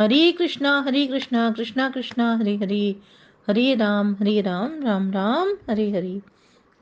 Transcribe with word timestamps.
हरे 0.00 0.32
कृष्णा 0.32 0.80
हरे 0.80 1.06
कृष्णा 1.06 1.50
कृष्णा 1.50 1.90
कृष्णा, 1.90 2.36
हरे 2.36 2.56
हरे। 2.56 2.96
हरे 3.48 3.74
राम 3.74 4.16
हरे 4.20 4.40
राम 4.40 4.82
राम 4.82 5.10
राम, 5.10 5.48
हरे 5.70 5.90
हरे। 5.90 6.22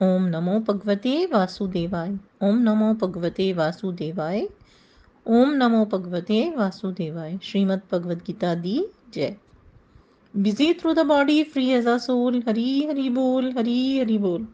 ओम 0.02 0.24
नमो 0.24 0.60
भगवते 0.60 1.26
वासुदेवाय, 1.26 2.18
ओम 2.42 2.58
नमो 2.58 2.94
भगवते 2.94 3.52
वासुदेवाय, 3.52 4.48
ओम 5.26 5.50
नमो 5.50 5.84
भगवते 5.84 6.54
वासुदेवाय। 6.56 7.38
श्रीमद् 7.42 7.80
भगवद 7.92 8.18
गीता 8.18 8.54
दी 8.54 8.86
जय। 9.14 9.36
Busy 10.36 10.74
through 10.74 10.94
the 10.94 10.98
body 10.98 11.42
free 11.42 11.68
as 11.68 11.86
a 11.86 11.98
soul 11.98 12.42
Hari 12.48 12.84
Hari 12.84 13.10
बोल, 13.10 13.52
हरी 13.52 13.98
हरी 13.98 14.18
बोल। 14.18 14.48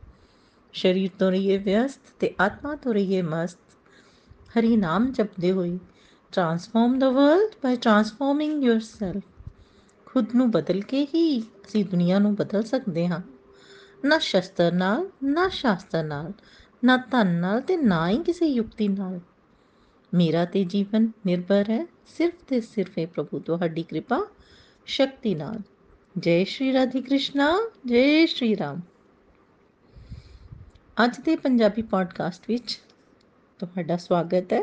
शरीर 0.72 1.10
तो 1.20 1.30
रहिए 1.30 1.58
व्यस्त, 1.58 2.00
ते 2.20 2.36
आत्मा 2.40 2.74
तो 2.74 2.92
रहिए 2.92 3.22
मस्त। 3.22 3.58
हरी 4.54 4.76
नाम 4.76 5.12
जपते 5.12 5.48
हुए 5.48 5.78
transform 6.34 6.98
the 6.98 7.10
world 7.10 7.54
by 7.62 7.76
transforming 7.76 8.64
yourself. 8.64 9.20
ਖੁਦ 10.06 10.34
ਨੂੰ 10.34 10.50
ਬਦਲ 10.50 10.80
ਕੇ 10.80 11.04
ਹੀ 11.04 11.40
ਅਸੀਂ 11.40 11.84
ਦੁਨੀਆ 11.84 12.18
ਨੂੰ 12.18 12.34
ਬਦਲ 12.34 12.62
ਸਕਦੇ 12.62 13.06
ਹਾਂ। 13.06 13.20
ਨਾ 14.04 14.18
ਸ਼ਸਤਰ 14.18 14.72
ਨਾਲ, 14.72 15.10
ਨਾ 15.24 15.48
ਸ਼ਾਸਤਰ 15.48 16.02
ਨਾਲ, 16.02 16.32
ਨਾ 16.84 16.96
ਧਨ 16.96 17.26
ਨਾਲ 17.26 17.60
ਤੇ 17.60 17.76
ਨਾ 17.76 18.08
ਹੀ 18.08 18.22
ਕਿਸੇ 18.22 18.46
ਯੁਕਤੀ 18.46 18.88
ਨਾਲ। 18.88 19.20
ਮੇਰਾ 20.14 20.44
ਤੇ 20.44 20.64
ਜੀਵਨ 20.64 21.12
ਨਿਰਭਰ 21.26 21.64
ਹੈ, 21.70 21.86
ਸਿਰਫ 22.06 22.34
ਤੇ 22.48 22.60
ਸਿਰਫ 22.60 22.98
ਹੈ 22.98 23.06
ਪ੍ਰਭੂ 23.06 23.38
ਤੁਹਾਡੀ 23.38 23.82
ਕਿਰਪਾ, 23.82 24.26
ਸ਼ਕਤੀ 24.86 25.34
ਨਾਲ। 25.34 25.58
ਜੈ 26.18 26.44
ਸ਼੍ਰੀ 26.44 26.72
ਰਾਧੇ 26.72 27.00
ਕ੍ਰਿਸ਼ਨਾ, 27.00 27.70
ਜੈ 27.86 28.26
ਸ਼੍ਰੀ 28.26 28.56
ਰਾਮ। 28.56 28.80
ਅੱਜ 31.04 31.20
ਦੇ 31.20 31.36
ਪੰਜਾਬੀ 31.36 31.82
ਪੋਡਕਾਸਟ 31.82 32.42
ਵਿੱਚ 32.48 32.80
ਤੁਹਾਡਾ 33.58 33.96
ਸਵਾਗਤ 33.96 34.52
ਹੈ। 34.52 34.62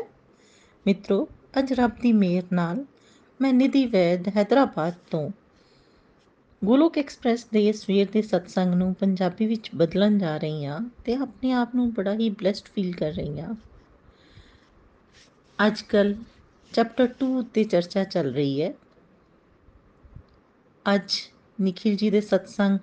ਮਿੱਤਰੋ 0.86 1.28
ਅੱਜ 1.58 1.72
ਰੱਬ 1.72 1.90
ਦੀ 2.02 2.12
ਮਿਹਰ 2.12 2.42
ਨਾਲ 2.52 2.84
ਮੈਂ 3.40 3.52
ਨਿਧੀ 3.52 3.86
ਵੈਦ 3.86 4.28
ਹైదరాబాద్ 4.28 4.92
ਤੋਂ 5.10 5.30
ਗੋਲੋਕ 6.64 6.98
ਐਕਸਪ੍ਰੈਸ 6.98 7.44
ਦੇ 7.44 7.72
ਸਵੇਰ 7.72 8.10
ਦੇ 8.10 8.22
ਸਤਸੰਗ 8.22 8.74
ਨੂੰ 8.74 8.94
ਪੰਜਾਬੀ 8.94 9.46
ਵਿੱਚ 9.46 9.70
ਬਦਲਣ 9.74 10.18
ਜਾ 10.18 10.36
ਰਹੀ 10.36 10.64
ਹਾਂ 10.64 10.80
ਤੇ 11.04 11.14
ਆਪਣੇ 11.14 11.52
ਆਪ 11.52 11.74
ਨੂੰ 11.74 11.92
ਬੜਾ 11.92 12.14
ਹੀ 12.14 12.30
ਬlesed 12.30 12.72
ਫੀਲ 12.74 12.96
ਕਰ 12.96 13.12
ਰਹੀ 13.12 13.40
ਹਾਂ। 13.40 13.54
ਅੱਜ 15.66 15.82
ਕੱਲ 15.82 16.14
ਚੈਪਟਰ 16.72 17.08
2 17.24 17.26
ਉੱਤੇ 17.38 17.64
ਚਰਚਾ 17.64 18.04
ਚੱਲ 18.04 18.32
ਰਹੀ 18.32 18.62
ਹੈ। 18.62 18.74
ਅੱਜ 20.94 21.12
ਨikhil 21.60 21.94
ji 21.94 22.10
ਦੇ 22.10 22.20
ਸਤਸੰਗ 22.20 22.78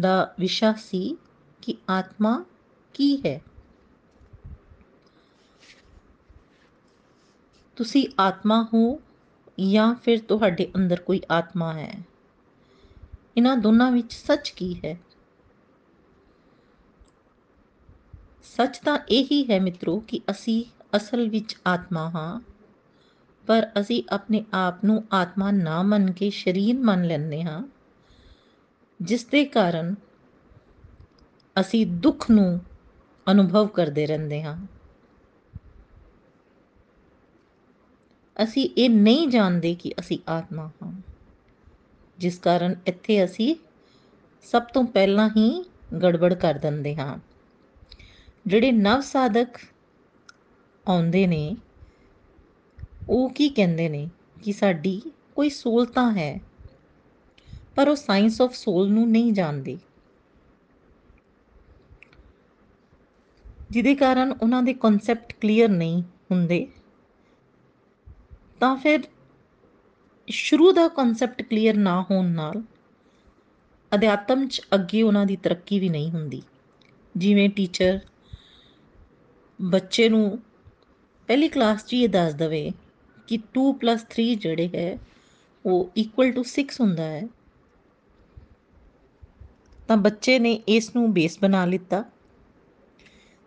ਦਾ 0.00 0.34
ਵਿਸ਼ਾ 0.40 0.72
ਸੀ 0.72 1.18
ਕਿ 1.62 1.74
ਆਤਮਾ 1.90 2.44
ਕੀ 2.94 3.16
ਹੈ? 3.26 3.40
ਤੁਸੀਂ 7.76 8.06
ਆਤਮਾ 8.20 8.62
ਹੋ 8.74 9.00
ਜਾਂ 9.60 9.94
ਫਿਰ 9.94 10.18
ਤੁਹਾਡੇ 10.18 10.70
ਅੰਦਰ 10.76 11.00
ਕੋਈ 11.00 11.20
ਆਤਮਾ 11.30 11.72
ਹੈ? 11.72 11.94
ਇਹਨਾਂ 13.36 13.56
ਦੋਨਾਂ 13.56 13.90
ਵਿੱਚ 13.92 14.12
ਸੱਚ 14.12 14.50
ਕੀ 14.50 14.74
ਹੈ? 14.84 14.96
ਸੱਚ 18.42 18.78
ਤਾਂ 18.78 18.98
ਇਹੀ 19.08 19.46
ਹੈ 19.50 19.60
ਮਿੱਤਰੋ 19.60 19.98
ਕਿ 20.00 20.20
ਅਸੀਂ 20.30 20.64
ਅਸਲ 20.96 21.28
ਵਿੱਚ 21.28 21.56
ਆਤਮਾ 21.66 22.08
ਹਾਂ, 22.10 22.40
ਪਰ 23.46 23.70
ਅਸੀਂ 23.80 24.02
ਆਪਣੇ 24.10 24.44
ਆਪ 24.54 24.84
ਨੂੰ 24.84 25.04
ਆਤਮਾ 25.12 25.50
ਨਾ 25.50 25.82
ਮੰਨ 25.82 26.12
ਕੇ 26.12 26.30
ਸ਼ਰੀਰ 26.30 26.78
ਮੰਨ 26.78 27.04
ਲੈਂਦੇ 27.04 27.42
ਹਾਂ, 27.42 27.62
ਜਿਸ 29.00 29.24
ਦੇ 29.24 29.44
ਕਾਰਨ 29.44 29.94
ਅਸੀਂ 31.60 31.86
ਦੁੱਖ 31.86 32.30
ਨੂੰ 32.30 32.60
ਅਨੁਭਵ 33.26 33.66
ਕਰਦੇ 33.66 34.06
ਰਹਿੰਦੇ 34.06 34.42
ਹਾਂ। 34.42 34.56
ਅਸੀਂ 38.42 38.68
ਇਹ 38.78 38.90
ਨਹੀਂ 38.90 39.28
ਜਾਣਦੇ 39.28 39.74
ਕਿ 39.74 39.92
ਅਸੀਂ 40.00 40.18
ਆਤਮਾ 40.28 40.70
ਹਾਂ। 40.82 40.92
ਜਿਸ 42.18 42.38
ਕਾਰਨ 42.38 42.74
ਇੱਥੇ 42.86 43.24
ਅਸੀਂ 43.24 43.54
ਸਭ 44.44 44.62
ਤੋਂ 44.62 44.84
ਪਹਿਲਾਂ 44.84 45.28
ਹੀ 45.28 45.64
ਗੜਬੜ 46.02 46.34
ਕਰ 46.34 46.54
ਦਿੰਦੇ 46.54 46.96
ਹਾਂ। 46.96 47.18
ਜਿਹੜੇ 48.46 48.72
ਨਵ 48.72 49.00
ਸਾਧਕ 49.00 49.48
ਆਉਂਦੇ 50.88 51.26
ਨੇ, 51.26 51.56
ਉਹ 53.08 53.30
ਕੀ 53.30 53.48
ਕਹਿੰਦੇ 53.48 53.88
ਨੇ 53.88 54.08
ਕਿ 54.42 54.52
ਸਾਡੀ 54.52 55.00
ਕੋਈ 55.34 55.50
ਸੋਲ 55.50 55.86
ਤਾਂ 55.86 56.12
ਹੈ, 56.12 56.40
ਪਰ 57.74 57.88
ਉਹ 57.88 57.96
ਸਾਇੰਸ 57.96 58.40
ਆਫ 58.40 58.54
ਸੋਲ 58.54 58.90
ਨੂੰ 58.90 59.10
ਨਹੀਂ 59.10 59.32
ਜਾਣਦੇ। 59.32 59.78
ਜਿਹਦੇ 63.70 63.94
ਕਾਰਨ 63.94 64.32
ਉਹਨਾਂ 64.32 64.62
ਦੇ 64.62 64.74
ਕਨਸੈਪਟ 64.74 65.32
ਕਲੀਅਰ 65.40 65.68
ਨਹੀਂ 65.68 66.02
ਹੁੰਦੇ। 66.30 66.66
ਤਾਂ 68.64 68.76
ਫਿਰ 68.76 69.02
ਸ਼ੁਰੂ 70.28 70.70
ਦਾ 70.72 70.86
ਕਨਸੈਪਟ 70.88 71.42
ਕਲੀਅਰ 71.42 71.76
ਨਾ 71.76 72.00
ਹੋਣ 72.02 72.26
ਨਾਲ 72.26 72.62
ਅਧਿਆਤਮ 73.92 74.46
'ਚ 74.48 74.60
ਅੱਗੇ 74.74 75.02
ਉਹਨਾਂ 75.02 75.26
ਦੀ 75.26 75.36
ਤਰੱਕੀ 75.36 75.78
ਵੀ 75.78 75.88
ਨਹੀਂ 75.88 76.10
ਹੁੰਦੀ। 76.10 76.42
ਜਿਵੇਂ 77.16 77.48
ਟੀਚਰ 77.50 77.98
ਬੱਚੇ 79.62 80.08
ਨੂੰ 80.08 80.38
ਪਹਿਲੀ 81.28 81.48
ਕਲਾਸ 81.48 81.84
'ਚ 81.86 81.94
ਇਹ 81.94 82.08
ਦੱਸ 82.08 82.34
ਦਵੇ 82.34 82.72
ਕਿ 83.28 83.38
2 83.58 83.66
3 84.14 84.34
ਜਿਹੜੇ 84.34 84.68
ਹੈ, 84.74 84.98
ਉਹ 85.64 85.90
ਇਕੁਅਲ 85.96 86.32
ਟੂ 86.32 86.44
6 86.48 86.80
ਹੁੰਦਾ 86.80 87.04
ਹੈ। 87.04 87.22
ਤਾਂ 89.88 89.96
ਬੱਚੇ 89.96 90.38
ਨੇ 90.38 90.58
ਇਸ 90.68 90.94
ਨੂੰ 90.96 91.12
ਬੇਸ 91.12 91.38
ਬਣਾ 91.40 91.64
ਲਿੱਤਾ 91.64 92.04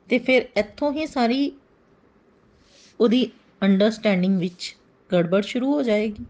ਤੇ 0.10 0.20
ਫਿਰ 0.20 0.50
ਇੱਥੋਂ 0.58 0.94
ਹੀ 0.94 1.08
ਸਾਰੀ 1.08 1.52
ਉਹਦੀ 3.00 3.30
ਅੰਡਰਸਟੈਂਡਿੰਗ 3.64 4.40
ਵਿੱਚ 4.40 4.76
ਗੜਬੜ 5.14 5.42
ਸ਼ੁਰੂ 5.44 5.74
ਹੋ 5.74 5.82
ਜਾਏਗੀ। 5.84 6.26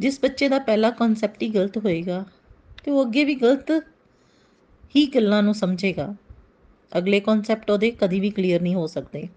ਜਿਸ 0.00 0.20
ਬੱਚੇ 0.20 0.48
ਦਾ 0.48 0.58
ਪਹਿਲਾ 0.58 0.90
ਕਨਸੈਪਟ 0.90 1.42
ਹੀ 1.42 1.48
ਗਲਤ 1.48 1.78
ਹੋਏਗਾ, 1.78 2.24
ਤੇ 2.84 2.90
ਉਹ 2.90 3.04
ਅੱਗੇ 3.04 3.24
ਵੀ 3.24 3.34
ਗਲਤ 3.34 3.70
ਹੀ 4.96 5.06
ਗੱਲਾਂ 5.06 5.42
ਨੂੰ 5.42 5.54
ਸਮਝੇਗਾ। 5.54 6.14
ਅਗਲੇ 6.98 7.20
ਕਨਸੈਪਟ 7.20 7.70
ਉਹਦੇ 7.70 7.90
ਕਦੀ 7.90 8.20
ਵੀ 8.20 8.30
ਕਲੀਅਰ 8.30 8.60
ਨਹੀਂ 8.60 8.74
ਹੋ 8.74 8.86
ਸਕਦੇ। 8.86 9.28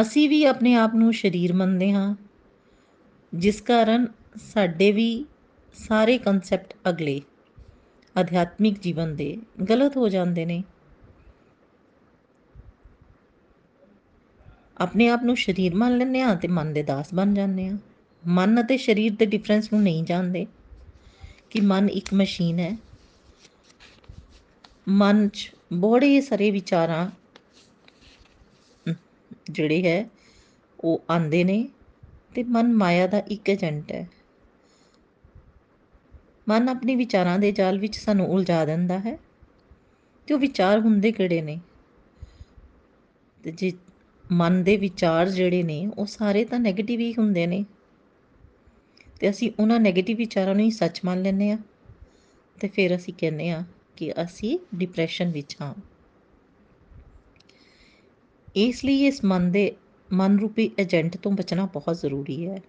ਅਸੀਂ 0.00 0.28
ਵੀ 0.28 0.44
ਆਪਣੇ 0.44 0.74
ਆਪ 0.74 0.94
ਨੂੰ 0.94 1.12
ਸ਼ਰੀਰ 1.12 1.52
ਮੰਨਦੇ 1.52 1.92
ਹਾਂ, 1.92 2.14
ਜਿਸ 3.34 3.60
ਕਾਰਨ 3.60 4.06
ਸਾਡੇ 4.36 4.92
ਵੀ 4.92 5.24
ਸਾਰੇ 5.74 6.18
ਕਨਸੈਪਟ 6.18 6.74
ਅਗਲੇ 6.88 7.20
ਅਧਿਆਤਮਿਕ 8.20 8.78
ਜੀਵਨ 8.78 9.16
ਦੇ 9.16 9.38
ਗਲਤ 9.70 9.96
ਹੋ 9.96 10.08
ਜਾਂਦੇ 10.08 10.44
ਨੇ। 10.44 10.62
ਆਪਣੇ 14.80 15.08
ਆਪ 15.08 15.22
ਨੂੰ 15.22 15.36
ਸਰੀਰ 15.36 15.74
ਮੰਨ 15.74 15.98
ਲੈਂਦੇ 15.98 16.20
ਆ 16.20 16.34
ਤੇ 16.34 16.48
ਮਨ 16.48 16.72
ਦੇ 16.72 16.82
ਦਾਸ 16.82 17.14
ਬਣ 17.14 17.34
ਜਾਂਦੇ 17.34 17.68
ਆ 17.68 17.78
ਮਨ 18.26 18.60
ਅਤੇ 18.60 18.76
ਸਰੀਰ 18.76 19.12
ਦੇ 19.12 19.26
ਡਿਫਰੈਂਸ 19.26 19.72
ਨੂੰ 19.72 19.82
ਨਹੀਂ 19.82 20.04
ਜਾਣਦੇ 20.04 20.46
ਕਿ 21.50 21.60
ਮਨ 21.60 21.88
ਇੱਕ 21.88 22.14
ਮਸ਼ੀਨ 22.14 22.58
ਹੈ। 22.58 22.76
ਮਨ 24.88 25.28
'ਚ 25.28 25.50
ਬੜੇ 25.72 26.20
ਸਾਰੇ 26.20 26.50
ਵਿਚਾਰਾਂ 26.50 27.10
ਜਿਹੜੇ 29.50 29.82
ਹੈ, 29.82 30.10
ਉਹ 30.80 31.02
ਆਂਦੇ 31.10 31.44
ਨੇ 31.44 31.68
ਤੇ 32.34 32.42
ਮਨ 32.42 32.72
ਮਾਇਆ 32.72 33.06
ਦਾ 33.06 33.18
ਇੱਕ 33.18 33.48
ਏਜੰਟ 33.48 33.92
ਹੈ। 33.92 34.08
ਮਨ 36.48 36.68
ਆਪਣੇ 36.68 36.96
ਵਿਚਾਰਾਂ 36.96 37.38
ਦੇ 37.38 37.52
ਜਾਲ 37.52 37.78
ਵਿੱਚ 37.78 37.96
ਸਾਨੂੰ 37.96 38.26
ਉਲਝਾ 38.26 38.64
ਦਿੰਦਾ 38.64 38.98
ਹੈ 38.98 39.18
ਤੇ 40.26 40.34
ਉਹ 40.34 40.38
ਵਿਚਾਰ 40.38 40.80
ਹੁੰਦੇ 40.80 41.12
ਕਿਹੜੇ 41.12 41.42
ਨੇ? 41.42 41.60
ਤੇ 43.44 43.52
ਜੇ 43.52 43.72
ਮਨ 44.32 44.64
ਦੇ 44.64 44.76
ਵਿਚਾਰ 44.76 45.28
ਜਿਹੜੇ 45.28 45.62
ਨੇ, 45.62 45.90
ਉਹ 45.98 46.06
ਸਾਰੇ 46.06 46.44
ਤਾਂ 46.44 46.58
네ਗੇਟਿਵ 46.58 47.00
ਹੀ 47.00 47.14
ਹੁੰਦੇ 47.18 47.46
ਨੇ। 47.46 47.64
ਤੇ 49.20 49.30
ਅਸੀਂ 49.30 49.50
ਉਹਨਾਂ 49.60 49.80
네ਗੇਟਿਵ 49.80 50.16
ਵਿਚਾਰਾਂ 50.16 50.54
ਨੂੰ 50.54 50.64
ਹੀ 50.64 50.70
ਸੱਚ 50.70 51.00
ਮੰਨ 51.04 51.22
ਲੈਂਦੇ 51.22 51.50
ਆ 51.50 51.58
ਤੇ 52.60 52.68
ਫਿਰ 52.68 52.96
ਅਸੀਂ 52.96 53.14
ਕਹਿੰਦੇ 53.18 53.50
ਆ 53.50 53.64
ਕਿ 53.96 54.12
ਅਸੀਂ 54.12 54.58
ਡਿਪਰੈਸ਼ਨ 54.74 55.30
ਵਿੱਚ 55.30 55.56
ਹਾਂ। 55.60 55.74
ਇਸ 58.56 58.84
ਲਈ 58.84 59.06
ਇਸ 59.06 59.24
ਮਨ 59.24 59.52
ਦੇ 59.52 59.72
ਮਨ 60.12 60.38
ਰੂਪੀ 60.38 60.70
ਏਜੰਟ 60.78 61.16
ਤੋਂ 61.16 61.32
ਬਚਣਾ 61.32 61.66
ਬਹੁਤ 61.66 61.96
ਜ਼ਰੂਰੀ 61.96 62.46
ਹੈ। 62.48 62.62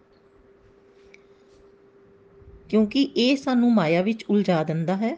ਕਿਉਂਕਿ 2.69 3.01
ਇਹ 3.01 3.37
ਸਾਨੂੰ 3.37 3.73
ਮਾਇਆ 3.73 4.01
ਵਿੱਚ 4.01 4.25
ਉਲਝਾ 4.29 4.63
ਦਿੰਦਾ 4.63 4.97
ਹੈ। 4.97 5.17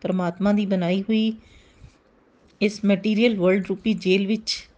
ਪਰਮਾਤਮਾ 0.00 0.52
ਦੀ 0.52 0.66
ਬਣਾਈ 0.66 1.02
ਹੋਈ 1.02 1.32
ਇਸ 2.60 2.84
ਮਟੀਰੀਅਲ 2.84 3.36
ਵਰਲਡ 3.36 3.66
ਰੂਪੀ 3.66 3.94
ਜੇਲ 3.94 4.26
ਵਿੱਚ 4.26 4.68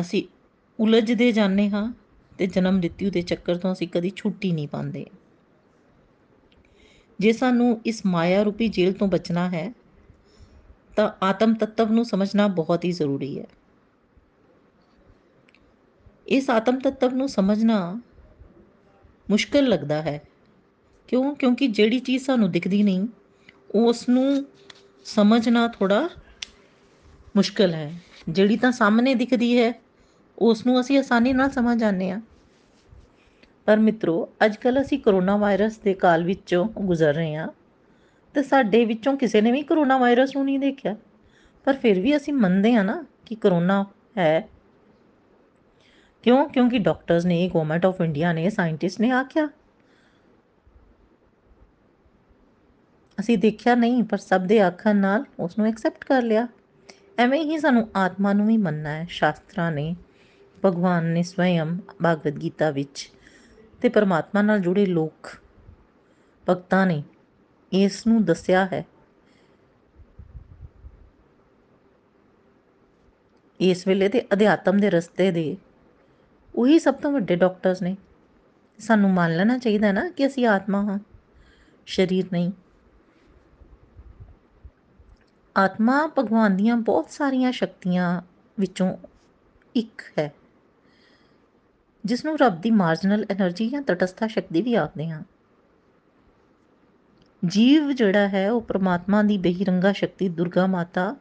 ਅਸੀਂ 0.00 0.24
ਉਲਝਦੇ 0.80 1.32
ਜਾਂਦੇ 1.32 1.70
ਹਾਂ 1.70 1.94
ਤੇ 2.38 2.46
ਜਨਮ 2.46 2.76
ਮ੍ਰਿਤਿੂ 2.76 3.10
ਦੇ 3.10 3.22
ਚੱਕਰ 3.22 3.56
ਤੋਂ 3.56 3.72
ਅਸੀਂ 3.72 3.88
ਕਦੀ 3.88 4.12
ਛੁੱਟੀ 4.16 4.52
ਨਹੀਂ 4.52 4.68
ਪਾਉਂਦੇ। 4.68 5.06
ਜੇ 7.20 7.32
ਸਾਨੂੰ 7.32 7.80
ਇਸ 7.86 8.06
ਮਾਇਆ 8.06 8.42
ਰੂਪੀ 8.42 8.68
ਜੇਲ੍ਹ 8.68 8.94
ਤੋਂ 8.94 9.08
ਬਚਣਾ 9.08 9.48
ਹੈ, 9.48 9.74
ਤਾਂ 10.96 11.24
ਆਤਮ 11.24 11.54
ਤੱਤਵ 11.54 11.92
ਨੂੰ 11.92 12.04
ਸਮਝਣਾ 12.04 12.48
ਬਹੁਤ 12.48 12.84
ਹੀ 12.84 12.92
ਜ਼ਰੂਰੀ 12.92 13.40
ਹੈ। 13.40 13.46
ਇਸ 16.28 16.50
ਆਤਮ 16.50 16.78
ਤੱਤਵ 16.78 17.14
ਨੂੰ 17.14 17.28
ਸਮਝਣਾ 17.28 18.00
ਮੁਸ਼ਕਲ 19.30 19.68
ਲੱਗਦਾ 19.68 20.02
ਹੈ। 20.02 20.22
ਕਿਉਂ? 21.08 21.34
ਕਿਉਂਕਿ 21.34 21.66
ਜਿਹੜੀ 21.66 21.98
ਚੀਜ਼ 21.98 22.24
ਸਾਨੂੰ 22.24 22.50
ਦਿਖਦੀ 22.50 22.82
ਨਹੀਂ, 22.82 23.06
ਉਸ 23.74 24.08
ਨੂੰ 24.08 24.46
ਸਮਝਣਾ 25.04 25.68
ਥੋੜਾ 25.68 26.08
ਮੁਸ਼ਕਲ 27.36 27.74
ਹੈ। 27.74 27.94
ਜਿਹੜੀ 28.28 28.56
ਤਾਂ 28.56 28.72
ਸਾਹਮਣੇ 28.72 29.14
ਦਿਖਦੀ 29.14 29.58
ਹੈ 29.58 29.72
ਉਸ 30.40 30.66
ਨੂੰ 30.66 30.80
ਅਸੀਂ 30.80 30.98
ਆਸਾਨੀ 30.98 31.32
ਨਾਲ 31.32 31.50
ਸਮਝ 31.50 31.80
ਜਾਂਦੇ 31.80 32.10
ਹਾਂ। 32.10 32.20
ਪਰ 33.64 33.78
ਮਿੱਤਰੋ 33.78 34.28
ਅੱਜ 34.44 34.56
ਕੱਲ 34.56 34.82
ਅਸੀਂ 34.82 34.98
ਕਰੋਨਾ 34.98 35.36
ਵਾਇਰਸ 35.36 35.78
ਦੇ 35.78 35.94
ਕਾਲ 35.94 36.24
ਵਿੱਚੋਂ 36.24 36.68
ਗੁਜ਼ਰ 36.68 37.14
ਰਹੇ 37.14 37.34
ਹਾਂ 37.34 37.48
ਤੇ 38.34 38.42
ਸਾਡੇ 38.42 38.84
ਵਿੱਚੋਂ 38.84 39.16
ਕਿਸੇ 39.16 39.40
ਨੇ 39.40 39.52
ਵੀ 39.52 39.62
ਕਰੋਨਾ 39.62 39.98
ਵਾਇਰਸ 39.98 40.36
ਨੂੰ 40.36 40.44
ਨਹੀਂ 40.44 40.58
ਦੇਖਿਆ। 40.58 40.96
ਪਰ 41.64 41.76
ਫਿਰ 41.76 42.00
ਵੀ 42.00 42.16
ਅਸੀਂ 42.16 42.32
ਮੰਨਦੇ 42.32 42.74
ਹਾਂ 42.74 42.84
ਨਾ 42.84 43.04
ਕਿ 43.26 43.34
ਕਰੋਨਾ 43.34 43.86
ਹੈ। 44.18 44.48
ਕਿਉਂ? 46.22 46.48
ਕਿਉਂਕਿ 46.48 46.78
ਡਾਕਟਰਸ 46.78 47.24
ਨੇ 47.24 47.50
ਗਵਰਨਮੈਂਟ 47.54 47.86
ਆਫ 47.86 48.00
ਇੰਡੀਆ 48.00 48.32
ਨੇ 48.32 48.50
ਸਾਇੰਟਿਸਟ 48.50 49.00
ਨੇ 49.00 49.10
ਆਖਿਆ। 49.10 49.48
ਅਸੀਂ 53.20 53.38
ਦੇਖਿਆ 53.38 53.74
ਨਹੀਂ, 53.74 54.04
ਪਰ 54.04 54.18
ਸਭ 54.18 54.40
ਦੇ 54.40 54.60
ਆਖਣ 54.60 54.96
ਨਾਲ 54.96 55.24
ਉਸ 55.40 55.58
ਨੂੰ 55.58 55.66
ਐਕਸੈਪਟ 55.66 56.04
ਕਰ 56.04 56.22
ਲਿਆ। 56.22 56.48
ਐਵੇਂ 57.18 57.44
ਹੀ 57.44 57.58
ਸਾਨੂੰ 57.58 57.88
ਆਤਮਾ 57.96 58.32
ਨੂੰ 58.32 58.46
ਵੀ 58.46 58.56
ਮੰਨਣਾ 58.56 58.88
ਹੈ, 58.88 59.06
ਸ਼ਾਸਤਰਾਂ 59.10 59.72
ਨੇ 59.72 59.96
ਭਗਵਾਨ 60.64 61.04
ਨੇ 61.04 61.22
ਸਵਯੰ 61.22 61.76
ਭਗਵਦ 62.04 62.42
ਗੀਤਾ 62.42 62.70
ਵਿੱਚ 62.70 63.10
ਤੇ 63.82 63.88
ਪਰਮਾਤਮਾ 63.88 64.42
ਨਾਲ 64.42 64.60
ਜੁੜੇ 64.60 64.86
ਲੋਕ 64.86 65.30
ਭਗਤਾਂ 66.50 66.86
ਨੇ 66.86 67.02
ਇਸ 67.72 68.06
ਨੂੰ 68.06 68.24
ਦੱਸਿਆ 68.24 68.64
ਹੈ। 68.66 68.84
ਇਸ 73.60 73.86
ਵੇਲੇ 73.86 74.08
ਤੇ 74.08 74.20
ਅਧਿਆਤਮ 74.32 74.78
ਦੇ 74.78 74.90
ਰਸਤੇ 74.90 75.30
ਦੇ 75.30 75.56
ਉਹੀ 76.54 76.78
ਸਭ 76.78 76.94
ਤੋਂ 76.94 77.12
ਵੱਡੇ 77.12 77.36
ਡਾਕਟਰਸ 77.36 77.82
ਨੇ। 77.82 77.96
ਸਾਨੂੰ 78.78 79.10
ਮੰਨ 79.10 79.36
ਲੈਣਾ 79.36 79.58
ਚਾਹੀਦਾ 79.58 79.92
ਨਾ 79.92 80.08
ਕਿ 80.08 80.26
ਅਸੀਂ 80.26 80.46
ਆਤਮਾ 80.46 80.82
ਹਾਂ, 80.82 80.98
ਸਰੀਰ 81.86 82.26
ਨਹੀਂ। 82.32 82.52
ਆਤਮਾ 85.56 86.06
ਭਗਵਾਨ 86.18 86.56
ਦੀਆਂ 86.56 86.76
ਬਹੁਤ 86.76 87.10
ਸਾਰੀਆਂ 87.10 87.52
ਸ਼ਕਤੀਆਂ 87.52 88.20
ਵਿੱਚੋਂ 88.58 88.96
ਇੱਕ 89.74 90.02
ਹੈ। 90.18 90.32
ਜਿਸ 92.04 92.24
ਨੂੰ 92.24 92.38
ਰੱਬ 92.38 92.60
ਦੀ 92.60 92.70
ਮਾਰਜਨਲ 92.70 93.24
એનર્ਜੀ 93.24 93.68
ਜਾਂ 93.68 93.82
ਤਟਸਥਾ 93.82 94.26
ਸ਼ਕਤੀ 94.26 94.62
ਵੀ 94.62 94.74
ਆਖਦੇ 94.74 95.08
ਹਾਂ। 95.08 95.22
ਜੀਵ 97.46 97.92
ਜਿਹੜਾ 97.92 98.28
ਹੈ, 98.28 98.50
ਉਹ 98.50 98.60
ਪ੍ਰਮਾਤਮਾ 98.60 99.22
ਦੀ 99.22 99.38
ਬਹਿਰੰਗਾ 99.38 99.92
ਸ਼ਕਤੀ, 99.92 100.28
ਦੁਰਗਾ 100.28 100.66
ਮਾਤਾ 100.66 101.16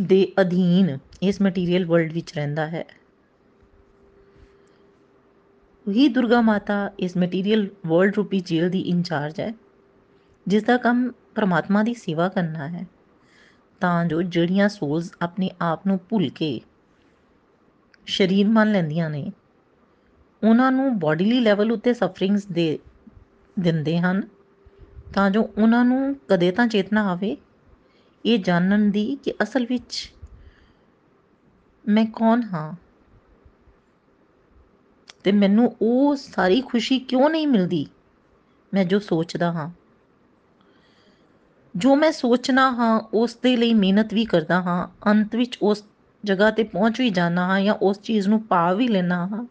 ਦੇ 0.00 0.32
ਅਧੀਨ 0.40 0.98
ਇਸ 1.22 1.42
ਮਟੀਰੀਅਲ 1.42 1.84
ਵਰਲਡ 1.84 2.12
ਵਿੱਚ 2.12 2.34
ਰਹਿੰਦਾ 2.34 2.66
ਹੈ। 2.66 2.84
ਉਹੀ 5.88 6.08
ਦੁਰਗਾ 6.08 6.40
ਮਾਤਾ 6.40 6.90
ਇਸ 6.98 7.16
ਮਟੀਰੀਅਲ 7.16 7.68
ਵਰਲਡ 7.86 8.14
ਰੂਪੀ 8.14 8.40
ਜੇਲ੍ਹ 8.40 8.70
ਦੀ 8.70 8.80
ਇੰਚਾਰਜ 8.80 9.40
ਹੈ 9.40 9.54
ਜਿਸ 10.46 10.62
ਦਾ 10.62 10.76
ਕੰਮ 10.76 11.12
ਪ੍ਰਮਾਤਮਾ 11.34 11.82
ਦੀ 11.82 11.94
ਸੇਵਾ 11.94 12.28
ਕਰਨਾ 12.28 12.68
ਹੈ। 12.68 12.86
ਤਾਂ 13.80 14.04
ਜੋ 14.04 14.22
ਜਿਹੜੀਆਂ 14.22 14.68
ਸੋਲਸ 14.68 15.12
ਆਪਣੇ 15.22 15.50
ਆਪ 15.60 15.86
ਨੂੰ 15.86 16.00
ਭੁੱਲ 16.08 16.28
ਕੇ 16.28 16.60
ਸ਼ਰੀਰ 18.06 18.48
ਮੰਨ 18.48 18.72
ਲੈਂਦੀਆਂ 18.72 19.10
ਨੇ, 19.10 19.32
ਉਹਨਾਂ 20.44 20.72
ਨੂੰ 20.72 20.98
ਬਾਡੀਲੀ 20.98 21.40
ਲੈਵਲ 21.40 21.72
ਉੱਤੇ 21.72 21.94
ਸਫਰਿੰਗਸ 21.94 22.46
ਦੇ 22.46 22.78
ਦਿੰਦੇ 23.60 23.98
ਹਨ, 23.98 24.28
ਤਾਂ 25.14 25.30
ਜੋ 25.30 25.50
ਉਹਨਾਂ 25.58 25.84
ਨੂੰ 25.84 26.16
ਕਦੇ 26.28 26.50
ਤਾਂ 26.50 26.66
ਚੇਤਨਾ 26.66 27.08
ਆਵੇ। 27.08 27.36
ਇਹ 28.26 28.38
ਜਾਣਨ 28.38 28.90
ਦੀ 28.90 29.18
ਕਿ 29.22 29.34
ਅਸਲ 29.42 29.66
ਵਿੱਚ 29.66 30.12
ਮੈਂ 31.88 32.06
ਕੌਣ 32.06 32.42
ਹਾਂ? 32.42 32.76
ਤੇ 35.24 35.32
ਮੈਨੂੰ 35.32 35.76
ਉਹ 35.82 36.16
ਸਾਰੀ 36.16 36.60
ਖੁਸ਼ੀ 36.60 36.98
ਕਿਉਂ 36.98 37.30
ਨਹੀਂ 37.30 37.48
ਮਿਲਦੀ? 37.48 37.86
ਮੈਂ 38.74 38.84
ਜੋ 38.84 38.98
ਸੋਚਦਾ 38.98 39.52
ਹਾਂ। 39.52 39.70
ਜੋ 41.78 41.94
ਮੈਂ 41.96 42.12
ਸੋਚਣਾ 42.12 42.70
ਹਾਂ, 42.70 43.00
ਉਸ 43.14 43.36
ਦੇ 43.36 43.56
ਲਈ 43.56 43.74
ਮਿਹਨਤ 43.74 44.14
ਵੀ 44.14 44.24
ਕਰਦਾ 44.24 44.60
ਹਾਂ, 44.62 44.88
ਅੰਤ 45.10 45.36
ਵਿੱਚ 45.36 45.58
ਉਸ 45.62 45.84
ਜਗ੍ਹਾ 46.24 46.50
ਤੇ 46.50 46.62
ਪਹੁੰਚ 46.62 47.00
ਵੀ 47.00 47.10
ਜਾਣਾ 47.10 47.44
ਹਾਂ 47.46 47.60
ਜਾਂ 47.60 47.74
ਉਸ 47.74 48.00
ਚੀਜ਼ 48.00 48.28
ਨੂੰ 48.28 48.42
ਪਾ 48.42 48.72
ਵੀ 48.72 48.88
ਲੈਣਾ 48.88 49.26
ਹਾਂ, 49.26 49.46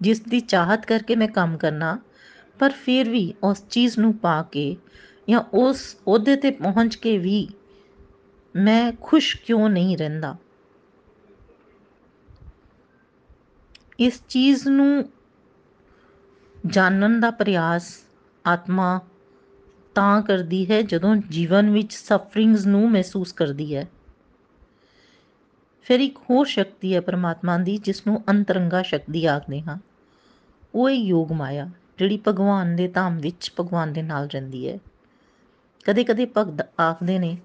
ਜਿਸ 0.00 0.20
ਦੀ 0.20 0.40
ਚਾਹਤ 0.40 0.86
ਕਰਕੇ 0.86 1.16
ਮੈਂ 1.16 1.28
ਕੰਮ 1.28 1.56
ਕਰਨਾ, 1.56 1.98
ਪਰ 2.58 2.70
ਫਿਰ 2.70 3.10
ਵੀ 3.10 3.34
ਉਸ 3.42 3.64
ਚੀਜ਼ 3.70 3.98
ਨੂੰ 3.98 4.14
ਪਾ 4.14 4.42
ਕੇ 4.42 4.76
ਜਾਂ 5.28 5.40
ਉਸ 5.54 5.96
ਅਹੁਦੇ 5.96 6.36
ਤੇ 6.36 6.50
ਪਹੁੰਚ 6.50 6.96
ਕੇ 6.96 7.18
ਵੀ 7.18 7.48
ਮੈਂ 8.56 8.92
ਖੁਸ਼ 9.00 9.36
ਕਿਉਂ 9.36 9.68
ਨਹੀਂ 9.68 9.98
ਰਹਿੰਦਾ? 9.98 10.36
ਇਸ 13.98 14.22
ਚੀਜ਼ 14.28 14.68
ਨੂੰ 14.68 15.04
ਜਾਣਨ 16.66 17.20
ਦਾ 17.20 17.30
ਪ੍ਰਯਾਸ, 17.30 17.92
ਆਤਮਾ 18.46 19.00
ਤਾਂ 19.94 20.22
ਕਰਦੀ 20.22 20.70
ਹੈ 20.70 20.82
ਜਦੋਂ 20.82 21.16
ਜੀਵਨ 21.16 21.70
ਵਿੱਚ 21.70 21.92
ਸਫਰਿੰਗਸ 21.92 22.66
ਨੂੰ 22.66 22.90
ਮਹਿਸੂਸ 22.90 23.32
ਕਰਦੀ 23.32 23.76
ਹੈ। 23.76 23.88
ਫਿਰ 25.82 26.00
ਇੱਕ 26.00 26.18
ਹੋਰ 26.30 26.46
ਸ਼ਕਤੀ 26.46 26.94
ਹੈ 26.94 27.00
ਪਰਮਾਤਮਾ 27.00 27.58
ਦੀ 27.58 27.78
ਜਿਸ 27.78 28.06
ਨੂੰ 28.06 28.22
ਅੰਤਰੰਗਾ 28.30 28.82
ਸ਼ਕਤੀ 28.82 29.26
ਆਖਦੇ 29.26 29.60
ਹਾਂ। 29.60 29.78
ਉਹ 30.74 30.88
ਹੈ 30.88 30.94
ਯੋਗ 30.94 31.32
ਮਾਇਆ, 31.32 31.70
ਜਿਹੜੀ 31.98 32.20
ਭਗਵਾਨ 32.28 32.76
ਦੇ 32.76 32.88
ਧਾਮ 32.88 33.18
ਵਿੱਚ 33.18 33.52
ਭਗਵਾਨ 33.60 33.92
ਦੇ 33.92 34.02
ਨਾਲ 34.02 34.26
ਰਹਿੰਦੀ 34.26 34.68
ਹੈ। 34.68 34.78
ਕਦੇ 35.86 36.04
ਕਦੇ 36.04 36.26
ਭਗਤ 36.36 36.68
ਆਖਦੇ 36.80 37.18
ਨੇ 37.18 37.38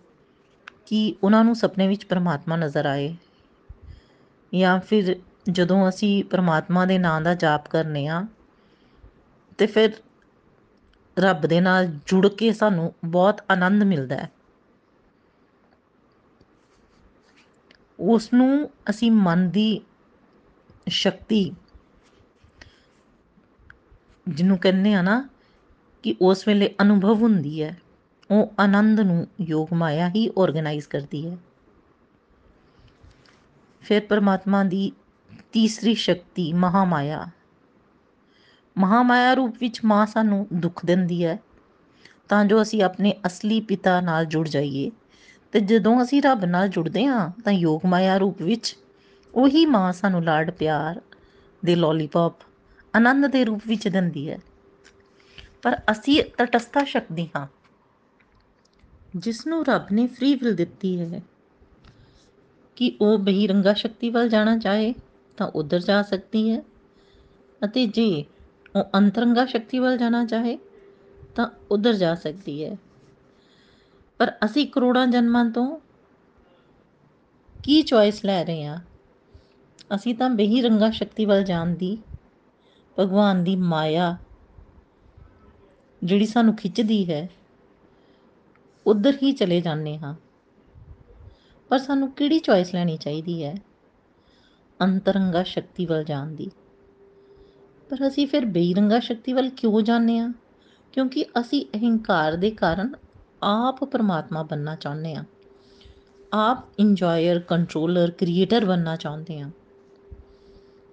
ਕਿ 0.86 1.15
ਉਹਨਾਂ 1.24 1.44
ਨੂੰ 1.44 1.56
ਸੁਪਨੇ 1.56 1.88
ਵਿੱਚ 1.88 2.06
ਪਰਮਾਤਮਾ 2.06 2.56
ਨਜ਼ਰ 2.56 2.86
ਆਏ 2.86 3.15
ਜਾਂ 4.56 4.80
ਫਿਰ 4.80 5.15
ਜਦੋਂ 5.51 5.89
ਅਸੀਂ 5.89 6.24
ਪਰਮਾਤਮਾ 6.24 6.86
ਦੇ 6.86 6.98
ਨਾਂ 6.98 7.21
ਦਾ 7.21 7.33
ਜਾਪ 7.36 7.68
ਕਰਨੇ 7.68 8.07
ਆ 8.07 8.25
ਤੇ 9.58 9.65
ਫਿਰ 9.65 9.89
ਰੱਬ 11.19 11.41
ਦੇ 11.41 11.62
ਨਾਲ 11.62 11.88
ਜੁੜ 12.05 12.27
ਕੇ 12.27 12.53
ਸਾਨੂੰ 12.53 12.93
ਬਹੁਤ 13.05 13.41
ਆਨੰਦ 13.51 13.84
ਮਿਲਦਾ 13.84 14.15
ਹੈ। 14.15 14.31
ਉਸ 18.00 18.34
ਨੂੰ 18.34 18.69
ਅਸੀਂ 18.89 19.12
ਮਨ 19.12 19.50
ਦੀ 19.50 19.81
ਸ਼ਕਤੀ 20.88 21.53
ਜਿਹਨੂੰ 24.29 24.57
ਕਹਿੰਦੇ 24.57 24.93
ਆ 24.93 25.01
ਨਾ 25.01 25.29
ਕਿ 26.03 26.15
ਉਸ 26.22 26.48
ਵੇਲੇ 26.48 26.75
ਅਨੁਭਵ 26.81 27.13
ਹੁੰਦੀ 27.13 27.63
ਹੈ, 27.63 27.81
ਉਹ 28.31 28.53
ਆਨੰਦ 28.60 29.00
ਨੂੰ 29.00 29.27
ਯੋਗ 29.41 29.74
ਮਾਇਆ 29.74 30.10
ਹੀ 30.10 30.29
ਆਰਗੇਨਾਈਜ਼ 30.39 30.88
ਕਰਦੀ 30.88 31.29
ਹੈ। 31.29 31.38
ਫਿਰ 33.81 34.01
ਪਰਮਾਤਮਾ 34.05 34.63
ਦੀ 34.63 34.91
ਤੀਸਰੀ 35.51 35.93
ਸ਼ਕਤੀ 35.95 36.53
ਮਹਾਮਾਇਆ 36.53 37.27
ਮਹਾਮਾਇਆ 38.77 39.34
ਰੂਪ 39.34 39.55
ਵਿੱਚ 39.60 39.79
ਮਾਂ 39.86 40.05
ਸਾਨੂੰ 40.05 40.48
ਦੁੱਖ 40.53 40.86
ਦਿੰਦੀ 40.86 41.24
ਹੈ, 41.25 41.39
ਤਾਂ 42.29 42.46
ਜੋ 42.46 42.62
ਅਸੀਂ 42.62 42.84
ਆਪਣੇ 42.84 43.13
ਅਸਲੀ 43.27 43.60
ਪਿਤਾ 43.62 44.01
ਨਾਲ 44.01 44.25
ਜੁੜ 44.25 44.48
ਜਾਈਏ। 44.48 44.91
ਤੇ 45.51 45.60
ਜਦੋਂ 45.60 46.01
ਅਸੀਂ 46.03 46.22
ਰੱਬ 46.22 46.46
ਨਾਲ 46.46 46.70
ਜੁੜਦੇ 46.70 47.05
ਹਾਂ, 47.05 47.29
ਤਾਂ 47.46 47.53
ਯੋਗ 47.53 47.86
ਮਾਇਆ 47.86 48.17
ਰੂਪ 48.17 48.41
ਵਿੱਚ 48.41 48.75
ਉਹੀ 49.34 49.65
ਮਾਂ 49.65 49.94
ਸਾਨੂੰ 49.94 50.24
ਲਾਡ 50.24 50.51
ਪਿਆਰ 50.51 51.01
ਦੇ 51.65 51.75
ਲੋਲੀਪੌਪ 51.75 52.34
ਆਨੰਦ 52.94 53.27
ਦੇ 53.27 53.46
ਰੂਪ 53.46 53.62
ਵਿੱਚ 53.67 53.88
ਦਿੰਦੀ 53.88 54.29
ਹੈ। 54.29 54.39
ਪਰ 55.62 55.77
ਅਸੀਂ 55.91 56.24
ਤਟਸਥਾ 56.38 56.84
ਸ਼ਕਤੀ 56.84 57.29
ਹਾਂ, 57.36 57.48
ਜਿਸ 59.15 59.48
ਨੂੰ 59.48 59.65
ਰੱਬ 59.65 59.91
ਨੇ 59.91 60.08
ਫ੍ਰੀ 60.08 60.36
ਵਿਲ 60.36 60.55
ਦਿੱਤੀ 60.55 61.00
ਹੈ, 61.00 61.22
ਕਿ 62.75 62.98
ਉਹ 63.01 63.17
ਬਹਿਰੰਗਾ 63.17 63.74
ਸ਼ਕਤੀ 63.74 64.10
ਵੱਲ 64.10 64.29
ਜਾਣਾ 64.29 64.58
ਚਾਹੇ, 64.58 64.94
ਤਾਂ 65.38 65.48
ਉਧਰ 65.48 65.79
ਜਾ 65.79 66.01
ਸਕਦੀ 66.01 66.50
ਹੈ। 66.51 66.62
ਅਤੇ 67.62 67.86
ਜੇ 67.86 68.08
ਉਹ 68.13 68.35
ਅੰਤਰੰਗਾ 68.82 69.46
ਸ਼ਕਤੀ 69.46 69.79
ਵੱਲ 69.79 69.98
ਜਾਣਾ 69.98 70.25
ਚਾਹੇ 70.25 70.60
ਤਾਂ 71.36 71.50
ਉਧਰ 71.72 71.94
ਜਾ 71.94 72.15
ਸਕਦੀ 72.15 72.65
ਹੈ। 72.65 72.77
ਪਰ 74.17 74.32
ਅਸੀਂ 74.46 74.67
ਕਰੋੜਾਂ 74.67 75.08
ਜਨਮਾਂ 75.08 75.46
ਤੋਂ 75.46 75.79
ਕੀ 77.63 77.82
ਚੋਇਸ 77.82 78.25
ਲੈ 78.25 78.44
ਰਹੇ 78.46 78.65
ਹਾਂ? 78.65 78.79
ਅਸੀਂ 79.96 80.15
ਤਾਂ 80.15 80.29
ਬਹਿਰੰਗਾ 80.29 80.89
ਸ਼ਕਤੀ 80.89 81.25
ਵੱਲ 81.25 81.44
ਜਾਣ 81.44 81.67
ਦੀ, 81.67 81.98
ਭਗਵਾਨ 83.00 83.44
ਦੀ 83.44 83.55
ਮਾਇਆ 83.55 84.17
ਜਿਹੜੀ 86.03 86.25
ਸਾਨੂੰ 86.25 86.55
ਖਿੱਚਦੀ 86.55 87.12
ਹੈ, 87.12 87.29
ਉਧਰ 88.86 89.17
ਹੀ 89.24 89.32
ਚਲੇ 89.32 89.62
ਜਾਂਦੇ 89.62 89.98
ਹਾਂ। 89.98 90.15
ਪਰ 91.70 91.77
ਸਾਨੂੰ 91.77 92.12
ਕਿਹੜੀ 92.12 92.39
ਚੋਇਸ 92.39 92.74
ਲੈਣੀ 92.74 92.98
ਚਾਹੀਦੀ 92.98 93.44
ਹੈ? 93.44 93.55
ਅੰਤਰੰਗਾ 94.82 95.44
ਸ਼ਕਤੀ 95.44 95.86
ਵੱਲ 95.86 96.03
ਜਾਣ 96.03 96.27
ਦੀ। 96.27 96.51
ਪਰ 97.89 98.08
ਅਸੀਂ 98.08 98.27
ਫਿਰ 98.27 98.46
ਬੇਰੰਗਾ 98.46 99.00
ਸ਼ਕਤੀ 99.00 99.34
ਵੱਲ 99.34 99.50
ਕਿਉਂ 99.50 99.82
ਜਾਂਦੇ 99.82 100.20
ਹਾਂ? 100.20 100.32
ਕਿਉਂਕਿ 100.94 101.25
ਅਸੀਂ 101.39 101.65
ਅਹੰਕਾਰ 101.75 102.36
ਦੇ 102.36 102.51
ਕਾਰਨ 102.51 102.94
ਆਪ 103.44 103.84
ਪਰਮਾਤਮਾ 103.84 104.44
ਬੰਨਣਾ 104.44 104.75
ਚਾਹੁੰਦੇ 104.75 105.15
ਹਾਂ। 105.15 105.24
ਆਪ 106.34 106.65
ਇੰਜੋਇਰ 106.80 107.39
ਕੰਟਰੋਲਰ 107.39 108.12
ਕ੍ਰੀਏਟਰ 108.12 108.65
ਬਣਨਾ 108.65 108.96
ਚਾਹੁੰਦੇ 108.96 109.39
ਹਾਂ। 109.39 109.50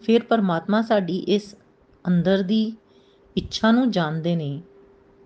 ਫਿਰ 0.02 0.22
ਪਰਮਾਤਮਾ 0.22 0.82
ਸਾਡੀ 0.82 1.16
ਇਸ 1.28 1.54
ਅੰਦਰ 2.04 2.42
ਦੀ 2.42 2.72
ਇੱਛਾ 3.36 3.70
ਨੂੰ 3.70 3.90
ਜਾਣਦੇ 3.90 4.36
ਨੇ 4.36 4.62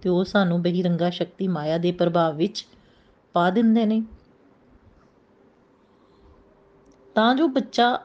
ਤੇ 0.02 0.08
ਉਹ 0.08 0.24
ਸਾਨੂੰ 0.24 0.62
ਬਹਿਰੰਗਾ 0.62 1.10
ਸ਼ਕਤੀ 1.10 1.48
ਮਾਇਆ 1.48 1.78
ਦੇ 1.78 1.92
ਪ੍ਰਭਾਵ 1.92 2.36
ਵਿੱਚ 2.36 2.66
ਪਾ 3.34 3.50
ਦਿੰਦੇ 3.50 3.86
ਨੇ। 3.86 4.02
ਤਾਂ 7.16 7.34
ਜੋ 7.34 7.48
ਬੱਚਾ 7.48 7.98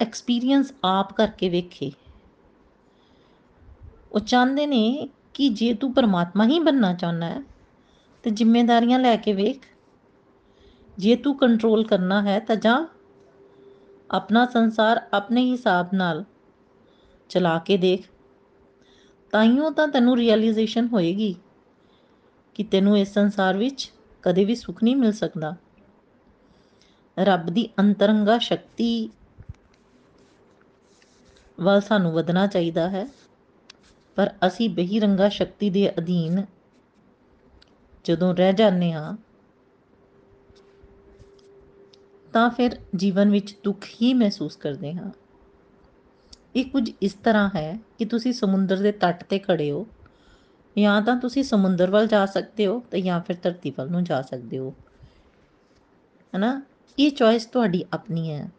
ਐਕਸਪੀਰੀਅੰਸ 0.00 0.72
ਆਪ 0.84 1.12
ਕਰਕੇ 1.12 1.48
ਵੇਖੇ। 1.48 1.92
ਉਹ 4.12 4.20
ਚਾਹੁੰਦੇ 4.20 4.66
ਨੇ 4.66 5.08
ਕਿ 5.34 5.48
ਜੇ 5.48 5.74
ਤੂੰ 5.74 5.94
ਪਰਮਾਤਮਾ 5.94 6.46
ਹੀ 6.46 6.58
ਬੰਨਣਾ 6.60 6.94
ਚਾਹੁੰਦਾ 6.94 7.26
ਹੈ, 7.26 7.42
ਤੇ 8.22 8.30
ਜ਼ਿੰਮੇਵਾਰੀਆਂ 8.30 8.98
ਲੈ 8.98 9.16
ਕੇ 9.16 9.32
ਵੇਖ। 9.32 9.62
ਜੇ 10.98 11.16
ਤੂੰ 11.16 11.38
ਕੰਟਰੋਲ 11.38 11.84
ਕਰਨਾ 11.84 12.22
ਹੈ, 12.22 12.38
ਤਾਂ 12.40 12.56
ਜਾ 12.56 12.86
ਆਪਣਾ 14.10 14.46
ਸੰਸਾਰ 14.46 15.06
ਆਪਣੇ 15.12 15.44
ਹਿਸਾਬ 15.50 15.88
ਨਾਲ 15.94 16.24
ਚਲਾ 17.28 17.58
ਕੇ 17.58 17.76
ਦੇਖ। 17.76 18.08
ਤਾਈਓ 19.32 19.70
ਤਾਂ 19.70 19.88
ਤੈਨੂੰ 19.88 20.16
ਰਿਅਲਾਈਜੇਸ਼ਨ 20.16 20.86
ਹੋਏਗੀ 20.86 21.34
ਕਿ 22.54 22.64
ਤੈਨੂੰ 22.64 22.98
ਇਸ 22.98 23.14
ਸੰਸਾਰ 23.14 23.56
ਵਿੱਚ 23.56 23.92
ਕਦੇ 24.22 24.44
ਵੀ 24.44 24.54
ਸੁੱਖ 24.54 24.82
ਨਹੀਂ 24.82 24.96
ਮਿਲ 24.96 25.12
ਸਕਦਾ। 25.12 25.56
ਰੱਬ 27.18 27.46
ਦੀ 27.46 27.68
ਅੰਤਰੰਗਾ 27.78 28.38
ਸ਼ਕਤੀ 28.38 29.10
ਵੱਲ 31.60 31.80
ਸਾਨੂੰ 31.80 32.12
ਵਧਣਾ 32.12 32.46
ਚਾਹੀਦਾ 32.46 32.88
ਹੈ। 32.90 33.06
ਪਰ 34.18 34.30
ਅਸੀਂ 34.46 34.70
ਬਹਿਰੰਗਾ 34.70 35.28
ਸ਼ਕਤੀ 35.28 35.70
ਦੇ 35.70 35.90
ਅਧੀਨ 35.98 36.44
ਜਦੋਂ 38.04 38.34
ਰਹਿ 38.34 38.52
ਜਾਂਦੇ 38.52 38.92
ਹਾਂ, 38.92 39.16
ਤਾਂ 42.32 42.50
ਫਿਰ 42.50 42.76
ਜੀਵਨ 42.96 43.30
ਵਿੱਚ 43.30 43.56
ਦੁੱਖ 43.64 43.84
ਹੀ 44.02 44.14
ਮਹਿਸੂਸ 44.14 44.56
ਕਰਦੇ 44.56 44.92
ਹਾਂ। 44.94 45.10
ਇਹ 46.56 46.64
ਕੁਝ 46.64 46.90
ਇਸ 47.02 47.12
ਤਰ੍ਹਾਂ 47.14 47.50
ਹੈ 47.56 47.78
ਕਿ 47.98 48.04
ਤੁਸੀਂ 48.04 48.32
ਸਮੁੰਦਰ 48.32 48.76
ਦੇ 48.76 48.92
ਤੱਟ 48.92 49.24
ਤੇ 49.24 49.38
ਖੜੇ 49.38 49.70
ਹੋ, 49.70 49.86
ਜਾਂ 50.78 51.02
ਤਾਂ 51.02 51.16
ਤੁਸੀਂ 51.16 51.42
ਸਮੁੰਦਰ 51.42 51.90
ਵੱਲ 51.90 52.06
ਜਾ 52.06 52.26
ਸਕਦੇ 52.26 52.66
ਹੋ 52.66 52.82
ਤੇ 52.90 53.00
ਜਾਂ 53.00 53.20
ਫਿਰ 53.20 53.36
ਧਰਤੀ 53.42 53.70
ਵੱਲ 53.70 53.90
ਨੂੰ 53.90 54.04
ਜਾ 54.04 54.22
ਸਕਦੇ 54.22 54.58
ਹੋ। 54.58 54.74
ਹਨਾ? 56.36 56.62
ਇਹ 56.98 57.10
ਚੋਇਸ 57.10 57.46
ਤੁਹਾਡੀ 57.46 57.84
ਆਪਣੀ 57.92 58.30
ਹੈ। 58.30 58.50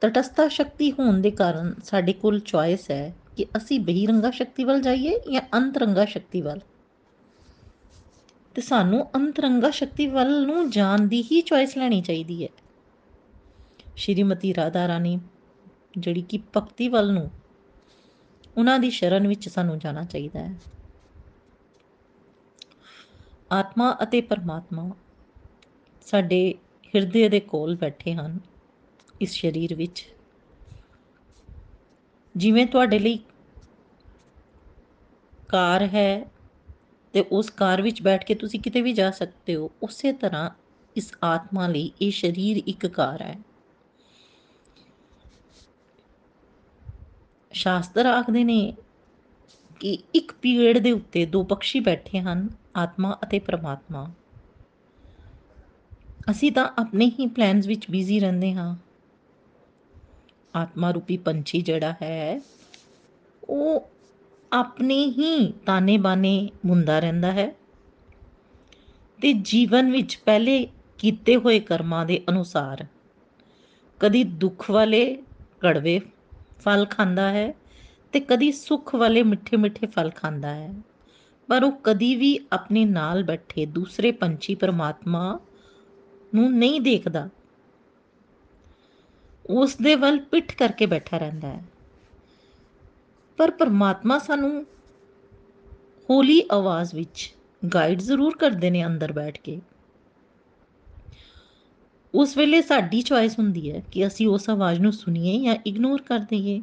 ਤਟਸਥਾ 0.00 0.48
ਸ਼ਕਤੀ 0.48 0.92
ਹੋਣ 0.92 1.20
ਦੇ 1.20 1.30
ਕਾਰਨ 1.30 1.74
ਸਾਡੇ 1.84 2.12
ਕੋਲ 2.12 2.40
ਚੋਇਸ 2.40 2.90
ਹੈ 2.90 3.14
ਕਿ 3.36 3.46
ਅਸੀਂ 3.56 3.80
ਬਹਿਰੰਗਾ 3.80 4.30
ਸ਼ਕਤੀ 4.30 4.64
ਵੱਲ 4.64 4.80
ਜਾਈਏ 4.80 5.20
ਜਾਂ 5.32 5.42
ਅੰਤਰੰਗਾ 5.54 6.04
ਸ਼ਕਤੀ 6.04 6.40
ਵੱਲ? 6.40 6.60
ਤੇ 8.54 8.62
ਸਾਨੂੰ 8.62 9.10
ਅੰਤਰੰਗਾ 9.14 9.70
ਸ਼ਕਤੀ 9.70 10.06
ਵੱਲ 10.06 10.46
ਨੂੰ 10.46 10.70
ਜਾਣ 10.70 11.00
ਦੀ 11.00 11.22
ਹੀ 11.22 11.40
ਚੋਇਸ 11.40 11.76
ਲੈਣੀ 11.76 12.02
ਚਾਹੀਦੀ 12.02 12.44
ਹੈ। 12.44 12.48
ਸ਼੍ਰੀਮਤੀ 13.96 14.54
ਰਾਧਾ 14.54 14.88
ਰਾਣੀ, 14.88 15.20
ਜਿਹੜੀ 15.98 16.22
ਕਿ 16.22 16.40
ਭਗਤੀ 16.56 16.88
ਵੱਲ 16.88 17.12
ਨੂੰ, 17.12 17.30
ਉਹਨਾਂ 18.56 18.78
ਦੀ 18.78 18.90
ਸ਼ਰਨ 18.90 19.28
ਵਿੱਚ 19.28 19.48
ਸਾਨੂੰ 19.48 19.78
ਜਾਣਾ 19.78 20.04
ਚਾਹੀਦਾ 20.04 20.40
ਹੈ। 20.40 20.54
ਆਤਮਾ 23.52 23.96
ਅਤੇ 24.02 24.20
ਪਰਮਾਤਮਾ 24.20 24.90
ਸਾਡੇ 26.06 26.54
ਹਿਰਦੇ 26.94 27.28
ਦੇ 27.28 27.40
ਕੋਲ 27.40 27.76
ਬੈਠੇ 27.76 28.14
ਹਨ, 28.14 28.38
ਇਸ 29.20 29.30
ਸਰੀਰ 29.30 29.74
ਵਿੱਚ। 29.74 30.13
ਜਿਵੇਂ 32.34 32.66
ਤੁਹਾਡੇ 32.66 32.98
ਲਈ 32.98 33.18
ਕਾਰ 35.48 35.82
ਹੈ 35.82 36.26
ਤੇ 37.14 37.24
ਉਸ 37.32 37.50
ਕਾਰ 37.50 37.82
ਵਿੱਚ 37.82 38.02
ਬੈਠ 38.02 38.24
ਕੇ 38.24 38.34
ਤੁਸੀਂ 38.34 38.60
ਕਿਤੇ 38.60 38.82
ਵੀ 38.82 38.92
ਜਾ 38.92 39.10
ਸਕਦੇ 39.10 39.54
ਹੋ, 39.56 39.70
ਉਸੇ 39.82 40.12
ਤਰ੍ਹਾਂ 40.12 40.50
ਇਸ 40.96 41.12
ਆਤਮਾ 41.22 41.66
ਲਈ 41.68 41.90
ਇਹ 42.02 42.12
ਸਰੀਰ 42.12 42.62
ਇੱਕ 42.66 42.86
ਕਾਰ 42.86 43.22
ਹੈ। 43.22 43.36
ਸ਼ਾਸਤਰ 47.52 48.06
ਆਖਦੇ 48.06 48.44
ਨੇ 48.44 48.74
ਕਿ 49.80 49.98
ਇੱਕ 50.14 50.32
ਪੇੜ 50.32 50.78
ਦੇ 50.78 50.92
ਉੱਤੇ 50.92 51.26
ਦੋ 51.26 51.42
ਪੰਛੀ 51.44 51.80
ਬੈਠੇ 51.80 52.20
ਹਨ, 52.20 52.48
ਆਤਮਾ 52.76 53.18
ਅਤੇ 53.24 53.38
ਪ੍ਰਮਾਤਮਾ। 53.38 54.10
ਅਸੀਂ 56.30 56.52
ਤਾਂ 56.52 56.64
ਆਪਣੇ 56.78 57.06
ਹੀ 57.06 57.26
ਪਲਾਨਸ 57.26 57.66
ਵਿੱਚ 57.66 57.90
ਬਿਜ਼ੀ 57.90 58.20
ਰਹਿੰਦੇ 58.20 58.52
ਹਾਂ। 58.54 58.76
ਆਤਮਾ 60.54 60.90
ਰੂਪੀ 60.90 61.16
ਪੰਛੀ 61.16 61.60
ਜਿਹੜਾ 61.60 61.94
ਹੈ, 62.02 62.40
ਉਹ 63.48 63.88
ਆਪਣੇ 64.52 65.04
ਹੀ 65.18 65.52
ਤਾਨੇ 65.66 65.96
ਬਾਨੇ 65.98 66.48
ਮੁੰਦਾ 66.66 66.98
ਰਹਿੰਦਾ 66.98 67.32
ਹੈ 67.32 67.54
ਤੇ 69.18 69.32
ਜੀਵਨ 69.32 69.90
ਵਿੱਚ 69.90 70.18
ਪਹਿਲੇ 70.24 70.66
ਕੀਤੇ 70.98 71.36
ਹੋਏ 71.36 71.60
ਕਰਮਾਂ 71.60 72.06
ਦੇ 72.06 72.20
ਅਨੁਸਾਰ 72.28 72.86
ਕਦੀ 74.00 74.24
ਦੁੱਖ 74.24 74.70
ਵਾਲੇ 74.70 75.04
ਕੜਵੇ 75.60 76.00
ਫਲ 76.58 76.86
ਖਾਂਦਾ 76.86 77.30
ਹੈ 77.30 77.54
ਤੇ 78.12 78.20
ਕਦੀ 78.20 78.52
ਸੁੱਖ 78.52 78.94
ਵਾਲੇ 78.94 79.22
ਮਿੱਠੇ 79.22 79.56
ਮਿੱਠੇ 79.56 79.86
ਫਲ 79.86 80.10
ਖਾਂਦਾ 80.10 80.54
ਹੈ। 80.54 80.74
ਪਰ 81.48 81.64
ਉਹ 81.64 81.72
ਕਦੀ 81.84 82.14
ਵੀ 82.16 82.38
ਆਪਣੇ 82.52 82.84
ਨਾਲ 82.84 83.22
ਬੈਠੇ 83.22 83.66
ਦੂਸਰੇ 83.66 84.12
ਪੰਛੀ 84.12 84.54
ਪਰਮਾਤਮਾ 84.54 85.38
ਨੂੰ 86.34 86.50
ਨਹੀਂ 86.52 86.80
ਦੇਖਦਾ 86.80 87.28
ਉਸ 89.50 89.76
ਦੇ 89.76 89.94
ਵੱਲ 89.94 90.18
ਪਿੱਠ 90.20 90.52
ਕਰਕੇ 90.54 90.86
ਬੈਠਾ 90.86 91.18
ਰਹਿੰਦਾ 91.18 91.48
ਹੈ। 91.48 91.64
ਪਰ 93.38 93.50
ਪਰਮਾਤਮਾ 93.50 94.18
ਸਾਨੂੰ 94.18 94.66
ਹੋਲੀ 96.10 96.42
ਆਵਾਜ਼ 96.52 96.94
ਵਿੱਚ 96.94 97.34
ਗਾਈਡ 97.74 97.98
ਜ਼ਰੂਰ 98.00 98.36
ਕਰਦੇ 98.36 98.70
ਨੇ 98.70 98.86
ਅੰਦਰ 98.86 99.12
ਬੈਠ 99.12 99.38
ਕੇ। 99.38 99.60
ਉਸ 102.14 102.36
ਵੇਲੇ 102.36 102.62
ਸਾਡੀ 102.62 103.02
ਚੋਇਸ 103.02 103.38
ਹੁੰਦੀ 103.38 103.72
ਹੈ 103.72 103.82
ਕਿ 103.90 104.06
ਅਸੀਂ 104.06 104.26
ਉਸ 104.26 104.50
ਆਵਾਜ਼ 104.50 104.80
ਨੂੰ 104.80 104.92
ਸੁਣੀਏ 104.92 105.44
ਜਾਂ 105.44 105.56
ਇਗਨੋਰ 105.66 106.02
ਕਰ 106.02 106.18
ਦਈਏ। 106.18 106.62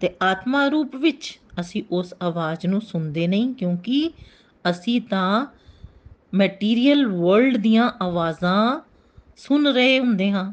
ਤੇ 0.00 0.10
ਆਤਮਾ 0.22 0.68
ਰੂਪ 0.68 0.96
ਵਿੱਚ 0.96 1.40
ਅਸੀਂ 1.60 1.82
ਉਸ 1.90 2.14
ਆਵਾਜ਼ 2.22 2.66
ਨੂੰ 2.66 2.80
ਸੁਣਦੇ 2.80 3.26
ਨਹੀਂ 3.26 3.54
ਕਿਉਂਕਿ 3.54 4.10
ਅਸੀਂ 4.70 5.00
ਤਾਂ 5.00 5.46
ਮਟੀਰੀਅਲ 6.34 7.06
ਵਰਲਡ 7.06 7.56
ਦੀਆਂ 7.56 7.90
ਆਵਾਜ਼ਾਂ 8.02 8.80
ਸੁਣ 9.38 9.66
ਰਹੇ 9.66 9.98
ਹੁੰਦੇ 10.00 10.30
ਹਾਂ 10.30 10.52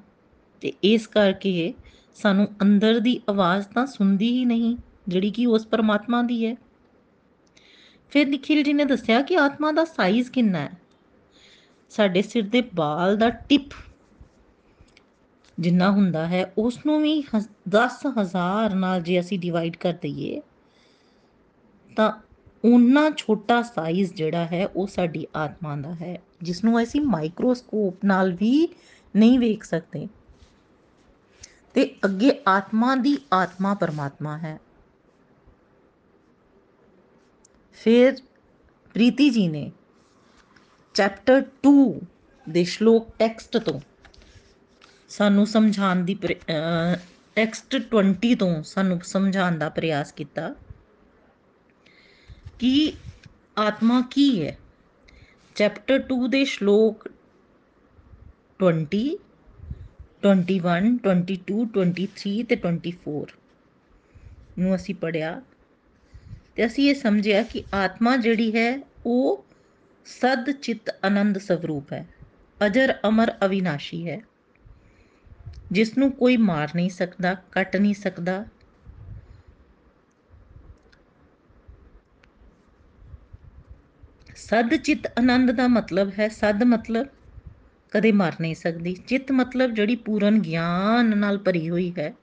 ਤੇ 0.62 0.72
ਇਸ 0.84 1.08
ਕਰਕੇ 1.08 1.74
ਸਾਨੂੰ 2.18 2.48
ਅੰਦਰ 2.62 3.00
ਦੀ 3.00 3.20
ਆਵਾਜ਼ 3.30 3.68
ਤਾਂ 3.68 3.86
ਸੁਣਦੀ 3.86 4.32
ਹੀ 4.32 4.46
ਨਹੀਂ, 4.46 4.76
ਜਿਹੜੀ 5.08 5.32
ਕਿ 5.32 5.46
ਉਸ 5.46 5.66
ਪਰਮਾਤਮਾ 5.68 6.22
ਦੀ 6.24 6.46
ਹੈ। 6.46 6.56
ਫਿਰ 8.12 8.28
ਨikhil 8.28 8.64
ji 8.64 8.74
ਨੇ 8.76 8.86
ਦੱਸਿਆ 8.86 9.22
ਕਿ 9.22 9.38
ਆਤਮਾ 9.38 9.72
ਦਾ 9.72 9.86
ਸਾਈਜ਼ 9.86 10.32
ਕਿੰਨਾ 10.32 10.60
ਹੈ? 10.60 10.72
ਸਾਡੇ 11.92 12.22
ਸਿਰ 12.22 12.44
ਦੇ 12.44 12.62
ਬਾਲ 12.76 13.18
ਦਾ 13.18 13.30
ਟਿਪ 13.30 13.74
ਜਿੰਨਾ 15.58 15.90
ਹੁੰਦਾ 15.92 16.28
ਹੈ 16.28 16.44
ਉਸ 16.58 16.80
ਨੂੰ 16.86 17.02
ਵੀ 17.02 17.22
10000 17.70 18.74
ਨਾਲ 18.76 19.02
ਜੇ 19.02 19.20
ਅਸੀਂ 19.20 19.40
ਡਿਵਾਈਡ 19.40 19.76
ਕਰ 19.76 19.94
ਦਈਏ, 19.94 20.42
ਤਾਂ 21.98 22.12
ਉਨਾ 22.64 23.10
ਛੋਟਾ 23.18 23.62
ਸਾਈਜ਼ 23.62 24.14
ਜਿਹੜਾ 24.14 24.46
ਹੈ, 24.46 24.66
ਉਹ 24.68 24.88
ਸਾਡੀ 24.88 25.26
ਆਤਮਾ 25.36 25.76
ਦਾ 25.76 25.94
ਹੈ। 25.96 26.18
ਜਿਸ 26.42 26.64
ਨੂੰ 26.64 26.84
ਅਸੀਂ 26.84 27.02
ਮਾਈਕਰੋਸਕੋਪ 27.02 28.06
ਨਾਲ 28.06 28.34
ਵੀ 28.34 28.68
ਨਹੀਂ 29.16 29.40
ਵੇਖ 29.40 29.64
ਸਕਦੇ। 29.64 30.08
ਤੇ 31.74 31.96
ਅੱਗੇ 32.06 32.42
ਆਤਮਾ 32.48 32.96
ਦੀ 32.96 33.18
ਆਤਮਾ 33.34 33.74
ਪਰਮਾਤਮਾ 33.74 34.38
ਹੈ। 34.38 34.60
ਫਿਰ 37.74 38.14
ਪ੍ਰੀਤੀ 38.94 39.30
ਜੀ 39.30 39.48
ਨੇ 39.48 39.72
ਚੈਪਟਰ 40.94 41.46
2 41.68 42.00
ਦੇ 42.50 42.64
ਸ਼ਲੋਕ 42.64 43.10
ਟੈਕਸਟ 43.20 43.58
ਤੋਂ 43.58 43.80
ਸਾਨੂੰ 45.10 45.48
ਸਮਝਾਉਣ 45.48 45.96
ਦੀ 45.96 46.16
ਟੈਕਸਟ 47.36 47.76
20 47.96 48.36
ਤੋਂ 48.36 48.64
ਸਾਨੂੰ 48.64 49.00
ਸਮਝਾਉਣ 49.02 49.58
ਦਾ 49.58 49.70
ਪ੍ਰਯਾਸ 49.70 50.12
ਕੀਤਾ 50.12 50.56
ਕਿ 52.60 52.94
ਆਤਮਾ 53.58 54.02
ਕੀ 54.02 54.48
ਹੈ? 54.48 54.58
ਚੈਪਟਰ 55.56 56.04
2 56.14 56.28
ਦੇ 56.30 56.46
ਸ਼ਲੋਕ 56.46 57.10
20 58.60 59.04
21 60.26 60.58
22 61.06 61.60
23 61.76 62.44
ਤੇ 62.44 62.58
24 62.66 63.24
ਨੂੰ 64.60 64.76
ਅਸੀਂ 64.76 64.96
ਪੜਿਆ 64.96 65.42
ਤੇ 66.56 66.66
ਅਸੀਂ 66.66 66.90
ਇਹ 66.90 66.96
ਸਮਝਿਆ 66.96 67.44
ਕਿ 67.44 67.64
ਆਤਮਾ 67.74 68.18
ਜਿਹੜੀ 68.18 68.56
ਹੈ 68.56 68.80
ਉਹ 69.06 69.46
ਸਦ 70.06 70.52
ਚਿਤ 70.52 70.90
ਆਨੰਦ 71.06 71.38
ਸਵਰੂਪ 71.38 71.94
ਹੈ, 71.94 72.06
ਅਜਰ 72.66 72.96
ਅਮਰ 73.08 73.34
ਅਵਿਨਾਸ਼ੀ 73.46 74.10
ਹੈ 74.10 74.22
ਜਿਸ 75.72 75.98
ਨੂੰ 75.98 76.12
ਕੋਈ 76.12 76.38
ਮਾਰ 76.38 76.70
ਨਹੀਂ 76.76 76.90
ਸਕਦਾ, 76.90 77.36
ਕੱਟ 77.52 77.76
ਨਹੀਂ 77.76 77.94
ਸਕਦਾ 77.94 78.46
ਸਦ 84.36 84.76
ਚਿਤ 84.76 85.08
ਆਨੰਦ 85.20 85.52
ਦਾ 85.52 85.68
ਮਤਲਬ 85.68 86.12
ਹੈ, 86.20 86.28
ਸਦ 86.28 86.64
ਮਤਲਬ 86.64 87.08
ਕਦੇ 87.92 88.12
ਮਰ 88.12 88.34
ਨਹੀਂ 88.42 88.56
ਸਕਦੀ। 88.56 88.94
ਚਿਤ 88.94 89.32
ਮਤਲਬ 89.32 89.72
ਜਿਹੜੀ 89.72 89.96
ਪੂਰਨ 89.96 90.40
ਗਿਆਨ 90.40 91.18
ਨਾਲ 91.18 91.38
ਭਰੀ 91.38 91.70
ਹੋਈ 91.70 91.94
ਹੈ। 92.00 92.14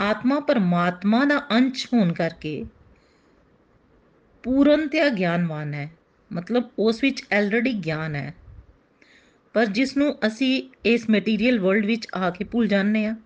ਆਤਮਾ 0.00 0.40
ਪਰਮਾਤਮਾ 0.40 1.24
ਦਾ 1.24 1.38
ਅੰਸ਼ 1.50 1.86
ਹੋਣ 1.94 2.12
ਕਰਕੇ 2.12 2.64
ਪੂਰਨ 4.42 4.88
ਤੇ 4.88 5.10
ਗਿਆਨਵਾਨ 5.10 5.74
ਹੈ। 5.74 5.90
ਮਤਲਬ 6.32 6.70
ਉਸ 6.78 7.02
ਵਿੱਚ 7.02 7.22
ਆਲਰੇਡੀ 7.34 7.72
ਗਿਆਨ 7.72 8.14
ਹੈ। 8.14 8.34
ਪਰ 9.52 9.66
ਜਿਸ 9.66 9.96
ਨੂੰ 9.96 10.18
ਅਸੀਂ 10.26 10.70
ਇਸ 10.84 11.10
ਮਟੀਰੀਅਲ 11.10 11.58
ਵਰਲਡ 11.58 11.86
ਵਿੱਚ 11.86 12.08
ਆ 12.14 12.30
ਕੇ 12.30 12.44
ਭੁੱਲ 12.44 12.68
ਜਾਂਦੇ 12.68 13.06
ਆ 13.06 13.16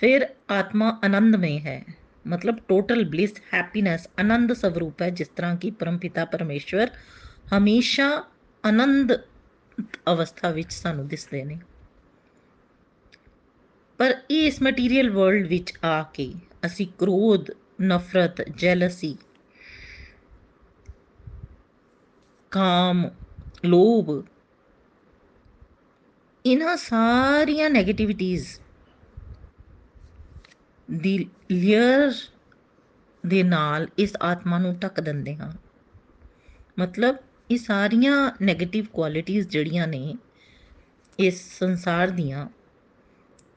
ਫਿਰ 0.00 0.26
ਆਤਮਾ 0.50 1.00
ਆਨੰਦਮਈ 1.04 1.58
ਹੈ। 1.58 1.84
ਮਤਲਬ 2.26 2.58
ਟੋਟਲ 2.68 3.04
ਬਲਿਸ 3.04 3.32
ਹੈਪੀਨੈਸ 3.54 4.08
ਆਨੰਦ 4.18 4.52
ਸਵਰੂਪ 4.52 5.02
ਹੈ 5.02 5.10
ਜਿਸ 5.10 5.28
ਤਰ੍ਹਾਂ 5.28 5.56
ਕਿ 5.56 5.70
ਪਰਮਪਿਤਾ 5.70 6.24
ਪਰਮੇਸ਼ਵਰ 6.24 6.90
ਹਮੇਸ਼ਾ 7.56 8.24
ਆਨੰਦ 8.64 9.12
ਅਵਸਥਾ 10.12 10.50
ਵਿੱਚ 10.50 10.72
ਸਾਨੂੰ 10.72 11.08
ਦਿਸਦੇ 11.08 11.44
ਨੇ। 11.44 11.58
ਪਰ 13.98 14.14
ਇਸ 14.30 14.62
ਮਟੀਰੀਅਲ 14.62 15.10
ਵਰਲਡ 15.10 15.46
ਵਿੱਚ 15.46 15.72
ਆ 15.84 16.02
ਕੇ 16.02 16.32
ਅਸੀਂ 16.66 16.86
ਕ੍ਰੋਧ, 16.98 17.50
ਨਫ਼ਰਤ 17.82 18.42
ਜੈਲਸੀ 18.48 19.16
ਕਾਮ, 22.50 23.10
ਲੋਭ, 23.64 24.24
ਇਹਨਾਂ 26.46 26.76
ਸਾਰੀਆਂ 26.76 27.70
네ਗੇਟਿਵਿਟੀਜ਼ 27.70 28.46
ਦੀ 30.90 31.28
ਲੇਅਰ 31.52 32.12
ਦੇ 33.26 33.42
ਨਾਲ 33.42 33.88
ਇਸ 33.98 34.12
ਆਤਮਾ 34.22 34.58
ਨੂੰ 34.58 34.78
ਢੱਕ 34.78 35.00
ਦਿੰਦੇ 35.00 35.36
ਹਾਂ। 35.36 35.52
ਮਤਲਬ 36.78 37.16
ਇਹ 37.50 37.58
ਸਾਰੀਆਂ 37.58 38.30
네ਗੇਟਿਵ 38.44 38.84
ਕੁਆਲਿਟੀਆਂ 38.92 39.42
ਜਿਹੜੀਆਂ 39.42 39.86
ਨੇ 39.86 40.16
ਇਸ 41.18 41.58
ਸੰਸਾਰ 41.58 42.10
ਦੀਆਂ, 42.10 42.48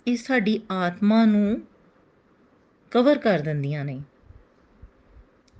ਇਹ 0.07 0.17
ਸਾਡੀ 0.17 0.61
ਆਤਮਾ 0.71 1.25
ਨੂੰ 1.25 1.61
ਕਵਰ 2.91 3.17
ਕਰ 3.17 3.39
ਦਿੰਦੀਆਂ 3.39 3.85
ਨੇ। 3.85 4.01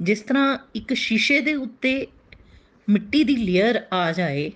ਜਿਸ 0.02 0.22
ਤਰ੍ਹਾਂ 0.22 0.58
ਇੱਕ 0.76 0.94
ਸ਼ੀਸ਼ੇ 0.94 1.42
ਦੇ 1.42 1.54
ਉੱਤੇ 1.54 2.08
ਮਿੱਟੀ 2.90 3.24
ਦੀ 3.24 3.36
ਲੇਅਰ 3.36 3.86
ਆ 3.94 4.12
ਜਾਏ, 4.12 4.52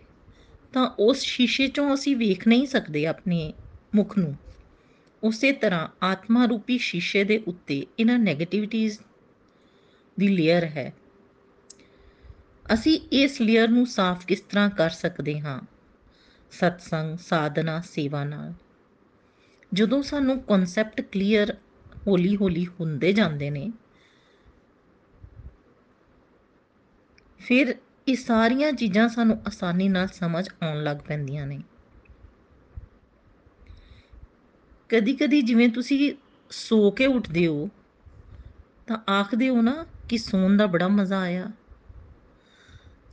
ਤਾਂ 0.73 0.87
ਉਸ 0.99 1.19
ਸ਼ੀਸ਼ੇ 1.19 1.67
ਚੋਂ 1.67 1.93
ਅਸੀਂ 1.93 2.15
ਵੇਖ 2.15 2.47
ਨਹੀਂ 2.47 2.67
ਸਕਦੇ 2.67 3.05
ਆਪਣੇ 3.07 3.53
ਮੁਖ 3.95 4.17
ਨੂੰ। 4.17 4.35
ਉਸੇ 5.23 5.51
ਤਰ੍ਹਾਂ 5.51 5.87
ਆਤਮਾ 6.03 6.45
ਰੂਪੀ 6.45 6.77
ਸ਼ੀਸ਼ੇ 6.77 7.23
ਦੇ 7.23 7.43
ਉੱਤੇ 7.47 7.85
ਇਹਨਾਂ 7.99 8.19
네ਗੇਟਿਵਿਟੀਜ਼ 8.19 8.99
ਦੀ 10.19 10.27
ਲੇਅਰ 10.27 10.65
ਹੈ। 10.65 10.93
ਅਸੀਂ 12.73 12.99
ਇਸ 13.11 13.41
ਲੇਅਰ 13.41 13.67
ਨੂੰ 13.67 13.85
ਸਾਫ਼ 13.85 14.25
ਕਿਸ 14.25 14.41
ਤਰ੍ਹਾਂ 14.41 14.69
ਕਰ 14.69 14.89
ਸਕਦੇ 14.89 15.39
ਹਾਂ? 15.39 15.61
ਸਤਸੰਗ, 16.51 17.17
ਸਾਧਨਾ, 17.17 17.81
ਸੇਵਾ 17.81 18.23
ਨਾਲ। 18.23 18.53
ਜਦੋਂ 19.73 20.03
ਸਾਨੂੰ 20.03 20.39
ਕਨਸੈਪਟ 20.39 21.01
ਕਲੀਅਰ 21.01 21.57
ਹੌਲੀ 22.07 22.35
ਹੌਲੀ 22.35 22.65
ਹੁੰਦੇ 22.79 23.13
ਜਾਂਦੇ 23.13 23.49
ਨੇ, 23.49 23.71
ਫਿਰ 27.39 27.75
ਇਹ 28.07 28.15
ਸਾਰੀਆਂ 28.15 28.71
ਚੀਜ਼ਾਂ 28.71 29.09
ਸਾਨੂੰ 29.09 29.41
ਆਸਾਨੀ 29.47 29.89
ਨਾਲ 29.89 30.07
ਸਮਝ 30.07 30.49
ਆਉਣ 30.63 30.83
ਲੱਗ 30.83 30.97
ਪੈਂਦੀਆਂ 30.97 31.47
ਨੇ। 31.47 31.63
ਕਦੀ 34.89 35.13
ਕਦੀ 35.13 35.41
ਜਿਵੇਂ 35.41 35.69
ਤੁਸੀਂ 35.69 36.13
ਸੋ 36.49 36.91
ਕੇ 36.91 37.05
ਉੱਠਦੇ 37.05 37.47
ਹੋ, 37.47 37.69
ਤਾਂ 38.87 39.11
ਆਖਦੇ 39.11 39.49
ਹੋ 39.49 39.61
ਨਾ 39.61 39.85
ਕਿ 40.09 40.17
ਸੌਣ 40.17 40.57
ਦਾ 40.57 40.65
ਬੜਾ 40.65 40.87
ਮਜ਼ਾ 40.87 41.19
ਆਇਆ। 41.19 41.51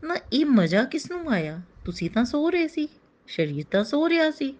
ਨਾ 0.04 0.16
ਇਹ 0.32 0.46
ਮਜ਼ਾ 0.46 0.84
ਕਿਸ 0.84 1.10
ਨੂੰ 1.10 1.30
ਆਇਆ? 1.30 1.60
ਤੁਸੀਂ 1.84 2.10
ਤਾਂ 2.10 2.24
ਸੋ 2.24 2.50
ਰਹੇ 2.50 2.68
ਸੀ, 2.68 2.88
ਸਰੀਰ 3.28 3.64
ਤਾਂ 3.70 3.84
ਸੋ 3.84 4.08
ਰਿਹਾ 4.08 4.30
ਸੀ। 4.30 4.56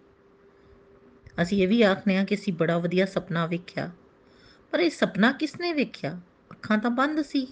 ਅਸੀਂ 1.43 1.63
ਇਹ 1.63 1.69
ਵੀ 1.69 1.83
ਆਖਨੇ 1.83 2.19
ਆ 2.19 2.25
ਕਿ 2.25 2.35
ਅਸੀਂ 2.35 2.53
ਬੜਾ 2.53 2.79
ਵਧੀਆ 2.79 3.07
ਸੁਪਨਾ 3.07 3.47
ਵੇਖਿਆ। 3.47 3.91
ਪਰ 4.71 4.81
ਇਹ 4.81 4.91
ਸੁਪਨਾ 4.91 5.33
ਕਿਸਨੇ 5.33 5.73
ਵੇਖਿਆ? 5.73 6.21
ਅੱਖਾਂ 6.51 6.79
ਤਾਂ 6.79 6.91
ਬੰਦ 6.91 7.23
ਸੀ। 7.23 7.47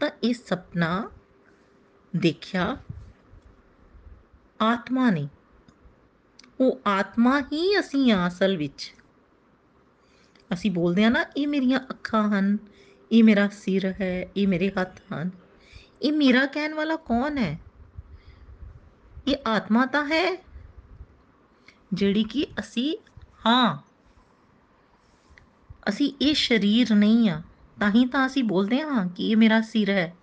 ਤਾਂ 0.00 0.10
ਇਹ 0.24 0.34
ਸੁਪਨਾ 0.34 1.10
ਦੇਖਿਆ 2.16 2.76
ਆਤਮਾ 4.60 5.10
ਨੇ। 5.10 5.28
ਉਹ 6.60 6.80
ਆਤਮਾ 6.86 7.40
ਹੀ 7.40 7.78
ਅਸੀਂ 7.80 8.12
ਆ 8.12 8.28
ਅਸਲ 8.28 8.56
ਵਿੱਚ। 8.56 8.94
ਅਸੀਂ 10.52 10.70
ਬੋਲਦੇ 10.70 11.04
ਆ 11.04 11.08
ਨਾ, 11.08 11.24
ਇਹ 11.36 11.48
ਮੇਰੀਆਂ 11.48 11.80
ਅੱਖਾਂ 11.90 12.28
ਹਨ, 12.28 12.58
ਇਹ 13.12 13.24
ਮੇਰਾ 13.24 13.48
ਸਿਰ 13.48 13.94
ਹੈ, 14.00 14.26
ਇਹ 14.36 14.48
ਮੇਰੇ 14.48 14.72
ਹੱਥ 14.80 15.00
ਹਨ। 15.12 15.30
ਇਹ 16.02 16.12
ਮੇਰਾ 16.12 16.46
ਕਹਿਣ 16.46 16.74
ਵਾਲਾ 16.74 16.96
ਕੌਣ 16.96 17.38
ਹੈ? 17.38 17.60
ਇਹ 19.28 19.36
ਆਤਮਾ 19.46 19.86
ਤਾਂ 19.86 20.04
ਹੈ, 20.04 20.44
ਜਿਹੜੀ 21.94 22.24
ਕਿ 22.24 22.46
ਅਸੀਂ 22.58 22.96
ਹਾਂ। 23.46 23.78
ਅਸੀਂ 25.88 26.12
ਇਹ 26.20 26.34
ਸਰੀਰ 26.34 26.94
ਨਹੀਂ 26.94 27.30
ਆ, 27.30 27.42
ਤਾਂ 27.80 27.90
ਹੀ 27.90 28.06
ਤਾਂ 28.06 28.26
ਅਸੀਂ 28.26 28.44
ਬੋਲਦੇ 28.44 28.80
ਹਾਂ 28.82 29.08
ਕਿ 29.08 29.30
ਇਹ 29.30 29.36
ਮੇਰਾ 29.36 29.60
ਸਿਰ 29.60 29.90
ਹੈ। 29.90 30.16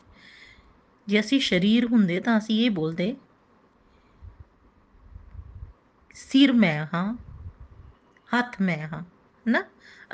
ਜੇ 1.08 1.20
ਅਸੀਂ 1.20 1.40
ਸਰੀਰ 1.40 1.86
ਹੁੰਦੇ 1.86 2.20
ਤਾਂ 2.20 2.38
ਅਸੀਂ 2.38 2.66
ਇਹ 2.66 2.72
ਬੋਲਦੇ 2.72 3.16
ਸਿਰ 6.16 6.52
ਮੈਂ 6.54 6.86
ਹਾਂ, 6.94 7.14
ਹੱਥ 8.30 8.62
ਮੈਂ 8.62 8.88
ਹਾਂ, 8.88 9.04
ਨਾ? 9.48 9.64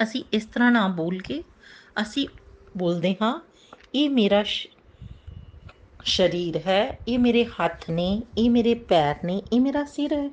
ਅਸੀਂ 0.03 0.23
ਇਸ 0.33 0.45
ਤਰ੍ਹਾਂ 0.45 0.71
ਨਾ 0.71 0.87
ਬੋਲ 0.87 1.19
ਕੇ 1.19 1.43
ਅਸੀਂ 2.01 2.27
ਬੋਲਦੇ 2.77 3.15
ਹਾਂ, 3.21 3.39
ਇਹ 3.93 4.09
ਮੇਰਾ 4.09 4.43
ਸਰੀਰ 6.05 6.57
ਹੈ, 6.57 6.99
ਇਹ 7.07 7.19
ਮੇਰੇ 7.19 7.45
ਹੱਥ 7.45 7.89
ਨੇ, 7.89 8.23
ਇਹ 8.37 8.49
ਮੇਰੇ 8.49 8.73
ਪੈਰ 8.73 9.15
ਨੇ, 9.25 9.41
ਇਹ 9.53 9.61
ਮੇਰਾ 9.61 9.83
ਸਿਰ 9.83 10.13
ਹੈ। 10.13 10.29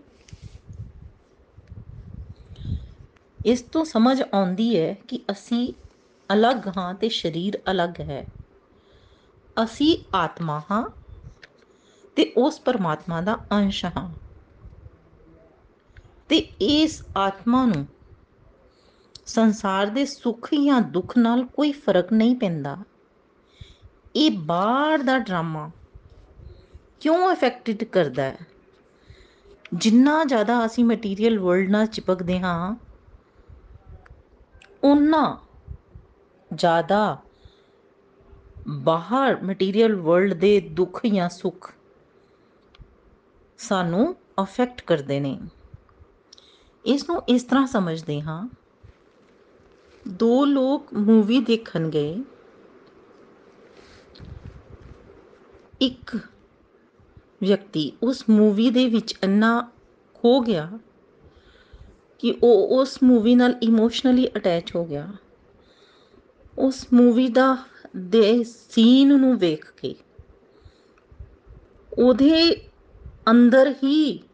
ਇਸ 3.44 3.62
ਤੋਂ 3.62 3.84
ਸਮਝ 3.84 4.22
ਆਉਂਦੀ 4.22 4.80
ਹੈ 4.80 4.96
ਕਿ 5.08 5.20
ਅਸੀਂ 5.30 5.72
ਅਲੱਗ 6.30 6.68
ਹਾਂ 6.76 6.94
ਤੇ 6.94 7.08
ਸਰੀਰ 7.08 7.58
ਅਲੱਗ 7.70 8.00
ਹੈ। 8.00 8.26
ਅਸੀਂ 9.56 9.96
ਆਤਮਾ 10.14 10.62
ਹਾਂ 10.70 10.84
ਤੇ 12.16 12.32
ਉਸ 12.36 12.60
ਪਰਮਾਤਮਾ 12.60 13.20
ਦਾ 13.20 13.38
ਅੰਸ਼ 13.52 13.84
ਹਾਂ। 13.84 14.08
ਤੇ 16.30 16.36
ਇਸ 16.60 17.02
ਆਤਮਾ 17.16 17.64
ਨੂੰ 17.66 17.86
ਸੰਸਾਰ 19.26 19.86
ਦੇ 19.86 20.04
ਸੁੱਖ 20.04 20.48
ਜਾਂ 20.54 20.80
ਦੁੱਖ 20.80 21.16
ਨਾਲ 21.18 21.44
ਕੋਈ 21.46 21.72
ਫ਼ਰਕ 21.72 22.12
ਨਹੀਂ 22.12 22.36
ਪੈਂਦਾ। 22.36 22.76
ਇਹ 24.14 24.30
ਬਾਹਰ 24.38 25.02
ਦਾ 25.02 25.18
ਡਰਾਮਾ 25.18 25.70
ਕਿਉਂ 27.00 27.32
ਅਫੈਕਟਡ 27.32 27.84
ਕਰਦਾ 27.84 28.22
ਹੈ? 28.22 28.36
ਜਿੰਨਾ 29.74 30.24
ਜ਼ਿਆਦਾ 30.24 30.64
ਅਸੀਂ 30.66 30.84
ਮਟੀਰੀਅਲ 30.84 31.38
ਵਰਲਡ 31.38 31.70
ਨਾਲ 31.70 31.86
ਚਿਪਕਦੇ 31.86 32.38
ਹਾਂ 32.40 32.74
ਉਨਾ 34.82 35.22
ਜ਼ਿਆਦਾ 36.50 37.22
ਬਾਹਰ 38.68 39.36
ਮਟੀਰੀਅਲ 39.44 39.94
ਵਰਲਡ 39.96 40.34
ਦੇ 40.34 40.60
ਦੁੱਖ 40.60 41.06
ਜਾਂ 41.06 41.28
ਸੁੱਖ 41.28 41.70
ਸਾਨੂੰ 43.58 44.14
ਅਫੈਕਟ 44.42 44.80
ਕਰਦੇ 44.80 45.20
ਨੇ। 45.20 45.38
ਇਸ 46.86 47.10
ਨੂੰ 47.10 47.22
ਇਸ 47.28 47.42
ਤਰ੍ਹਾਂ 47.42 47.66
ਸਮਝਦੇ 47.66 48.20
ਹਾਂ। 48.20 48.48
ਦੋ 50.08 50.44
ਲੋਕ 50.44 50.94
ਮੂਵੀ 50.94 51.40
ਦੇਖਣ 51.40 51.88
ਗਏ 51.88 52.24
ਇੱਕ 55.80 56.18
ਵਿਅਕਤੀ 57.40 57.92
ਉਸ 58.02 58.24
ਮੂਵੀ 58.30 58.70
ਦੇ 58.70 58.88
ਵਿੱਚ 58.88 59.14
ਇੰਨਾ 59.24 59.68
ਖੋ 60.14 60.40
ਗਿਆ 60.40 60.78
ਕਿ 62.18 62.34
ਉਹ 62.42 62.80
ਉਸ 62.80 63.02
ਮੂਵੀ 63.02 63.34
ਨਾਲ 63.34 63.54
ਇਮੋਸ਼ਨਲੀ 63.62 64.28
ਅਟੈਚ 64.36 64.74
ਹੋ 64.76 64.84
ਗਿਆ। 64.84 65.12
ਉਸ 66.58 66.86
ਮੂਵੀ 66.92 67.28
ਦਾ, 67.28 67.56
ਦੇ 67.96 68.44
ਸੀਨ 68.44 69.08
ਨੂੰ 69.08 69.38
ਵੇਖ 69.38 69.72
ਕੇ 69.76 69.94
ਉਹਦੇ 71.98 72.54
ਅੰਦਰ 73.30 73.74
ਹੀ 73.84 74.25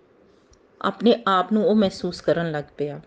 ਆਪਣੇ 0.82 1.22
ਆਪ 1.26 1.52
ਨੂੰ 1.52 1.66
ਉਹ 1.66 1.74
ਮਹਿਸੂਸ 1.74 2.20
ਕਰਨ 2.20 2.50
ਲੱਗ 2.50 2.64
ਪਿਆ। 2.76 3.00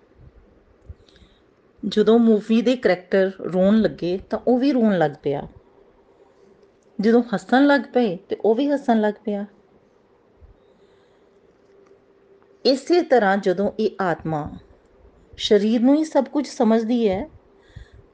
ਜਦੋਂ 1.87 2.19
ਮੂਵੀ 2.19 2.61
ਦੇ 2.61 2.75
ਕੈਰੈਕਟਰ 2.75 3.31
ਰੋਣ 3.53 3.81
ਲੱਗੇ 3.81 4.19
ਤਾਂ 4.29 4.39
ਉਹ 4.47 4.59
ਵੀ 4.59 4.71
ਰੋਣ 4.71 4.97
ਲੱਗ 4.97 5.11
ਪਿਆ। 5.23 5.47
ਜਦੋਂ 7.01 7.23
ਹੱਸਣ 7.33 7.65
ਲੱਗ 7.65 7.81
ਪਏ 7.93 8.17
ਤੇ 8.29 8.37
ਉਹ 8.45 8.55
ਵੀ 8.55 8.69
ਹੱਸਣ 8.69 9.01
ਲੱਗ 9.01 9.13
ਪਿਆ। 9.23 9.45
ਇਸੇ 12.65 13.01
ਤਰ੍ਹਾਂ 13.01 13.37
ਜਦੋਂ 13.37 13.71
ਇਹ 13.79 13.89
ਆਤਮਾ 14.01 14.51
ਸਰੀਰ 15.37 15.81
ਨੂੰ 15.81 15.95
ਹੀ 15.95 16.03
ਸਭ 16.03 16.25
ਕੁਝ 16.25 16.47
ਸਮਝਦੀ 16.47 17.09
ਹੈ, 17.09 17.29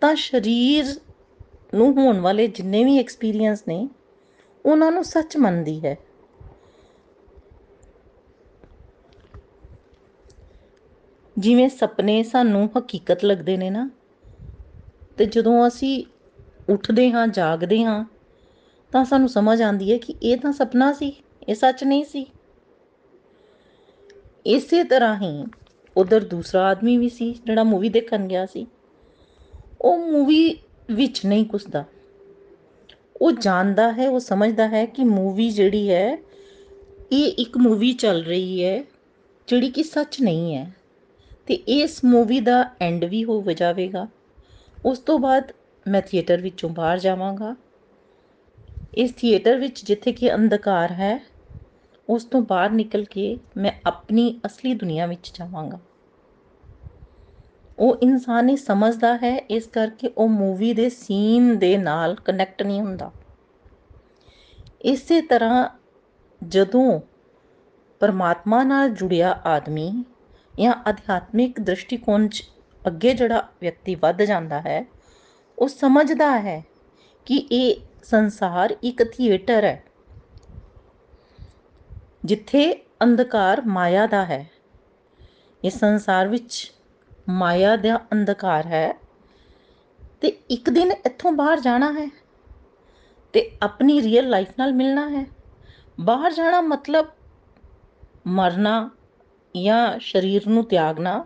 ਤਾਂ 0.02 0.15
ਸਰੀਰ 0.15 0.86
ਨੂੰ 1.76 1.93
ਹੋਣ 1.93 2.19
ਵਾਲੇ 2.19 2.47
ਜਿੰਨੇ 2.47 2.84
ਵੀ 2.84 3.00
ਐਕਸਪੀਰੀਅੰਸ 3.00 3.63
ਨੇ, 3.67 3.89
ਉਹਨਾਂ 4.65 4.91
ਨੂੰ 4.91 5.04
ਸੱਚ 5.04 5.38
ਮੰਨਦੀ 5.38 5.86
ਹੈ। 5.86 5.97
ਜਿਵੇਂ 11.39 11.70
ਸੁਪਨੇ 11.70 12.24
ਸਾਨੂੰ 12.24 12.70
ਹਕੀਕਤ 12.78 13.26
ਲੱਗਦੇ 13.26 13.58
ਨੇ 13.58 13.70
ਨਾ, 13.70 13.89
ਤੇ 15.17 15.26
ਜਦੋਂ 15.26 15.67
ਅਸੀਂ 15.67 16.04
ਉੱਠਦੇ 16.70 17.12
ਹਾਂ, 17.12 17.28
ਜਾਗਦੇ 17.28 17.84
ਹਾਂ, 17.84 18.06
ਤਾਂ 18.91 19.06
ਸਾਨੂੰ 19.06 19.30
ਸਮਝ 19.30 19.62
ਆਉਂਦੀ 19.62 19.91
ਹੈ 19.91 19.98
ਕਿ 19.98 20.15
ਇਹ 20.24 20.38
ਤਾਂ 20.38 20.52
ਸੁਪਨਾ 20.52 20.94
ਸੀ, 20.94 21.13
ਇਹ 21.50 21.56
ਸੱਚ 21.56 21.84
ਨਹੀਂ 21.84 22.06
ਸੀ। 22.06 22.28
ਇਸੇ 24.46 24.84
ਤਰ੍ਹਾਂ 24.84 25.17
ਹੀ 25.22 25.46
ਉਧਰ 25.98 26.24
ਦੂਸਰਾ 26.24 26.67
ਆਦਮੀ 26.67 26.98
ਵੀ 26.98 27.10
ਸੀ, 27.10 27.39
ਜਿਹੜਾ 27.46 27.63
ਮੂਵੀ 27.63 27.89
ਦੇਖਣ 27.89 28.28
ਗਿਆ 28.28 28.46
ਸੀ। 28.46 28.67
ਉਹ 29.82 29.98
ਮੂਵੀ 29.98 30.58
ਵਿੱਚ 30.91 31.26
ਨਹੀਂ 31.26 31.46
ਕੁਸਦਾ 31.46 31.86
ਉਹ 33.22 33.32
ਜਾਣਦਾ 33.32 33.91
ਹੈ, 33.91 34.10
ਉਹ 34.10 34.20
ਸਮਝਦਾ 34.20 34.67
ਹੈ 34.67 34.86
ਕਿ 34.86 35.04
ਮੂਵੀ 35.04 35.50
ਜਿਹੜੀ 35.50 35.89
ਹੈ, 35.89 36.17
ਇਹ 37.12 37.32
ਇੱਕ 37.38 37.58
ਮੂਵੀ 37.58 37.94
ਚੱਲ 37.94 38.24
ਰਹੀ 38.24 38.63
ਹੈ, 38.63 38.84
ਜਿਹੜੀ 39.48 39.70
ਕਿ 39.70 39.84
ਸੱਚ 39.84 40.22
ਨਹੀਂ 40.22 40.56
ਹੈ। 40.56 40.81
ਤੇ 41.52 41.56
ਇਸ 41.56 42.06
ਮੂਵੀ 42.06 42.40
ਦਾ 42.40 42.72
ਐਂਡ 42.82 43.06
ਵੀ 43.06 43.24
ਹੋ 43.24 43.42
ਜਾਵੇਗਾ। 43.42 44.08
ਉਸ 44.86 45.00
ਤੋਂ 45.00 45.20
ਬਾਅਦ 45.20 45.52
ਮੈਂ 45.88 46.02
ਥੀਏਟਰ 46.02 46.42
ਵਿੱਚੋਂ 46.42 46.70
ਬਾਹਰ 46.70 47.00
ਜਾਵਾਂਗਾ। 47.00 47.56
ਇਸ 48.96 49.14
ਥੀਏਟਰ 49.18 49.58
ਵਿੱਚ 49.58 49.86
ਜਿੱਥੇ 49.86 50.12
ਕਿ 50.12 50.36
ਅੰਧਕਾਰ 50.36 50.92
ਹੈ, 50.92 51.26
ਉਸ 52.10 52.24
ਤੋਂ 52.24 52.42
ਬਾਹਰ 52.42 52.70
ਨਿਕਲ 52.70 53.04
ਕੇ 53.04 53.38
ਮੈਂ 53.58 53.72
ਆਪਣੀ 53.86 54.40
ਅਸਲੀ 54.46 54.74
ਦੁਨੀਆ 54.74 55.06
ਵਿੱਚ 55.06 55.32
ਜਾਵਾਂਗਾ। 55.34 55.80
ਉਹ 57.80 57.98
ਇਨਸਾਨ 58.04 58.50
ਹੀ 58.50 58.58
ਸਮਝਦਾ 58.58 59.18
ਹੈ, 59.18 59.38
ਇਸ 59.38 59.68
ਕਰਕੇ 59.68 60.12
ਉਹ 60.18 60.28
ਮੂਵੀ 60.28 60.74
ਦੇ 60.74 60.90
ਸੀਨ 60.90 61.58
ਦੇ 61.58 61.78
ਨਾਲ 61.78 62.16
ਕਨੈਕਟ 62.16 62.64
ਨਹੀਂ 62.64 62.82
ਹੁੰਦਾ। 62.82 63.12
ਇਸੇ 64.82 65.22
ਤਰ੍ਹਾਂ 65.22 65.70
ਜਦੋਂ 66.48 67.02
ਪਰਮਾਤਮਾ 68.00 68.64
ਨਾਲ 68.64 68.90
ਜੁੜਿਆ 68.90 69.42
ਆਦਮੀ 69.46 70.04
ਜਾਂ 70.62 70.74
ਅਧਿਆਤਮਿਕ 70.89 71.60
ਦ੍ਰਿਸ਼ਟੀਕੋਣ 71.60 72.28
'ਚ 72.28 72.43
ਅੱਗੇ 72.86 73.13
ਜਿਹੜਾ 73.13 73.47
ਵਿਅਕਤੀ 73.62 73.95
ਵੱਧ 73.95 74.21
ਜਾਂਦਾ 74.24 74.60
ਹੈ, 74.62 74.86
ਉਹ 75.58 75.67
ਸਮਝਦਾ 75.67 76.32
ਹੈ 76.39 76.63
ਕਿ 77.28 77.36
ਇਹ 77.52 77.76
ਸੰਸਾਰ 78.04 78.76
ਇੱਕ 78.84 79.04
ਥੀਏਟਰ 79.12 79.63
ਹੈ, 79.63 79.84
ਜਿੱਥੇ 82.26 82.71
ਅੰਧਕਾਰ 83.04 83.62
ਮਾਇਆ 83.67 84.06
ਦਾ 84.08 84.24
ਹੈ। 84.26 84.45
ਇਸ 85.63 85.80
ਸੰਸਾਰ 85.80 86.28
ਵਿੱਚ 86.28 86.71
ਮਾਇਆ 87.30 87.76
ਦਾ 87.76 87.97
ਅੰਧਕਾਰ 88.13 88.67
ਹੈ 88.67 88.93
ਤੇ 90.21 90.28
ਇੱਕ 90.50 90.69
ਦਿਨ 90.69 90.91
ਇੱਥੋਂ 90.91 91.32
ਬਾਹਰ 91.32 91.60
ਜਾਣਾ 91.60 91.91
ਹੈ 91.93 92.08
ਤੇ 93.34 93.50
ਆਪਣੀ 93.62 94.02
ਰੀਅਲ 94.02 94.30
ਲਾਈਫ 94.30 94.47
ਨਾਲ 94.60 94.74
ਮਿਲਣਾ 94.74 95.10
ਹੈ। 95.10 95.26
ਬਾਹਰ 96.00 96.34
ਜਾਣਾ 96.34 96.62
ਮਤਲਬ 96.62 97.08
ਮਰਨਾ 98.30 98.89
ਜਾਂ 99.56 100.00
ਸਰੀਰ 100.00 100.48
ਨੂੰ 100.48 100.66
ਤਿਆਗਣਾ 100.66 101.26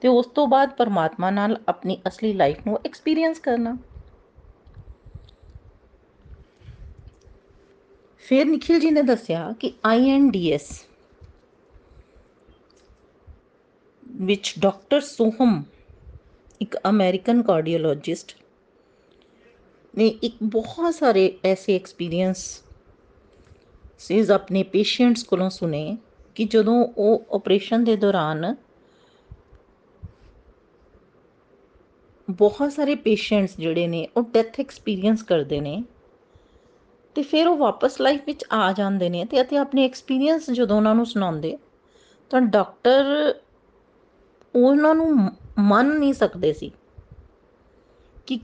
ਤੇ 0.00 0.08
ਉਸ 0.08 0.26
ਤੋਂ 0.26 0.46
ਬਾਅਦ 0.46 0.70
ਪਰਮਾਤਮਾ 0.70 1.30
ਨਾਲ 1.30 1.60
ਆਪਣੀ 1.68 1.98
ਅਸਲੀ 2.08 2.32
ਲਾਈਫ 2.32 2.66
ਨੂੰ 2.66 2.78
ਐਕਸਪੀਰੀਅੰਸ 2.86 3.38
ਕਰਨਾ। 3.38 3.76
ਫਿਰ 8.18 8.46
ਨikhil 8.46 8.82
ji 8.84 8.90
ਨੇ 8.90 9.02
ਦੱਸਿਆ 9.02 9.54
ਕਿ 9.60 9.72
INDS 9.94 10.86
ਵਿੱਚ 14.06 14.54
ਡਾਕਟਰ 14.58 15.00
ਸੋਹਮ, 15.00 15.64
ਇੱਕ 16.60 16.76
ਅਮਰੀਕਨ 16.88 17.42
ਕਾਰਡੀਓਲੋਜਿਸਟ 17.42 18.36
ਨੇ 19.96 20.08
ਇੱਕ 20.08 20.34
ਬਹੁਤ 20.42 20.94
ਸਾਰੇ 20.94 21.38
ਐਸੇ 21.44 21.76
ਐਕਸਪੀਰੀਅੰਸ 21.76 22.62
ਸੀਜ਼ 23.98 24.30
ਆਪਣੇ 24.30 24.62
ਪੇਸ਼ੈਂਟਸ 24.62 25.22
ਕੋਲੋਂ 25.22 25.50
ਸੁਨੇ 25.50 25.96
ਕਿ 26.36 26.44
ਜਦੋਂ 26.44 26.74
ਉਹ 26.98 27.24
ਆਪਰੇਸ਼ਨ 27.34 27.84
ਦੇ 27.84 27.96
ਦੌਰਾਨ 27.96 28.54
ਬਹੁਤ 32.28 32.72
ਸਾਰੇ 32.72 32.94
ਪੇਸ਼ੈਂਟਸ 32.94 33.56
ਜਿਹੜੇ 33.58 33.86
ਨੇ, 33.86 34.06
ਉਹ 34.16 34.22
ਡੈਥ 34.32 34.60
ਐਕਸਪੀਰੀਅੰਸ 34.60 35.22
ਕਰਦੇ 35.22 35.60
ਨੇ 35.60 35.82
ਤੇ 37.16 37.22
ਫਿਰ 37.22 37.48
ਉਹ 37.48 37.56
ਵਾਪਸ 37.56 38.00
ਲਾਈਫ 38.00 38.20
ਵਿੱਚ 38.26 38.44
ਆ 38.52 38.72
ਜਾਂਦੇ 38.72 39.08
ਨੇ 39.08 39.24
ਤੇ 39.24 39.40
ਅਤੇ 39.40 39.56
ਆਪਣੇ 39.56 39.84
ਐਕਸਪੀਰੀਅੰਸ 39.84 40.50
ਜਦੋਂ 40.50 40.76
ਉਹਨਾਂ 40.76 40.94
ਨੂੰ 40.94 41.06
ਸੁਣਾਉਂਦੇ, 41.06 41.56
ਤਾਂ 42.30 42.40
ਡਾਕਟਰ 42.40 43.34
ਉਹਨਾਂ 44.54 44.94
ਨੂੰ 44.94 45.10
ਮੰਨ 45.58 45.98
ਨਹੀਂ 45.98 46.12
ਸਕਦੇ 46.12 46.52
ਸੀ 46.52 46.70
ਕਿ 48.26 48.38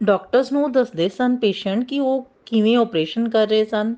ਡਾਕਟਰਸ 0.00 0.52
ਨੂੰ 0.52 0.70
ਦੱਸਦੇ 0.72 1.08
ਸਨ 1.08 1.36
ਪੇਸ਼ੈਂਟ 1.36 1.84
ਕਿ 1.84 2.00
ਉਹ 2.00 2.26
ਕਿਵੇਂ 2.46 2.76
ਆਪਰੇਸ਼ਨ 2.76 3.28
ਕਰ 3.28 3.46
ਰਹੇ 3.46 3.64
ਸਨ 3.64 3.94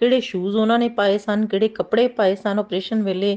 ਕਿਹੜੇ 0.00 0.20
ਸ਼ੂਜ਼ 0.20 0.56
ਉਹਨਾਂ 0.56 0.78
ਨੇ 0.78 0.88
ਪਾਏ 0.88 1.18
ਸਨ, 1.18 1.46
ਕਿਹੜੇ 1.46 1.68
ਕੱਪੜੇ 1.68 2.06
ਪਾਏ 2.08 2.34
ਸਨ 2.34 2.58
ਆਪਰੇਸ਼ਨ 2.58 3.02
ਵੇਲੇ, 3.02 3.36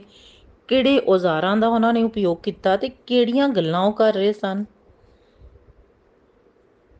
ਕਿਹੜੇ 0.67 0.99
ਔਜ਼ਾਰਾਂ 1.08 1.56
ਦਾ 1.58 1.67
ਉਹਨਾਂ 1.67 1.93
ਨੇ 1.93 2.04
ਉਪਯੋਗ 2.04 2.38
ਕੀਤਾ 2.43 2.76
ਤੇ 2.78 2.89
ਕਿਹੜੀਆਂ 3.08 3.47
ਗੱਲਾਂ 3.49 3.82
ਉਹ 3.82 3.93
ਕਰ 3.93 4.13
ਰਹੇ 4.13 4.34
ਸਨ। 4.34 4.63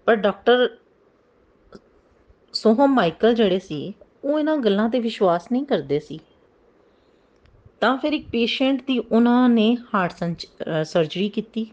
ਪਰ 0.08 0.16
ਡਾਕਟਰ 0.16 0.68
ਸੋਹਮ 2.54 2.94
ਮਾਈਕਲ 2.94 3.36
ਜਿਹੜੇ 3.36 3.60
ਸੀ, 3.60 3.94
ਉਹ 4.24 4.40
ਇਹਨਾਂ 4.40 4.58
ਗੱਲਾਂ 4.58 4.90
ਤੇ 4.90 5.00
ਵਿਸ਼ਵਾਸ 5.00 5.52
ਨਹੀਂ 5.52 5.66
ਕਰਦੇ 5.66 6.00
ਸੀ। 6.00 6.20
ਤਾਂ 7.82 7.96
ਫਿਰ 7.98 8.14
ਇੱਕ 8.14 8.28
ਪੇਸ਼ੈਂਟ 8.30 8.82
ਦੀ 8.88 8.98
ਉਹਨਾਂ 9.00 9.50
ਨੇ 9.50 9.76
ਹਾਰਟ 9.96 10.14
ਸਰਜਰੀ 10.84 11.30
ਕੀਤੀ। 11.30 11.66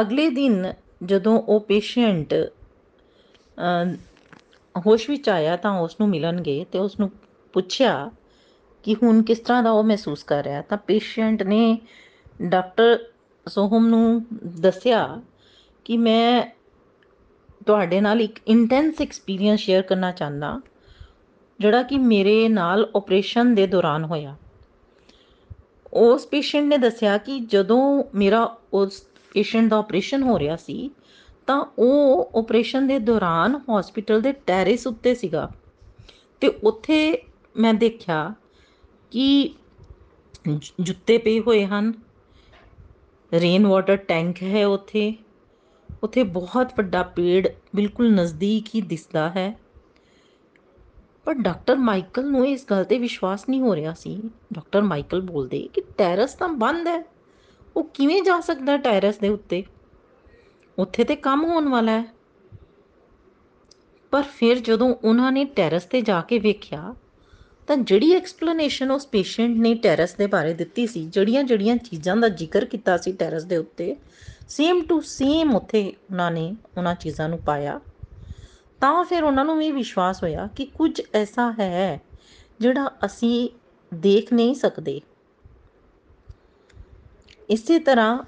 ਅਗਲੇ 0.00 0.28
ਦਿਨ 0.30 0.72
ਜਦੋਂ 1.04 1.38
ਉਹ 1.38 1.60
ਪੇਸ਼ੈਂਟ 1.60 2.34
ਹੋਸ਼ 4.76 5.10
ਵਿੱਚ 5.10 5.28
ਆਇਆ 5.28 5.56
ਤਾਂ 5.56 5.72
ਉਸ 5.80 5.96
ਨੂੰ 6.00 6.08
ਮਿਲਣ 6.08 6.40
ਗਏ 6.40 6.64
ਤੇ 6.64 6.78
ਉਸ 6.78 6.98
ਨੂੰ 7.00 7.10
ਪੁੱਛਿਆ 7.52 8.10
ਕਿ 8.84 8.94
ਹੁਣ 8.94 9.22
ਕਿਸ 9.22 9.38
ਤਰ੍ਹਾਂ 9.38 9.62
ਦਾ 9.62 9.70
ਉਹ 9.70 9.84
ਮਹਿਸੂਸ 9.84 10.22
ਕਰ 10.22 10.44
ਰਿਹਾ। 10.44 10.62
ਤਾਂ 10.62 10.78
ਪੇਸ਼ੈਂਟ 10.78 11.42
ਨੇ 11.42 11.78
ਡਾਕਟਰ 12.42 12.98
ਸੋਹਮ 13.46 13.86
ਨੂੰ 13.86 14.26
ਦੱਸਿਆ 14.60 15.20
ਕਿ 15.84 15.96
ਮੈਂ 15.96 16.42
ਤੁਹਾਡੇ 17.66 18.00
ਨਾਲ 18.00 18.20
ਇੱਕ 18.20 18.38
ਇੰਟੈਂਸ 18.46 19.00
ਐਕਸਪੀਰੀਅੰਸ 19.00 19.60
ਸ਼ੇਅਰ 19.60 19.82
ਕਰਨਾ 19.82 20.12
ਚਾਹੁੰਦਾ, 20.12 20.60
ਜਿਹੜਾ 21.60 21.82
ਕਿ 21.82 21.98
ਮੇਰੇ 21.98 22.48
ਨਾਲ 22.48 22.90
ਆਪਰੇਸ਼ਨ 22.96 23.54
ਦੇ 23.54 23.66
ਦੌਰਾਨ 23.66 24.04
ਹੋਇਆ। 24.04 24.36
ਉਸ 25.92 26.26
ਪੇਸ਼ੈਂਟ 26.26 26.64
ਨੇ 26.64 26.78
ਦੱਸਿਆ 26.78 27.18
ਕਿ 27.18 27.40
ਜਦੋਂ 27.40 28.04
ਮੇਰਾ 28.14 28.56
ਉਸ 28.72 29.06
ਪੇਸ਼ੈਂਟ 29.34 29.68
ਦਾ 29.70 29.76
ਆਪਰੇਸ਼ਨ 29.76 30.22
ਹੋ 30.22 30.38
ਰਿਹਾ 30.38 30.56
ਸੀ 30.56 30.90
ਤਾਂ 31.46 31.64
ਉਹ 31.78 32.30
ਆਪਰੇਸ਼ਨ 32.38 32.86
ਦੇ 32.86 32.98
ਦੌਰਾਨ 32.98 33.60
ਹਸਪੀਟਲ 33.70 34.20
ਦੇ 34.20 34.32
ਟੈਰਿਸ 34.32 34.86
ਉੱਤੇ 34.86 35.14
ਸੀਗਾ। 35.14 35.52
ਤੇ 36.40 36.48
ਉੱਥੇ 36.48 37.22
ਮੈਂ 37.56 37.74
ਦੇਖਿਆ 37.74 38.34
ਕਿ 39.10 39.54
ਜੁੱਤੇ 40.80 41.18
ਪਏ 41.18 41.40
ਹੋਏ 41.40 41.66
ਹਨ। 41.66 41.92
ਰੇਨ 43.34 43.66
ਵਾਟਰ 43.66 43.96
ਟੈਂਕ 43.96 44.42
ਹੈ 44.42 44.66
ਉੱਥੇ। 44.66 45.14
ਉੱਥੇ 46.02 46.22
ਬਹੁਤ 46.22 46.72
ਵੱਡਾ 46.78 47.02
ਪੇੜ 47.02 47.48
ਬਿਲਕੁਲ 47.76 48.12
ਨਜ਼ਦੀਕ 48.12 48.66
ਹੀ 48.74 48.80
ਦਿਸਦਾ 48.80 49.30
ਹੈ। 49.30 49.60
ਪਰ 51.24 51.34
ਡਾਕਟਰ 51.34 51.76
ਮਾਈਕਲ 51.76 52.30
ਨੂੰ 52.30 52.46
ਇਸ 52.46 52.66
ਗੱਲ 52.70 52.84
ਤੇ 52.84 52.98
ਵਿਸ਼ਵਾਸ 52.98 53.48
ਨਹੀਂ 53.48 53.60
ਹੋ 53.60 53.76
ਰਿਹਾ 53.76 53.94
ਸੀ। 53.94 54.22
ਡਾਕਟਰ 54.52 54.82
ਮਾਈਕਲ 54.82 55.20
ਬੋਲਦੇ 55.20 55.68
ਕਿ 55.72 55.82
ਟੈਰਸ 55.98 56.34
ਤਾਂ 56.34 56.48
ਬੰਦ 56.48 56.86
ਹੈ। 56.86 57.04
ਉਹ 57.76 57.84
ਕਿਵੇਂ 57.84 58.22
ਜਾ 58.22 58.40
ਸਕਦਾ 58.40 58.76
ਟੈਰਸ 58.76 59.18
ਦੇ 59.18 59.28
ਉੱਤੇ? 59.28 59.64
ਉੱਥੇ 60.78 61.04
ਤੇ 61.04 61.16
ਕੰਮ 61.16 61.44
ਹੋਣ 61.44 61.68
ਵਾਲਾ 61.68 61.92
ਹੈ। 61.92 62.04
ਪਰ 64.10 64.22
ਫਿਰ 64.22 64.58
ਜਦੋਂ 64.58 64.94
ਉਹਨਾਂ 65.04 65.32
ਨੇ 65.32 65.44
ਟੈਰਸ 65.44 65.84
ਤੇ 65.84 66.00
ਜਾ 66.00 66.20
ਕੇ 66.20 66.38
ਵੇਖਿਆ, 66.38 66.94
ਤਾਂ 67.66 67.76
ਜਿਹੜੀ 67.76 68.12
ਐਕਸਪਲੇਨੇਸ਼ਨ 68.12 68.90
ਉਸ 68.90 69.06
ਪੇਸ਼ੈਂਟ 69.06 69.56
ਨੇ 69.56 69.74
ਟੈਰਸ 69.74 70.14
ਦੇ 70.14 70.26
ਬਾਰੇ 70.26 70.54
ਦਿੱਤੀ 70.54 70.86
ਸੀ, 70.86 71.06
ਜਿਹੜੀਆਂ 71.06 71.44
ਜਿਹੜੀਆਂ 71.44 71.76
ਚੀਜ਼ਾਂ 71.76 72.16
ਦਾ 72.16 72.28
ਜ਼ਿਕਰ 72.28 72.64
ਕੀਤਾ 72.64 72.96
ਸੀ 72.96 73.12
ਟੈਰਸ 73.12 73.44
ਦੇ 73.44 73.56
ਉੱਤੇ 73.56 73.96
ਸੇਮ 74.48 74.82
ਟੂ 74.82 75.00
ਸੇਮ 75.00 75.56
ਉੱਥੇ 75.56 75.92
ਉਹਨਾਂ 76.10 76.30
ਨੇ 76.30 76.56
ਉਹਨਾਂ 76.78 76.94
ਚੀਜ਼ਾਂ 76.94 77.28
ਨੂੰ 77.28 77.38
ਪਾਇਆ। 77.38 77.80
ਤਾਂ 78.80 79.04
ਫਿਰ 79.04 79.24
ਉਹਨਾਂ 79.24 79.44
ਨੂੰ 79.44 79.58
ਵੀ 79.58 79.70
ਵਿਸ਼ਵਾਸ 79.70 80.22
ਹੋਇਆ 80.22 80.48
ਕਿ 80.56 80.64
ਕੁਝ 80.64 81.02
ਐਸਾ 81.14 81.54
ਹੈ 81.60 82.00
ਜਿਹੜਾ 82.60 82.90
ਅਸੀਂ 83.04 83.48
ਦੇਖ 83.94 84.32
ਨਹੀਂ 84.32 84.54
ਸਕਦੇ। 84.54 85.00
ਇਸੇ 87.50 87.78
ਤਰ੍ਹਾਂ 87.78 88.24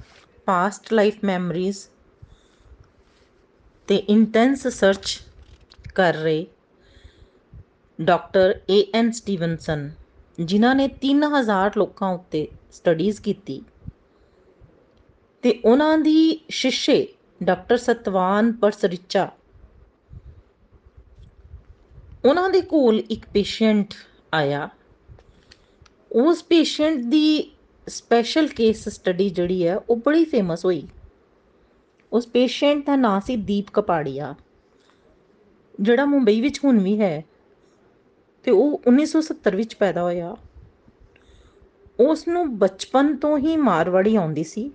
ਪਾਸਟ 0.46 0.92
ਲਾਈਫ 0.92 1.16
ਮੈਮਰੀਜ਼ 1.24 1.78
ਤੇ 3.88 3.96
ਇੰਟੈਂਸ 4.08 4.66
ਸਰਚ 4.66 5.18
ਕਰ 5.94 6.14
ਰਹੇ 6.14 6.46
ਡਾਕਟਰ 7.98 8.60
ਏ 8.70 8.84
ਐਨ 8.94 9.10
ਸਟੀਵਨਸਨ 9.10 9.90
ਜਿਨ੍ਹਾਂ 10.40 10.74
ਨੇ 10.74 10.88
3000 11.04 11.78
ਲੋਕਾਂ 11.78 12.12
ਉੱਤੇ 12.14 12.46
ਸਟੱਡੀਜ਼ 12.72 13.20
ਕੀਤੀ 13.20 13.60
ਤੇ 15.44 15.60
ਉਹਨਾਂ 15.64 15.98
ਦੀ 15.98 16.40
ਸ਼ਿਸ਼ੇ 16.50 17.06
ਡਾਕਟਰ 17.42 17.76
ਸਤਵਾਨ 17.76 18.52
ਪਰਸਰਿਚਾ, 18.52 19.28
ਉਹਨਾਂ 22.24 22.48
ਦੇ 22.50 22.60
ਕੋਲ 22.60 23.02
ਇੱਕ 23.10 23.26
ਪੇਸ਼ੈਂਟ 23.26 23.94
ਆਇਆ। 24.34 24.68
ਉਸ 26.12 26.42
ਪੇਸ਼ੈਂਟ 26.42 27.00
ਦੀ 27.04 27.50
ਸਪੈਸ਼ਲ 27.86 28.48
ਕੇਸ 28.48 28.88
ਸਟੱਡੀ 28.88 29.28
ਜਿਹੜੀ 29.30 29.66
ਹੈ 29.66 29.76
ਉਹ 29.76 29.96
ਬੜੀ 29.96 30.24
ਫੇਮਸ 30.24 30.64
ਹੋਈ। 30.64 30.86
ਉਸ 32.12 32.26
ਪੇਸ਼ੈਂਟ 32.26 32.86
ਦਾ 32.86 32.96
ਨਾਂ 32.96 33.20
ਸੀ 33.20 33.36
ਦੀਪ 33.36 33.70
ਕਪਾੜੀਆ, 33.72 34.34
ਜਿਹੜਾ 35.80 36.04
ਮੁੰਬਈ 36.04 36.40
ਵਿੱਚ 36.40 36.60
ਹੁਣ 36.64 36.78
ਵੀ 36.78 37.00
ਹੈ 37.00 37.24
ਤੇ 38.44 38.50
ਉਹ 38.50 38.80
1970 38.86 39.56
ਵਿੱਚ 39.56 39.74
ਪੈਦਾ 39.74 40.02
ਹੋਇਆ। 40.02 40.36
ਉਸ 42.00 42.26
ਨੂੰ 42.28 42.58
ਬਚਪਨ 42.58 43.16
ਤੋਂ 43.16 43.38
ਹੀ 43.38 43.56
ਮਾਰਵਾੜੀ 43.56 44.16
ਆਉਂਦੀ 44.16 44.44
ਸੀ 44.44 44.70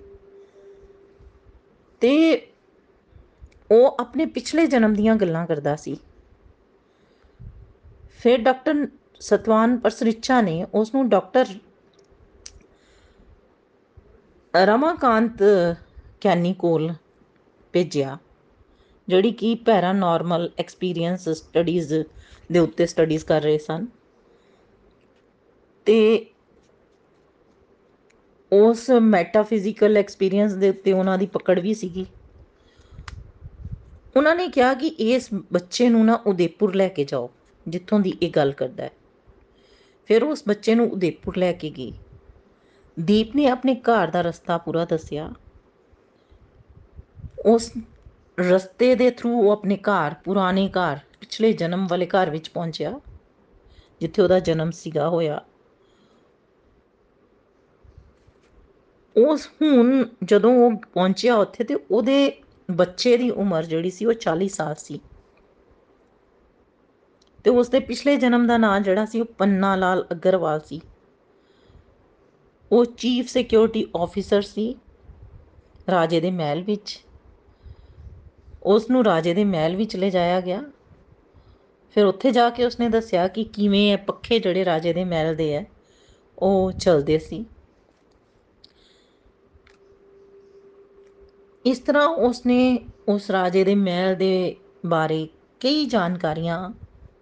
ਤੇ 2.02 2.14
ਉਹ 3.72 3.98
ਆਪਣੇ 4.00 4.26
ਪਿਛਲੇ 4.26 4.66
ਜਨਮ 4.68 4.94
ਦੀਆਂ 4.94 5.16
ਗੱਲਾਂ 5.16 5.46
ਕਰਦਾ 5.48 5.76
ਸੀ। 5.76 5.98
ਫਿਰ 8.18 8.42
ਡਾਕਟਰ 8.42 8.88
ਸਤਵਾਨ 9.20 9.78
ਪਰਸਰਿਚਾ 9.78 10.42
ਨੇ 10.42 10.66
ਉਸ 10.74 10.94
ਨੂੰ 10.96 11.08
ਡਾਕਟਰ 11.10 11.46
ਰਮਾਕਾਂਤ 14.56 15.44
ਕੈਨੀ 16.22 16.54
ਕੋਲ 16.54 16.94
ਭੇਜਿਆ, 17.74 18.18
ਜਿਹੜੀ 19.08 19.32
ਕਿ 19.32 19.56
ਪੈਰਾਨੋਰਮਲ 19.56 20.50
ਐਕਸਪੀਰੀਅੰਸ 20.60 21.30
ਸਟੱਡੀਜ਼ 21.30 21.94
ਦੇ 22.52 22.60
ਉੱਤੇ 22.60 22.86
ਸਟੱਡੀਜ਼ 22.86 23.26
ਕਰ 23.26 23.42
ਰਹੇ 23.42 23.58
ਸਨ। 23.58 23.88
ਤੇ 25.86 26.26
ਉਸ 28.52 28.90
ਮੈਟਾਫਿਜ਼ੀਕਲ 28.90 29.98
ਐਕਸਪੀਰੀਅੰਸ 29.98 30.54
ਦੇ 30.54 30.70
ਉੱਤੇ 30.70 30.94
ਉਹਨਾਂ 30.94 31.18
ਦੀ 31.18 31.26
ਪਕੜ 31.26 31.60
ਵੀ 31.60 31.74
ਸੀਗੀ। 31.74 32.06
ਉਹਨਾਂ 34.16 34.36
ਨੇ 34.36 34.48
ਕਿਹਾ 34.48 34.74
ਕਿ 34.74 34.88
ਇਸ 34.88 35.30
ਬੱਚੇ 35.54 35.90
ਨੂੰ 35.90 36.06
ਨਾ 36.06 36.14
ਉਦੇਪੁਰ 36.26 36.76
ਲੈ 36.76 36.88
ਕੇ 36.88 37.04
ਜਾਓ, 37.04 37.30
ਜਿੱਥੋਂ 37.68 38.00
ਦੀ 38.00 38.14
ਇਹ 38.22 38.30
ਗੱਲ 38.30 38.52
ਕਰਦਾ 38.52 38.84
ਹੈ। 38.84 38.92
ਫਿਰ 40.06 40.24
ਉਸ 40.24 40.44
ਬੱਚੇ 40.48 40.76
ਨੂੰ 40.76 40.92
ਉਦੇਪੁਰ 40.92 41.38
ਲੈ 41.38 41.54
ਕੇ 41.54 41.70
ਗਈ। 41.70 41.94
ਦੀਪ 43.00 43.36
ਨੇ 43.36 43.48
ਆਪਣੇ 43.48 43.76
ਘਰ 43.76 44.08
ਦਾ 44.08 44.22
ਰਸਤਾ 44.22 44.58
ਪੂਰਾ 44.58 44.86
ਦੱਸਿਆ। 44.86 45.32
ਉਸ 47.46 47.72
ਰਸਤੇ 48.40 48.96
ਦੇ 48.96 49.10
ਥਰੂ 49.10 49.42
ਉਹ 49.42 49.52
ਆਪਣੇ 49.52 49.78
ਘਰ, 49.78 50.14
ਪੁਰਾਣੇ 50.24 50.70
ਘਰ, 50.70 50.98
ਪਿਛਲੇ 51.20 51.54
ਜਨਮ 51.54 51.88
ਵਾਲੇ 51.88 52.06
ਘਰ 52.06 52.30
ਵਿੱਚ 52.30 52.50
ਪਹੁੰਚਿਆ, 52.50 53.00
ਜਿੱਥੇ 54.02 54.22
ਉਹਦਾ 54.22 54.40
ਜਨਮ 54.40 54.72
ਸੀਗਾ, 54.72 55.10
ਹੋਇਆ। 55.10 55.46
ਉਸ 59.18 59.48
ਹੁਣ 59.48 60.06
ਜਦੋਂ 60.24 60.52
ਉਹ 60.52 60.72
ਪਹੁੰਚਿਆ 60.94 61.36
ਉੱਥੇ 61.36 61.64
ਤੇ 61.64 61.76
ਉਹਦੇ 61.92 62.42
ਬੱਚੇ 62.72 63.18
ਦੀ 63.18 63.30
ਉਮਰ 63.30 63.64
ਜਿਹੜੀ 63.64 63.90
ਸੀ 63.90 64.06
ਉਹ 64.06 64.14
40 64.14 64.48
ਸਾਲ 64.48 64.76
ਸੀ। 64.76 65.00
ਤੇ 67.44 67.50
ਉਸ 67.50 67.70
ਦੇ 67.70 67.80
ਪਿਛਲੇ 67.80 68.18
ਜਨਮ 68.18 68.48
ਦਾ 68.48 68.58
ਨਾਮ 68.58 68.84
ਜਿਹੜਾ 68.84 69.06
ਸੀ 69.06 69.22
ਉਹ 69.22 69.26
ਪੰਨਾ 69.26 69.76
ਲਾਲ 69.76 70.06
ਅਗਰਵਾਲ 70.12 70.60
ਸੀ। 70.60 70.82
ਉਹ 72.72 72.86
ਚੀਫ 72.86 73.28
ਸਿਕਿਉਰਿਟੀ 73.28 73.88
ਆਫੀਸਰ 73.96 74.42
ਸੀ, 74.42 74.76
ਰਾਜੇ 75.92 76.22
ਦੇ 76.22 76.32
ਮਹਿਲ 76.32 76.64
ਵਿੱਚ। 76.64 77.06
ਉਸ 78.64 78.90
ਨੂੰ 78.90 79.04
ਰਾਜੇ 79.04 79.34
ਦੇ 79.34 79.46
ਮਹਿਲ 79.46 79.76
ਵਿੱਚ 79.76 79.96
ਲਿਜਾਇਆ 79.96 80.42
ਗਿਆ। 80.42 80.64
ਫਿਰ 81.94 82.06
ਉੱਥੇ 82.06 82.32
ਜਾ 82.32 82.50
ਕੇ 82.50 82.66
ਉਸਨੇ 82.66 82.90
ਦੱਸਿਆ 82.90 83.28
ਕਿ 83.28 83.44
ਕਿਵੇਂ 83.44 83.92
ਇਹ 83.92 83.98
ਪੱਖੇ 83.98 84.40
ਜਿਹੜੇ 84.40 84.66
ਰਾਜੇ 84.66 84.94
ਦੇ 84.94 85.04
ਮਹਿਲ 85.04 85.36
ਦੇ 85.36 85.54
ਹੈ 85.54 85.66
ਉਹ 86.40 86.72
ਚਲਦੇ 86.72 87.20
ਸੀ। 87.20 87.46
ਇਸ 91.66 91.80
ਤਰ੍ਹਾਂ 91.80 92.08
ਉਸਨੇ 92.08 92.80
ਉਸ 93.08 93.32
ਰਾਜੇ 93.32 93.64
ਦੇ 93.64 93.76
ਮਹਿਲ 93.76 94.16
ਦੇ 94.16 94.56
ਬਾਰੇ 94.86 95.28
ਕਈ 95.60 95.86
ਜਾਣਕਾਰੀਆਂ 95.86 96.72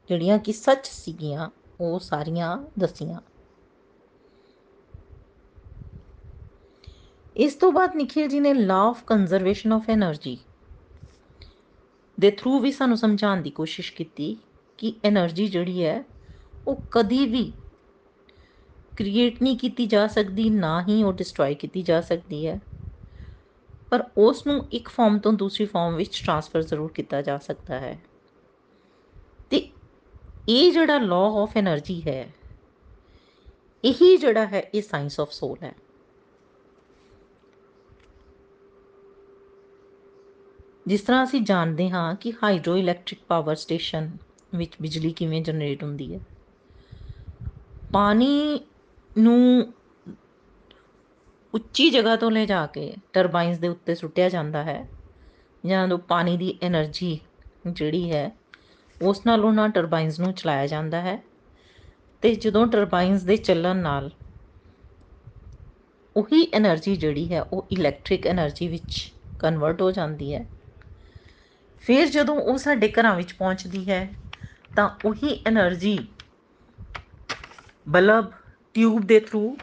ਜਿਹੜੀਆਂ 0.10 0.40
ਕਿ 0.40 0.54
ਸੱਚ 0.54 0.88
ਸੀਗੀਆਂ, 0.88 1.50
ਉਹ 1.82 2.00
ਸਾਰੀਆਂ 2.00 2.58
ਦੱਸੀਆਂ। 2.80 3.20
ਇਸ 7.38 7.56
ਤੋਂ 7.56 7.72
ਬਾਅਦ 7.72 7.96
ਨikhil 7.96 8.32
ji 8.34 8.40
ਨੇ 8.40 8.54
law 8.54 8.88
of 8.88 9.04
conservation 9.04 9.74
of 9.74 9.90
energy 9.90 10.40
ਦੇ 12.22 12.32
ਥਰੂ 12.32 12.60
ਵੀ 12.60 12.72
ਸਾਨੂੰ 12.72 12.98
ਸਮਝਾਉਣ 12.98 13.42
ਦੀ 13.42 13.50
ਕੋਸ਼ਿਸ਼ 13.50 13.94
ਕੀਤੀ 13.94 14.38
ਕਿ 14.78 14.94
એનર્ਜੀ 15.08 15.48
ਜਿਹੜੀ 15.48 15.84
ਹੈ, 15.84 16.04
ਉਹ 16.68 16.82
ਕਦੀ 16.92 17.26
ਵੀ 17.26 17.54
ਕ੍ਰੀਏਟ 18.98 19.42
ਨਹੀਂ 19.42 19.58
ਕੀਤੀ 19.58 19.86
ਜਾ 19.86 20.08
ਸਕਦੀ, 20.08 20.50
ਨਾ 20.50 20.82
ਹੀ 20.88 21.04
ਉਹ 21.04 21.14
ਡਿਸਟਰੋਏ 21.14 21.56
ਕੀਤੀ 21.56 21.82
ਜਾ 21.82 22.02
ਸਕਦੀ 22.02 22.48
ਹੈ। 22.48 22.60
ਪਰ 23.90 24.04
ਉਸ 24.18 24.48
ਨੂੰ 24.48 24.66
ਇੱਕ 24.72 24.90
ਫਾਰਮ 24.90 25.20
ਤੋਂ 25.20 25.34
ਦੂਸਰੀ 25.34 25.66
ਫਾਰਮ 25.66 25.96
ਵਿੱਚ 25.96 26.22
ਟ੍ਰਾਂਸਫਰ 26.24 26.62
ਜ਼ਰੂਰ 26.62 26.92
ਕੀਤਾ 26.92 27.22
ਜਾ 27.22 27.38
ਸਕਦਾ 27.38 27.80
ਹੈ। 27.80 28.00
ਤੇ 29.50 29.70
ਇਹ 30.50 30.72
ਜਿਹੜਾ 30.72 30.98
ਲਾਅ 30.98 31.32
ਆਫ 31.32 31.58
એનર્ਜੀ 31.58 32.02
ਹੈ, 32.08 32.34
ਇਹੀ 33.86 34.18
ਜਿਹੜਾ 34.18 34.48
ਹੈ, 34.48 34.70
ਇਹ 34.74 34.82
ਸਾਇੰਸ 34.82 35.20
ਆਫ 35.20 35.32
ਸੋਲ 35.32 35.58
ਹੈ। 35.64 35.76
ਜਿਸ 40.92 41.02
ਤਰ੍ਹਾਂ 41.02 41.24
ਅਸੀਂ 41.24 41.42
ਜਾਣਦੇ 41.42 41.90
ਹਾਂ 41.90 42.16
ਕਿ 42.16 42.34
ਹਾਈਡਰੋ 42.44 42.78
ਇਲੈਕਟ੍ਰਿਕ 42.78 43.20
ਪਾਵਰ 43.28 43.56
ਸਟੇਸ਼ਨ 43.56 44.12
ਵਿੱਚ 44.56 44.72
ਬਿਜਲੀ 44.82 45.12
ਕਿਵੇਂ 45.12 45.42
ਜਨਰੇਟ 45.42 45.84
ਹੁੰਦੀ 45.84 46.14
ਹੈ। 46.14 46.20
ਪਾਣੀ 47.94 48.60
ਨੂੰ 49.18 49.74
ਉੱਚੀ 51.54 51.90
ਜਗ੍ਹਾ 51.90 52.16
ਤੋਂ 52.16 52.32
ਲੈ 52.32 52.46
ਜਾ 52.46 52.66
ਕੇ 52.66 52.94
ਟਰਬਾਈਨਸ 53.14 53.58
ਦੇ 53.58 53.68
ਉੱਤੇ 53.68 53.96
ਸੁੱਟਿਆ 53.96 54.30
ਜਾਂਦਾ 54.30 54.64
ਹੈ 54.64 54.88
ਜਾਂ 55.66 55.88
ਉਹ 55.88 55.98
ਪਾਣੀ 55.98 56.38
ਦੀ 56.38 56.60
એનર્ਜੀ 56.64 57.20
ਜਿਹੜੀ 57.68 58.12
ਹੈ, 58.12 58.32
ਉਸ 59.02 59.26
ਨਾਲ 59.26 59.46
ਉਹਨਾਂ 59.46 59.70
ਟਰਬਾਈਨਸ 59.70 60.20
ਨੂੰ 60.20 60.34
ਚਲਾਇਆ 60.34 60.68
ਜਾਂਦਾ 60.68 61.02
ਹੈ 61.02 61.24
ਤੇ 62.22 62.36
ਜਦੋਂ 62.36 62.68
ਟਰਬਾਈਨਸ 62.68 63.24
ਦੇ 63.24 63.38
ਚੱਲਣ 63.38 63.76
ਨਾਲ 63.76 64.12
ਉਹੀ 66.18 66.52
એનર્ਜੀ 66.58 66.96
ਜਿਹੜੀ 66.96 67.34
ਹੈ, 67.34 67.42
ਉਹ 67.42 67.68
ਇਲੈਕਟ੍ਰਿਕ 67.72 68.28
એનર્ਜੀ 68.28 68.68
ਵਿੱਚ 68.68 69.14
ਕਨਵਰਟ 69.40 69.82
ਹੋ 69.82 69.92
ਜਾਂਦੀ 69.92 70.34
ਹੈ। 70.34 70.61
ਫਿਰ 71.82 72.08
ਜਦੋਂ 72.08 72.36
ਉਹ 72.36 72.58
ਸਾਡੇ 72.58 72.92
ਘਰਾਂ 72.92 73.16
ਵਿੱਚ 73.16 73.34
ਪਹੁੰਚਦੀ 73.34 73.90
ਹੈ, 73.90 74.10
ਤਾਂ 74.76 74.90
ਉਹੀ 75.06 75.42
એનર્ਜੀ 75.48 75.98
ਬਲਬ 77.90 78.32
ਟਿਊਬ 78.74 79.02
ਦੇ 79.02 79.20
ਥਰੂ 79.20 79.58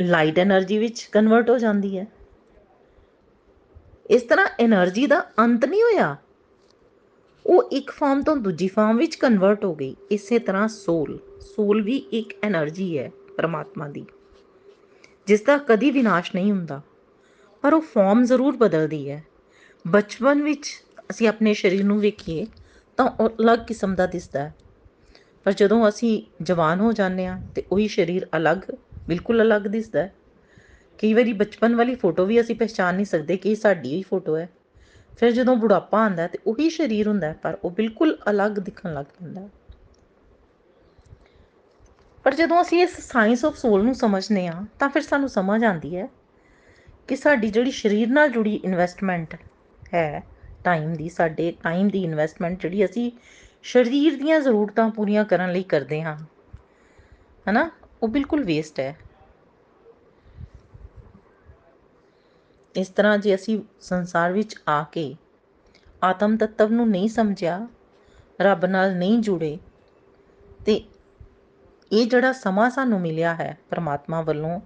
ਲਾਈਟ 0.00 0.38
એનર્ਜੀ 0.38 0.78
ਵਿੱਚ 0.78 1.02
ਕਨਵਰਟ 1.12 1.50
ਹੋ 1.50 1.58
ਜਾਂਦੀ 1.58 1.98
ਹੈ। 1.98 2.06
ਇਸ 4.10 4.22
ਤਰ੍ਹਾਂ 4.22 4.46
એનર્ਜੀ 4.64 5.06
ਦਾ 5.06 5.20
ਅੰਤ 5.38 5.64
ਨਹੀਂ 5.64 5.82
ਹੋਇਆ। 5.82 6.16
ਉਹ 7.46 7.68
ਇੱਕ 7.72 7.90
ਫਾਰਮ 7.90 8.22
ਤੋਂ 8.22 8.36
ਦੂਜੀ 8.36 8.68
ਫਾਰਮ 8.68 8.96
ਵਿੱਚ 8.96 9.14
ਕਨਵਰਟ 9.16 9.64
ਹੋ 9.64 9.74
ਗਈ। 9.74 9.94
ਇਸੇ 10.10 10.38
ਤਰ੍ਹਾਂ 10.38 10.68
ਸੋਲ 10.68 11.18
ਸੋਲ 11.40 11.82
ਵੀ 11.82 11.96
ਇੱਕ 11.96 12.34
એનર્ਜੀ 12.46 12.98
ਹੈ 12.98 13.10
ਪਰਮਾਤਮਾ 13.36 13.88
ਦੀ 13.88 14.04
ਜਿਸ 15.26 15.42
ਦਾ 15.42 15.56
ਕਦੀ 15.58 15.90
ਵਿਨਾਸ਼ 15.90 16.34
ਨਹੀਂ 16.34 16.50
ਹੁੰਦਾ, 16.52 16.80
ਪਰ 17.62 17.74
ਉਹ 17.74 17.80
ਫਾਰਮ 17.80 18.24
ਜ਼ਰੂਰ 18.24 18.56
ਬਦਲਦੀ 18.56 19.08
ਹੈ। 19.10 19.22
ਬਚਪਨ 19.86 20.42
ਵਿੱਚ 20.42 20.84
ਅਸੀਂ 21.10 21.28
ਆਪਣੇ 21.28 21.54
ਸਰੀਰ 21.54 21.84
ਨੂੰ 21.84 22.00
ਵੇਖੀਏ 22.00 22.46
ਤਾਂ 22.96 23.10
ਉਹ 23.20 23.28
ਅਲੱਗ 23.28 23.58
ਕਿਸਮ 23.58 23.94
ਦਾ 23.94 24.06
ਦਿਸਦਾ 24.06 24.40
ਹੈ। 24.40 24.54
ਪਰ 25.44 25.52
ਜਦੋਂ 25.52 25.88
ਅਸੀਂ 25.88 26.22
ਜਵਾਨ 26.42 26.80
ਹੋ 26.80 26.92
ਜਾਂਦੇ 26.92 27.26
ਹਾਂ 27.26 27.40
ਤੇ 27.54 27.62
ਉਹੀ 27.72 27.88
ਸਰੀਰ 27.88 28.26
ਅਲੱਗ, 28.36 28.58
ਬਿਲਕੁਲ 29.08 29.42
ਅਲੱਗ 29.42 29.62
ਦਿਸਦਾ 29.62 30.00
ਹੈ। 30.00 30.14
ਕਈ 30.98 31.14
ਵਾਰੀ 31.14 31.32
ਬਚਪਨ 31.32 31.76
ਵਾਲੀ 31.76 31.94
ਫੋਟੋ 31.94 32.26
ਵੀ 32.26 32.40
ਅਸੀਂ 32.40 32.56
ਪਹਿਚਾਨ 32.56 32.94
ਨਹੀਂ 32.94 33.06
ਸਕਦੇ 33.06 33.36
ਕਿ 33.36 33.50
ਇਹ 33.50 33.56
ਸਾਡੀ 33.56 33.94
ਹੀ 33.94 34.02
ਫੋਟੋ 34.02 34.36
ਹੈ। 34.36 34.48
ਫਿਰ 35.18 35.30
ਜਦੋਂ 35.30 35.56
ਬੁਢਾਪਾ 35.56 36.02
ਆਉਂਦਾ 36.02 36.26
ਤੇ 36.26 36.38
ਉਹੀ 36.46 36.70
ਸਰੀਰ 36.70 37.08
ਹੁੰਦਾ 37.08 37.32
ਪਰ 37.32 37.58
ਉਹ 37.64 37.70
ਬਿਲਕੁਲ 37.70 38.18
ਅਲੱਗ 38.30 38.52
ਦਿਖਣ 38.52 38.94
ਲੱਗ 38.94 39.04
ਪੈਂਦਾ 39.04 39.48
ਪਰ 42.24 42.34
ਜਦੋਂ 42.34 42.62
ਅਸੀਂ 42.62 42.82
ਇਸ 42.82 43.00
ਸਾਇੰਸ 43.12 43.44
ਆਫ 43.44 43.56
ਸੋਲ 43.56 43.84
ਨੂੰ 43.84 43.94
ਸਮਝਨੇ 43.94 44.46
ਆ 44.46 44.64
ਤਾਂ 44.78 44.88
ਫਿਰ 44.88 45.02
ਸਾਨੂੰ 45.02 45.28
ਸਮਝ 45.28 45.64
ਆਉਂਦੀ 45.64 45.96
ਹੈ 45.96 46.08
ਕਿ 47.08 47.16
ਸਾਡੀ 47.16 47.50
ਜਿਹੜੀ 47.50 47.70
ਸਰੀਰ 47.70 48.08
ਨਾਲ 48.08 48.28
ਜੁੜੀ 48.28 48.54
ਇਨਵੈਸਟਮੈਂਟ 48.54 49.36
ਹੈ 49.94 50.22
ਟਾਈਮ 50.64 50.92
ਦੀ, 50.92 51.08
ਸਾਡੇ 51.08 51.50
ਟਾਈਮ 51.62 51.88
ਦੀ 51.88 52.04
ਇਨਵੈਸਟਮੈਂਟ 52.04 52.62
ਜਿਹੜੀ 52.62 52.84
ਅਸੀਂ 52.84 53.12
ਸਰੀਰ 53.62 54.16
ਦੀਆਂ 54.16 54.40
ਜ਼ਰੂਰਤਾਂ 54.40 54.90
ਪੂਰੀਆਂ 54.90 55.24
ਕਰਨ 55.24 55.52
ਲਈ 55.52 55.62
ਕਰਦੇ 55.62 56.02
ਹਾਂ। 56.02 56.16
ਹਨਾ? 57.50 57.70
ਉਹ 58.02 58.08
ਬਿਲਕੁਲ 58.08 58.44
ਵੇਸਟ 58.44 58.80
ਹੈ। 58.80 58.96
ਇਸ 62.76 62.88
ਤਰ੍ਹਾਂ 62.88 63.18
ਜੇ 63.18 63.34
ਅਸੀਂ 63.34 63.62
ਸੰਸਾਰ 63.80 64.32
ਵਿੱਚ 64.32 64.56
ਆ 64.68 64.82
ਕੇ 64.82 65.16
ਆਤਮ 66.04 66.36
ਤੱਤਵ 66.36 66.70
ਨੂੰ 66.70 66.90
ਨਹੀਂ 66.90 67.08
ਸਮਝਿਆ, 67.08 67.68
ਰੱਬ 68.40 68.64
ਨਾਲ 68.64 68.96
ਨਹੀਂ 68.96 69.18
ਜੁੜੇ, 69.18 69.58
ਤੇ 70.66 70.84
ਇਹ 71.92 72.06
ਜਿਹੜਾ 72.06 72.32
ਸਮਾਂ 72.32 72.70
ਸਾਨੂੰ 72.70 73.00
ਮਿਲਿਆ 73.00 73.34
ਹੈ 73.34 73.58
ਪਰਮਾਤਮਾ 73.70 74.20
ਵੱਲੋਂ, 74.20 74.60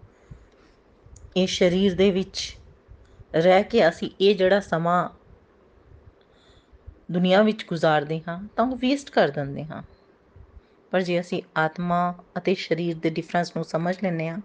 ਇਹ 1.36 1.46
ਸਰੀਰ 1.46 1.94
ਦੇ 1.94 2.10
ਵਿੱਚ 2.10 2.56
ਰਹਿ 3.34 3.62
ਕੇ 3.62 3.88
ਅਸੀਂ 3.88 4.10
ਇਹ 4.20 4.36
ਜਿਹੜਾ 4.36 4.60
ਸਮਾਂ 4.60 5.08
ਦੁਨੀਆ 7.08 7.42
ਵਿੱਚ 7.42 7.64
ਗੁਜ਼ਾਰਦੇ 7.66 8.20
ਹਾਂ 8.28 8.38
ਤਾਂ 8.56 8.64
ਉਹ 8.64 8.76
ਵੇਸਟ 8.76 9.10
ਕਰ 9.10 9.28
ਦਿੰਦੇ 9.28 9.64
ਹਾਂ। 9.64 9.82
ਪਰ 10.92 11.00
ਜੇ 11.00 11.20
ਅਸੀਂ 11.20 11.42
ਆਤਮਾ 11.56 12.14
ਅਤੇ 12.38 12.54
ਸਰੀਰ 12.54 12.96
ਦੇ 12.96 13.10
ਡਿਫਰੈਂਸ 13.10 13.56
ਨੂੰ 13.56 13.64
ਸਮਝ 13.64 13.94
ਲੈਂਦੇ 14.02 14.28
ਹਾਂ, 14.28 14.38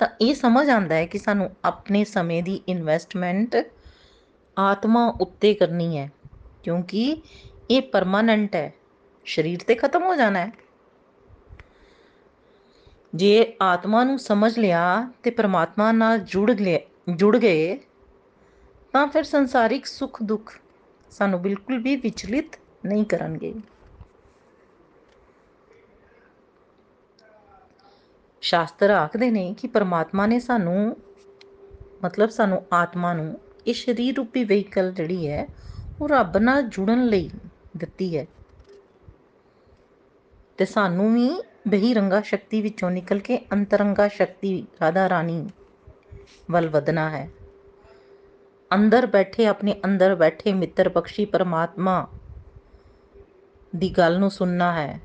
ਤਾਂ 0.00 0.08
ਇਹ 0.20 0.34
ਸਮਝ 0.34 0.68
ਆਉਂਦਾ 0.68 0.94
ਹੈ 0.94 1.06
ਕਿ 1.06 1.18
ਸਾਨੂੰ 1.18 1.50
ਆਪਣੇ 1.64 2.04
ਸਮੇਂ 2.04 2.42
ਦੀ 2.42 2.60
ਇਨਵੈਸਟਮੈਂਟ 2.68 3.56
ਆਤਮਾ 4.56 5.06
ਉੱਤੇ 5.20 5.54
ਕਰਨੀ 5.54 5.98
ਹੈ, 5.98 6.10
ਕਿਉਂਕਿ 6.62 7.22
ਇਹ 7.70 7.82
ਪਰਮਾਨੈਂਟ 7.82 8.56
ਹੈ। 8.56 8.72
ਸਰੀਰ 9.26 9.60
ਤੇ 9.66 9.74
ਖਤਮ 9.74 10.02
ਹੋ 10.02 10.14
ਜਾਣਾ 10.14 10.38
ਹੈ। 10.38 10.52
ਜੇ 13.14 13.56
ਆਤਮਾ 13.62 14.04
ਨੂੰ 14.04 14.18
ਸਮਝ 14.18 14.58
ਲਿਆ 14.58 15.10
ਤੇ 15.22 15.30
ਪਰਮਾਤਮਾ 15.30 15.92
ਨਾਲ 15.92 16.18
ਜੁੜ 16.18 16.50
ਗਏ 16.52 16.78
ਜੁੜ 17.16 17.36
ਗਏ, 17.36 17.76
ਤਾਂ 18.94 19.06
ਫਿਰ 19.06 19.22
ਸੰਸਾਰਿਕ 19.22 19.86
ਸੁੱਖ 19.86 20.22
ਦੁੱਖ 20.22 20.58
ਸਾਨੂੰ 21.12 21.42
ਬਿਲਕੁਲ 21.42 21.78
ਵੀ 21.78 21.96
ਵਿਚਲਿਤ 21.96 22.58
ਨਹੀਂ 22.86 23.04
ਕਰਨਗੇ। 23.04 23.54
ਸ਼ਾਸਤਰ 28.40 28.90
ਆਖਦੇ 28.90 29.30
ਨੇ 29.30 29.54
ਕਿ 29.58 29.68
ਪਰਮਾਤਮਾ 29.68 30.26
ਨੇ 30.26 30.40
ਸਾਨੂੰ, 30.40 30.96
ਮਤਲਬ 32.04 32.28
ਸਾਨੂੰ 32.28 32.62
ਆਤਮਾ 32.72 33.12
ਨੂੰ, 33.14 33.40
ਇਹ 33.66 33.74
ਸਰੀਰ 33.74 34.16
ਰੂਪੀ 34.16 34.44
ਵਹੀਕਲ 34.44 34.92
ਜਿਹੜੀ 34.92 35.28
ਹੈ, 35.28 35.48
ਉਹ 36.00 36.08
ਰੱਬ 36.08 36.36
ਨਾਲ 36.36 36.62
ਜੁੜਨ 36.62 37.04
ਲਈ 37.04 37.30
ਦਿੱਤੀ 37.76 38.18
ਹੈ। 38.18 38.26
ਤੇ 40.56 40.64
ਸਾਨੂੰ 40.64 41.14
ਵੀ 41.14 41.42
ਬਹਿਰੰਗਾ 41.68 42.20
ਸ਼ਕਤੀ 42.20 42.62
ਵਿੱਚੋਂ 42.62 42.90
ਨਿਕਲ 42.90 43.18
ਕੇ 43.18 43.38
ਅੰਤਰੰਗਾ 43.52 44.08
ਸ਼ਕਤੀ 44.08 44.66
ਰਾਧਾ 44.82 45.08
ਰਾਣੀ 45.08 45.48
ਵੱਲ 46.50 46.68
ਵਧਣਾ 46.68 47.10
ਹੈ। 47.10 47.30
ਅੰਦਰ 48.74 49.06
ਬੈਠੇ, 49.06 49.46
ਆਪਣੇ 49.46 49.80
ਅੰਦਰ 49.84 50.14
ਬੈਠੇ 50.14 50.52
ਮਿੱਤਰ 50.52 50.88
ਬਖਸ਼ੀ 50.88 51.24
ਪਰਮਾਤਮਾ 51.24 52.08
ਦੀ 53.76 53.90
ਗੱਲ 53.90 54.18
ਨੂੰ 54.18 54.30
ਸੁਣਨਾ 54.30 54.72
ਹੈ। 54.72 55.00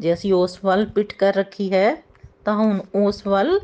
ਜੇ 0.00 0.14
ਅਸੀਂ 0.14 0.34
ਉਸ 0.34 0.64
ਵੱਲ 0.64 0.86
ਪਿੱਠ 0.86 1.14
ਕਰ 1.14 1.34
ਰੱਖੀ 1.34 1.72
ਹੈ, 1.72 2.02
ਤਾਂ 2.44 2.56
ਹੁਣ 2.56 2.80
ਉਸ 2.94 3.26
ਵੱਲ 3.26 3.60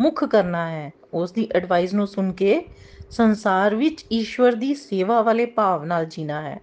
ਮੁੱਖ 0.00 0.24
ਕਰਨਾ 0.24 0.70
ਹੈ। 0.70 0.92
ਉਸ 1.14 1.32
ਦੀ 1.32 1.48
ਐਡਵਾਈਸ 1.54 1.94
ਨੂੰ 1.94 2.06
ਸੁਣ 2.06 2.32
ਕੇ 2.32 2.68
ਸੰਸਾਰ 3.10 3.74
ਵਿੱਚ 3.74 4.06
ਈਸ਼ਵਰ 4.12 4.52
ਦੀ 4.52 4.74
ਸੇਵਾ 4.74 5.22
ਵਾਲੇ 5.22 5.46
ਭਾਵ 5.46 5.84
ਨਾਲ 5.84 6.06
ਜੀਣਾ 6.06 6.42
ਹੈ। 6.42 6.60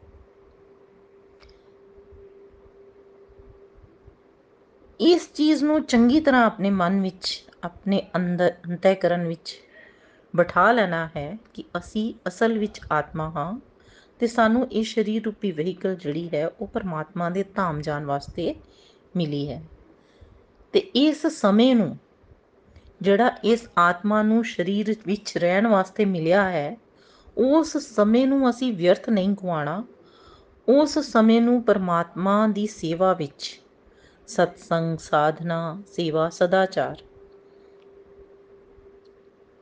ਇਸ 5.00 5.34
ਚੀਜ਼ 5.34 5.64
ਨੂੰ 5.64 5.84
ਚੰਗੀ 5.84 6.20
ਤਰ੍ਹਾਂ 6.20 6.46
ਆਪਣੇ 6.46 6.70
ਮਨ 6.70 7.02
ਵਿੱਚ, 7.02 7.46
ਆਪਣੇ 7.64 8.08
ਅੰਦਰ 8.16 8.54
ਅੰਤःਕਰਨ 8.70 9.28
ਵਿੱਚ 9.28 9.63
ਬਿਠਾ 10.36 10.72
ਲੈਣਾ 10.72 11.10
ਹੈ 11.18 11.38
ਕਿ 11.54 11.64
ਅਸੀਂ 11.78 12.14
ਅਸਲ 12.28 12.58
ਵਿੱਚ 12.58 12.82
ਆਤਮਾ 12.92 13.30
ਹਾਂ 13.30 13.60
ਤੇ 14.20 14.28
ਸਾਨੂੰ 14.28 14.68
ਇਹ 14.72 14.84
ਸਰੀਰ 14.84 15.24
ਰੂਪੀ 15.24 15.52
ਵਹੀਕਲ 15.52 15.96
ਜਿਹੜੀ 15.96 16.30
ਹੈ 16.34 16.48
ਉਹ 16.48 16.68
ਪਰਮਾਤਮਾ 16.68 17.30
ਦੇ 17.30 17.44
ਧਾਮ 17.44 17.82
ਜਾਣ 17.82 18.06
ਵਾਸਤੇ 18.06 18.56
ਮਿਲੀ 19.16 19.50
ਹੈ। 19.50 19.64
ਤੇ 20.74 20.80
ਇਸ 20.80 21.28
ਸਮੇਂ 21.28 21.76
ਨੂੰ 21.76 21.98
ਜਿਹੜਾ 23.02 23.32
ਇਸ 23.44 23.68
ਆਤਮਾ 23.78 24.24
ਨੂੰ 24.24 24.44
ਸਰੀਰ 24.46 24.96
ਵਿੱਚ 25.06 25.38
ਰਹਿਣ 25.38 25.68
ਵਾਸਤੇ 25.68 26.06
ਮਿਲਿਆ 26.06 26.50
ਹੈ, 26.50 26.78
ਉਸ 27.38 27.78
ਸਮੇਂ 27.78 28.28
ਨੂੰ 28.28 28.50
ਅਸੀਂ 28.50 28.74
ਵਿਅਰਥ 28.74 29.10
ਨਹੀਂ 29.10 29.30
ਗਵਾਉਣਾ 29.30 29.84
ਉਸ 30.70 31.00
ਸਮੇਂ 31.00 31.42
ਨੂੰ 31.42 31.64
ਪਰਮਾਤਮਾ 31.64 32.48
ਦੀ 32.48 32.68
ਸੇਵਾ 32.68 33.14
ਵਿੱਚ 33.14 33.62
ਸਤਸੰਗ, 34.28 34.98
ਸਾਧਨਾ, 34.98 35.82
ਸੇਵਾ, 35.88 36.30
ਸਦਾਚਾਰ 36.30 37.02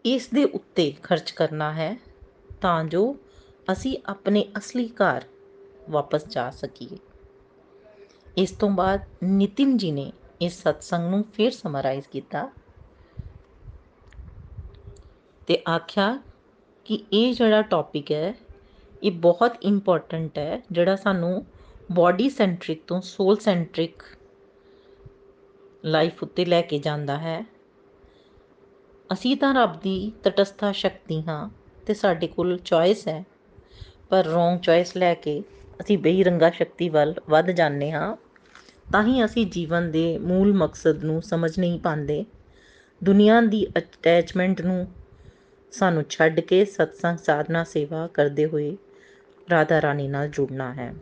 ਇਸ 0.05 0.27
ਦੇ 0.27 0.43
ਉੱਤੇ 0.43 0.93
ਖਰਚ 1.03 1.31
ਕਰਨਾ 1.31 1.73
ਹੈ 1.73 1.95
ਤਾਂ 2.61 2.83
ਜੋ 2.83 3.15
ਅਸੀਂ 3.71 3.97
ਆਪਣੇ 4.05 4.45
ਅਸਲੀ 4.57 4.87
ਘਰ 4.87 5.23
ਵਾਪਸ 5.89 6.27
ਜਾ 6.27 6.49
ਸਕੀਏ। 6.51 6.97
ਇਸ 8.37 8.51
ਤੋਂ 8.51 8.69
ਬਾਅਦ 8.69 9.01
ਨਿਤਿਨ 9.23 9.77
ਜੀ 9.77 9.91
ਨੇ 9.91 10.11
ਇਸ 10.41 10.61
ਸਤਸੰਗ 10.61 11.09
ਨੂੰ 11.09 11.23
ਫੇਰ 11.23 11.51
ਸਮਰਾਈਜ਼ 11.51 12.07
ਕੀਤਾ 12.07 12.49
ਤੇ 15.47 15.61
ਆਖਿਆ 15.69 16.21
ਕਿ 16.85 17.03
ਇਹ 17.13 17.33
ਜਿਹੜਾ 17.33 17.61
ਟੌਪਿਕ 17.61 18.11
ਹੈ, 18.11 18.33
ਇਹ 19.03 19.11
ਬਹੁਤ 19.11 19.57
ਇੰਪੋਰਟੈਂਟ 19.63 20.37
ਹੈ, 20.37 20.61
ਜਿਹੜਾ 20.71 20.95
ਸਾਨੂੰ 20.95 21.45
ਬਾਡੀ 21.91 22.29
ਸੈਂਟਰਿਕ 22.29 22.83
ਤੋਂ 22.87 23.01
ਸੋਲ 23.01 23.37
ਸੈਂਟਰਿਕ 23.37 24.03
ਲਾਈਫ 25.85 26.23
ਉੱਤੇ 26.23 26.45
ਲੈ 26.45 26.61
ਕੇ 26.61 26.79
ਜਾਂਦਾ 26.79 27.17
ਹੈ। 27.17 27.45
ਅਸੀਂ 29.13 29.37
ਤਾਂ 29.37 29.53
ਰੱਬ 29.53 29.79
ਦੀ 29.79 30.11
ਤਟਸਥਾ 30.23 30.71
ਸ਼ਕਤੀ 30.71 31.23
ਹਾਂ 31.27 31.49
ਤੇ 31.85 31.93
ਸਾਡੇ 31.93 32.27
ਕੋਲ 32.27 32.57
ਚੋਇਸ 32.57 33.07
ਹੈ। 33.07 33.25
ਪਰ 34.09 34.25
ਰੋਂਗ 34.25 34.59
ਚੋਇਸ 34.59 34.97
ਲੈ 34.97 35.13
ਕੇ 35.13 35.43
ਅਸੀਂ 35.81 35.97
ਬੇਰੰਗਾ 35.97 36.49
ਸ਼ਕਤੀ 36.49 36.89
ਵੱਲ 36.89 37.13
ਵੱਧ 37.29 37.51
ਜਾਂਦੇ 37.51 37.91
ਹਾਂ। 37.91 38.15
ਤਾਂ 38.91 39.03
ਹੀ 39.03 39.25
ਅਸੀਂ 39.25 39.45
ਜੀਵਨ 39.47 39.91
ਦੇ 39.91 40.17
ਮੂਲ 40.17 40.53
ਮਕਸਦ 40.53 41.03
ਨੂੰ 41.03 41.21
ਸਮਝ 41.21 41.59
ਨਹੀਂ 41.59 41.79
ਪਾਉਂਦੇ। 41.79 42.25
ਦੁਨੀਆ 43.03 43.41
ਦੀ 43.41 43.67
ਅਟੈਚਮੈਂਟ 43.77 44.61
ਨੂੰ 44.61 44.87
ਸਾਨੂੰ 45.71 46.03
ਛੱਡ 46.09 46.39
ਕੇ 46.39 46.65
ਸਤਸੰਗ 46.65 47.17
ਸਾਧਨਾ 47.17 47.63
ਸੇਵਾ 47.63 48.07
ਕਰਦੇ 48.07 48.45
ਹੋਏ 48.45 48.77
ਰਾਧਾ 49.51 49.81
ਰਾਣੀ 49.81 50.07
ਨਾਲ 50.07 50.27
ਜੁੜਨਾ 50.27 50.73
ਹੈ। 50.73 50.93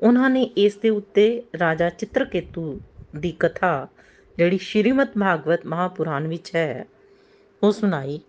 ਉਹਨਾਂ 0.00 0.30
ਨੇ 0.30 0.42
ਇਸ 0.42 0.76
ਦੇ 0.76 0.90
ਉੱਤੇ 0.90 1.42
ਰਾਜਾ 1.60 1.88
ਚਿੱਤਰਕੇਤੂ 1.88 2.80
ਦੀ 3.16 3.32
ਕਥਾ, 3.32 3.88
ਜਿਹੜੀ 4.36 4.58
ਸ਼੍ਰੀਮਦ 4.58 5.08
ਭਾਗਵਤ 5.20 5.66
ਮਹਾਪੁਰਾਣ 5.66 6.26
ਵਿੱਚ 6.26 6.54
ਹੈ 6.54 6.86
ਉਹ 7.62 7.72
ਸੁਣਾਈ। 7.72 8.20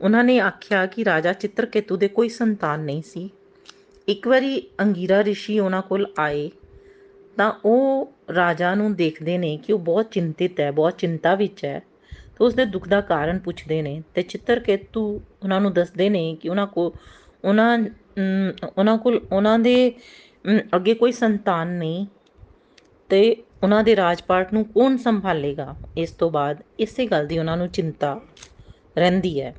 ਉਹਨਾਂ 0.00 0.24
ਨੇ 0.24 0.38
ਆਖਿਆ 0.40 0.86
ਕਿ 0.86 1.04
ਰਾਜਾ 1.04 1.32
ਚਿੱਤਰਕੇਤੂ 1.32 1.96
ਦੇ 1.96 2.08
ਕੋਈ 2.08 2.28
ਸੰਤਾਨ 2.28 2.80
ਨਹੀਂ 2.80 3.02
ਸੀ। 3.02 3.30
ਇੱਕ 4.08 4.26
ਵਾਰੀ 4.28 4.62
ਅੰਗੀਰਾ 4.80 5.22
ਰਿਸ਼ੀ 5.24 5.58
ਉਹਨਾਂ 5.58 5.82
ਕੋਲ 5.82 6.06
ਆਏ 6.18 6.50
ਤਾਂ 7.36 7.52
ਉਹ 7.64 8.12
ਰਾਜਾ 8.34 8.74
ਨੂੰ 8.74 8.94
ਦੇਖਦੇ 8.94 9.38
ਨੇ 9.38 9.56
ਕਿ 9.56 9.72
ਉਹ 9.72 9.78
ਬਹੁਤ 9.78 10.10
ਚਿੰਤਿਤ 10.10 10.60
ਹੈ, 10.60 10.70
ਬਹੁਤ 10.70 10.98
ਚਿੰਤਾ 10.98 11.34
ਵਿੱਚ 11.34 11.64
ਹੈ। 11.64 11.78
ਤਾਂ 12.12 12.46
ਉਸ 12.46 12.54
ਦੇ 12.54 12.64
ਦੁੱਖ 12.64 12.88
ਦਾ 12.88 13.00
ਕਾਰਨ 13.00 13.38
ਪੁੱਛਦੇ 13.38 13.82
ਨੇ 13.82 14.02
ਤੇ 14.14 14.22
ਚਿੱਤਰਕੇਤੂ 14.22 15.20
ਉਹਨਾਂ 15.42 15.60
ਨੂੰ 15.60 15.72
ਦੱਸਦੇ 15.72 16.08
ਨੇ 16.08 16.36
ਕਿ 16.40 16.48
ਉਹਨਾਂ 16.48 16.66
ਕੋ, 16.66 16.94
ਉਹਨਾਂ 17.44 17.78
ਉਹਨਾਂ 18.78 18.96
ਕੋਲ, 18.98 19.20
ਉਹਨਾਂ 19.32 19.58
ਦੇ 19.58 19.92
ਅੱਗੇ 20.76 20.94
ਕੋਈ 20.94 21.12
ਸੰਤਾਨ 21.12 21.68
ਨਹੀਂ 21.68 22.06
ਤੇ 23.08 23.36
ਉਹਨਾਂ 23.62 23.82
ਦੇ 23.84 23.96
ਰਾਜਪਾਟ 23.96 24.52
ਨੂੰ 24.52 24.64
ਕੌਣ 24.64 24.96
ਸੰਭਾਲੇਗਾ? 24.96 25.76
ਇਸ 25.96 26.10
ਤੋਂ 26.10 26.30
ਬਾਅਦ 26.30 26.62
ਇਸੇ 26.78 27.06
ਗੱਲ 27.06 27.26
ਦੀ 27.26 27.38
ਉਹਨਾਂ 27.38 27.56
ਨੂੰ 27.56 27.68
ਚਿੰਤਾ 27.68 28.20
ਰਹਿੰਦੀ 28.98 29.40
ਹੈ। 29.40 29.54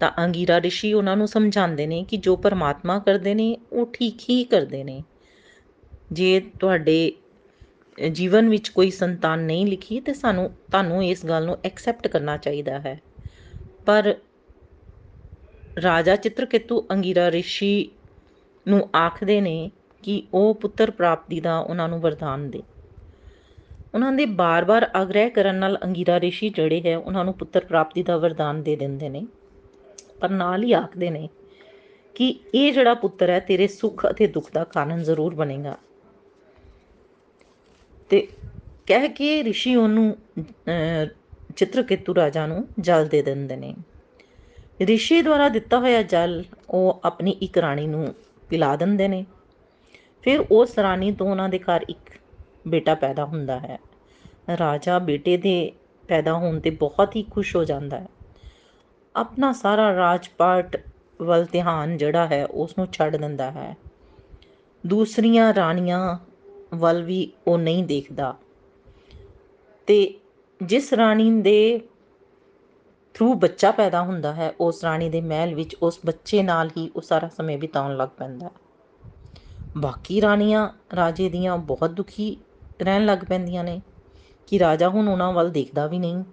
ਤਾਂ 0.00 0.10
ਅੰਗੀਰਾ 0.18 0.60
ਰਿਸ਼ੀ 0.60 0.92
ਉਹਨਾਂ 0.92 1.16
ਨੂੰ 1.16 1.28
ਸਮਝਾਉਂਦੇ 1.28 1.86
ਨੇ 1.86 2.04
ਕਿ 2.08 2.16
ਜੋ 2.16 2.36
ਪਰਮਾਤਮਾ 2.36 2.98
ਕਰਦੇ 2.98 3.34
ਨੇ, 3.34 3.56
ਉਹ 3.72 3.90
ਠੀਕ 3.92 4.20
ਹੀ 4.30 4.44
ਕਰਦੇ 4.44 4.84
ਨੇ। 4.84 5.02
ਜੇ 6.12 6.40
ਤੁਹਾਡੇ 6.60 7.12
ਜੀਵਨ 8.12 8.48
ਵਿੱਚ 8.48 8.68
ਕੋਈ 8.68 8.90
ਸੰਤਾਨ 8.90 9.38
ਨਹੀਂ 9.38 9.66
ਲਿਖੀ, 9.66 10.00
ਤੇ 10.00 10.12
ਸਾਨੂੰ, 10.12 10.50
ਤੁਹਾਨੂੰ 10.50 11.04
ਇਸ 11.04 11.26
ਗੱਲ 11.26 11.44
ਨੂੰ 11.44 11.58
ਐਕਸੈਪਟ 11.64 12.06
ਕਰਨਾ 12.06 12.36
ਚਾਹੀਦਾ 12.36 12.78
ਹੈ। 12.78 13.00
ਪਰ 13.86 14.14
ਰਾਜਾ 15.82 16.16
ਚਿੱਤਰਕੇਤੂ 16.16 16.86
ਅੰਗੀਰਾ 16.90 17.30
ਰਿਸ਼ੀ 17.30 17.90
ਨੂੰ 18.68 18.88
ਆਖਦੇ 18.96 19.40
ਨੇ 19.40 19.70
ਕਿ 20.02 20.22
ਉਹ 20.34 20.54
ਪੁੱਤਰ 20.54 20.90
ਪ੍ਰਾਪਤੀ 20.90 21.40
ਦਾ 21.40 21.58
ਉਹਨਾਂ 21.58 21.88
ਨੂੰ 21.88 22.00
ਵਰਦਾਨ 22.00 22.50
ਦੇ। 22.50 22.62
ਉਹਨਾਂ 23.96 24.12
ਦੇ 24.12 24.24
ਬਾਰ-ਬਾਰ 24.38 24.88
ਆਗ੍ਰਹਿ 24.94 25.30
ਕਰਨ 25.30 25.54
ਨਾਲ 25.54 25.78
ਅੰਗੀਰਾ 25.84 26.18
ਰਿਸ਼ੀ 26.20 26.48
ਜਿਹੜੇ 26.48 26.80
ਹੈ, 26.86 26.96
ਉਹਨਾਂ 26.98 27.24
ਨੂੰ 27.24 27.34
ਪੁੱਤਰ 27.34 27.64
ਪ੍ਰਾਪਤੀ 27.64 28.02
ਦਾ 28.02 28.16
ਵਰਦਾਨ 28.16 28.62
ਦੇ 28.62 28.74
ਦਿੰਦੇ 28.76 29.08
ਨੇ। 29.08 29.26
ਪਰ 30.20 30.28
ਨਾਲ 30.30 30.64
ਹੀ 30.64 30.72
ਆਖਦੇ 30.72 31.10
ਨੇ 31.10 31.28
ਕਿ 32.14 32.28
ਇਹ 32.54 32.72
ਜਿਹੜਾ 32.72 32.94
ਪੁੱਤਰ 32.94 33.30
ਹੈ, 33.30 33.38
ਤੇਰੇ 33.40 33.66
ਸੁੱਖ 33.66 34.06
ਅਤੇ 34.10 34.26
ਦੁੱਖ 34.26 34.50
ਦਾ 34.52 34.64
ਕਾਰਨ 34.64 35.02
ਜ਼ਰੂਰ 35.02 35.34
ਬਣੇਗਾ। 35.34 35.76
ਤੇ 38.10 38.26
ਕਹਿ 38.86 39.08
ਕੇ 39.08 39.42
ਰਿਸ਼ੀ 39.44 39.74
ਉਹਨੂੰ 39.76 40.16
ਚਿੱਤਰਕੇਤੂ 41.56 42.14
ਰਾਜਾ 42.14 42.46
ਨੂੰ 42.46 42.66
ਜਲ 42.80 43.08
ਦੇ 43.08 43.22
ਦਿੰਦੇ 43.22 43.56
ਨੇ। 43.56 43.74
ਰਿਸ਼ੀ 44.82 45.22
ਦੁਆਰਾ 45.22 45.48
ਦਿੱਤਾ 45.48 45.78
ਹੋਇਆ 45.78 46.02
ਜਲ 46.02 46.42
ਉਹ 46.70 47.00
ਆਪਣੀ 47.04 47.36
ਇੱਕ 47.42 47.58
ਰਾਣੀ 47.58 47.86
ਨੂੰ 47.86 48.14
ਪਿਲਾ 48.50 48.74
ਦਿੰਦੇ 48.76 49.08
ਨੇ। 49.08 49.24
ਫਿਰ 50.22 50.44
ਉਸ 50.50 50.78
ਰਾਣੀ 50.78 51.12
ਤੋਂ 51.12 51.30
ਉਹਨਾਂ 51.30 51.48
ਦੇ 51.48 51.58
ਘਰ 51.58 51.84
ਇੱਕ 51.88 52.10
ਬੇਟਾ 52.68 52.94
ਪੈਦਾ 52.94 53.24
ਹੁੰਦਾ 53.24 53.58
ਹੈ। 53.58 53.78
ਰਾਜਾ 54.58 54.98
ਬੇਟੇ 54.98 55.36
ਦੇ 55.36 55.72
ਪੈਦਾ 56.08 56.32
ਹੋਣ 56.32 56.60
ਤੇ 56.60 56.70
ਬਹੁਤ 56.70 57.16
ਹੀ 57.16 57.22
ਖੁਸ਼ 57.22 57.56
ਹੋ 57.56 57.64
ਜਾਂਦਾ 57.64 58.00
ਹੈ। 58.00 58.06
ਆਪਣਾ 59.16 59.52
ਸਾਰਾ 59.52 59.96
ਰਾਜਪਾਟ 59.96 60.80
ਵੱਲ 61.22 61.46
ਧਿਆਨ 61.52 61.96
ਜਿਹੜਾ 61.96 62.26
ਹੈ 62.26 62.46
ਉਸ 62.46 62.78
ਨੂੰ 62.78 62.88
ਛੱਡ 62.92 63.16
ਦਿੰਦਾ 63.16 63.50
ਹੈ। 63.50 63.76
ਦੂਸਰੀਆਂ 64.86 65.54
ਰਾਣੀਆਂ 65.54 66.18
ਵੱਲ 66.74 67.02
ਵੀ 67.02 67.32
ਉਹ 67.46 67.58
ਨਹੀਂ 67.58 67.84
ਦੇਖਦਾ। 67.84 68.36
ਤੇ 69.86 70.20
ਜਿਸ 70.62 70.92
ਰਾਣੀ 70.92 71.40
ਦੇ 71.40 71.80
ਥਰੂ 73.14 73.34
ਬੱਚਾ 73.34 73.70
ਪੈਦਾ 73.70 74.02
ਹੁੰਦਾ 74.02 74.34
ਹੈ, 74.34 74.52
ਉਸ 74.60 74.84
ਰਾਣੀ 74.84 75.10
ਦੇ 75.10 75.20
ਮਹਿਲ 75.20 75.54
ਵਿੱਚ 75.54 75.76
ਉਸ 75.82 76.00
ਬੱਚੇ 76.06 76.42
ਨਾਲ 76.42 76.70
ਹੀ 76.76 76.90
ਉਹ 76.96 77.00
ਸਾਰਾ 77.00 77.28
ਸਮੇਂ 77.28 77.58
ਬਿਤਾਉਣ 77.58 77.96
ਲੱਗ 77.96 78.08
ਪੈਂਦਾ 78.08 78.50
ਬਾਕੀ 79.76 80.20
ਰਾਣੀਆਂ 80.20 80.68
ਰਾਜੇ 80.96 81.28
ਦੀਆਂ 81.28 81.58
ਬਹੁਤ 81.58 81.90
ਦੁਖੀ 81.90 82.36
ਰਹਿਣ 82.80 83.04
ਲੱਗ 83.06 83.18
ਪੈਂਦੀਆਂ 83.18 83.64
ਨੇ 83.64 83.80
ਕਿ 84.46 84.58
ਰਾਜਾ 84.58 84.88
ਹੁਣ 84.88 85.08
ਉਹਨਾਂ 85.08 85.32
ਵੱਲ 85.32 85.50
ਦੇਖਦਾ 85.50 85.86
ਵੀ 85.86 85.98
ਨਹੀਂ। 85.98 86.24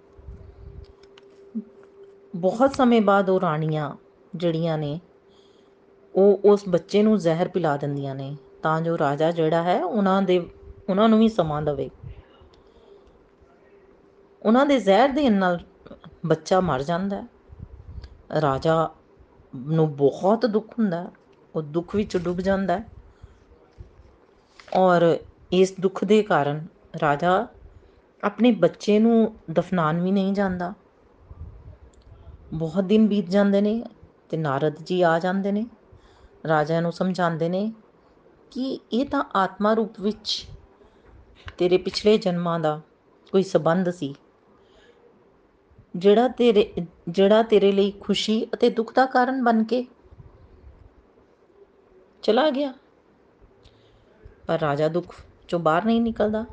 ਬਹੁਤ 2.36 2.74
ਸਮੇਂ 2.74 3.00
ਬਾਅਦ 3.02 3.30
ਉਹ 3.30 3.40
ਰਾਣੀਆਂ 3.40 3.90
ਜਿਹੜੀਆਂ 4.36 4.78
ਨੇ, 4.78 5.00
ਉਹ 6.14 6.40
ਉਸ 6.44 6.68
ਬੱਚੇ 6.68 7.02
ਨੂੰ 7.02 7.18
ਜ਼ਹਿਰ 7.18 7.48
ਪਿਲਾ 7.48 7.76
ਦਿੰਦੀਆਂ 7.76 8.14
ਨੇ, 8.14 8.36
ਤਾਂ 8.62 8.80
ਜੋ 8.80 8.98
ਰਾਜਾ 8.98 9.30
ਜਿਹੜਾ 9.30 9.62
ਹੈ 9.62 9.84
ਉਹਨਾਂ 9.84 10.22
ਦੇ, 10.22 10.38
ਉਹਨਾਂ 10.88 11.08
ਨੂੰ 11.08 11.18
ਵੀ 11.18 11.28
ਸਮਾਂ 11.28 11.62
ਦਵੇ। 11.62 11.90
ਉਹਨਾਂ 14.42 14.66
ਦੇ 14.66 14.78
ਜ਼ਹਿਰ 14.78 15.08
ਦੇ 15.08 15.28
ਨਾਲ 15.28 15.58
ਬੱਚਾ 16.26 16.60
ਮਰ 16.60 16.82
ਜਾਂਦਾ 16.82 17.22
ਹੈ। 17.22 18.40
ਰਾਜਾ 18.40 18.90
ਨੂੰ 19.54 19.96
ਬਹੁਤ 19.96 20.46
ਦੁੱਖ 20.46 20.78
ਹੁੰਦਾ 20.78 21.10
ਉਹ 21.54 21.62
ਦੁੱਖ 21.62 21.94
ਵਿੱਚ 21.96 22.16
ਡੁੱਬ 22.16 22.40
ਜਾਂਦਾ 22.40 22.78
ਹੈ। 22.78 22.88
ਔਰ 24.74 25.16
ਇਸ 25.52 25.74
ਦੁੱਖ 25.80 26.04
ਦੇ 26.04 26.22
ਕਾਰਨ 26.22 26.66
ਰਾਜਾ 27.02 27.46
ਆਪਣੇ 28.22 28.50
ਬੱਚੇ 28.52 28.98
ਨੂੰ 28.98 29.34
ਦਫਨਾਨ 29.50 30.00
ਵੀ 30.00 30.10
ਨਹੀਂ 30.10 30.32
ਜਾਂਦਾ। 30.32 30.72
ਬਹੁਤ 32.52 32.84
ਦਿਨ 32.84 33.06
ਬੀਤ 33.08 33.28
ਜਾਂਦੇ 33.30 33.60
ਨੇ 33.60 33.82
ਤੇ 34.30 34.36
ਨਾਰਦ 34.36 34.82
ਜੀ 34.82 35.00
ਆ 35.02 35.18
ਜਾਂਦੇ 35.18 35.52
ਨੇ। 35.52 35.64
ਰਾਜਾ 36.48 36.80
ਨੂੰ 36.80 36.92
ਸਮਝਾਉਂਦੇ 36.92 37.48
ਨੇ 37.48 37.72
ਕਿ 38.52 38.78
ਇਹ 38.92 39.04
ਤਾਂ 39.06 39.22
ਆਤਮਾ 39.34 39.72
ਰੂਪ 39.72 40.00
ਵਿੱਚ 40.00 40.46
ਤੇਰੇ 41.58 41.78
ਪਿਛਲੇ 41.78 42.16
ਜਨਮਾਂ 42.18 42.58
ਦਾ 42.60 42.80
ਕੋਈ 43.32 43.42
ਸਬੰਧ 43.42 43.90
ਸੀ, 43.90 44.14
ਜਿਹੜਾ 45.96 46.28
ਤੇਰੇ 46.28 46.72
ਜਿਹੜਾ 47.08 47.42
ਤੇਰੇ 47.42 47.72
ਲਈ 47.72 47.90
ਖੁਸ਼ੀ 48.00 48.46
ਅਤੇ 48.54 48.70
ਦੁੱਖ 48.70 48.92
ਦਾ 48.94 49.06
ਕਾਰਨ 49.06 49.42
ਬਣ 49.44 49.62
ਕੇ 49.64 49.84
ਚਲਾ 52.22 52.48
ਗਿਆ। 52.50 52.72
ਪਰ 54.46 54.58
ਰਾਜਾ 54.58 54.88
ਦੁੱਖ 54.88 55.14
ਚੋਂ 55.48 55.60
ਬਾਹਰ 55.60 55.84
ਨਹੀਂ 55.84 56.00
ਨਿਕਲਦਾ। 56.00 56.44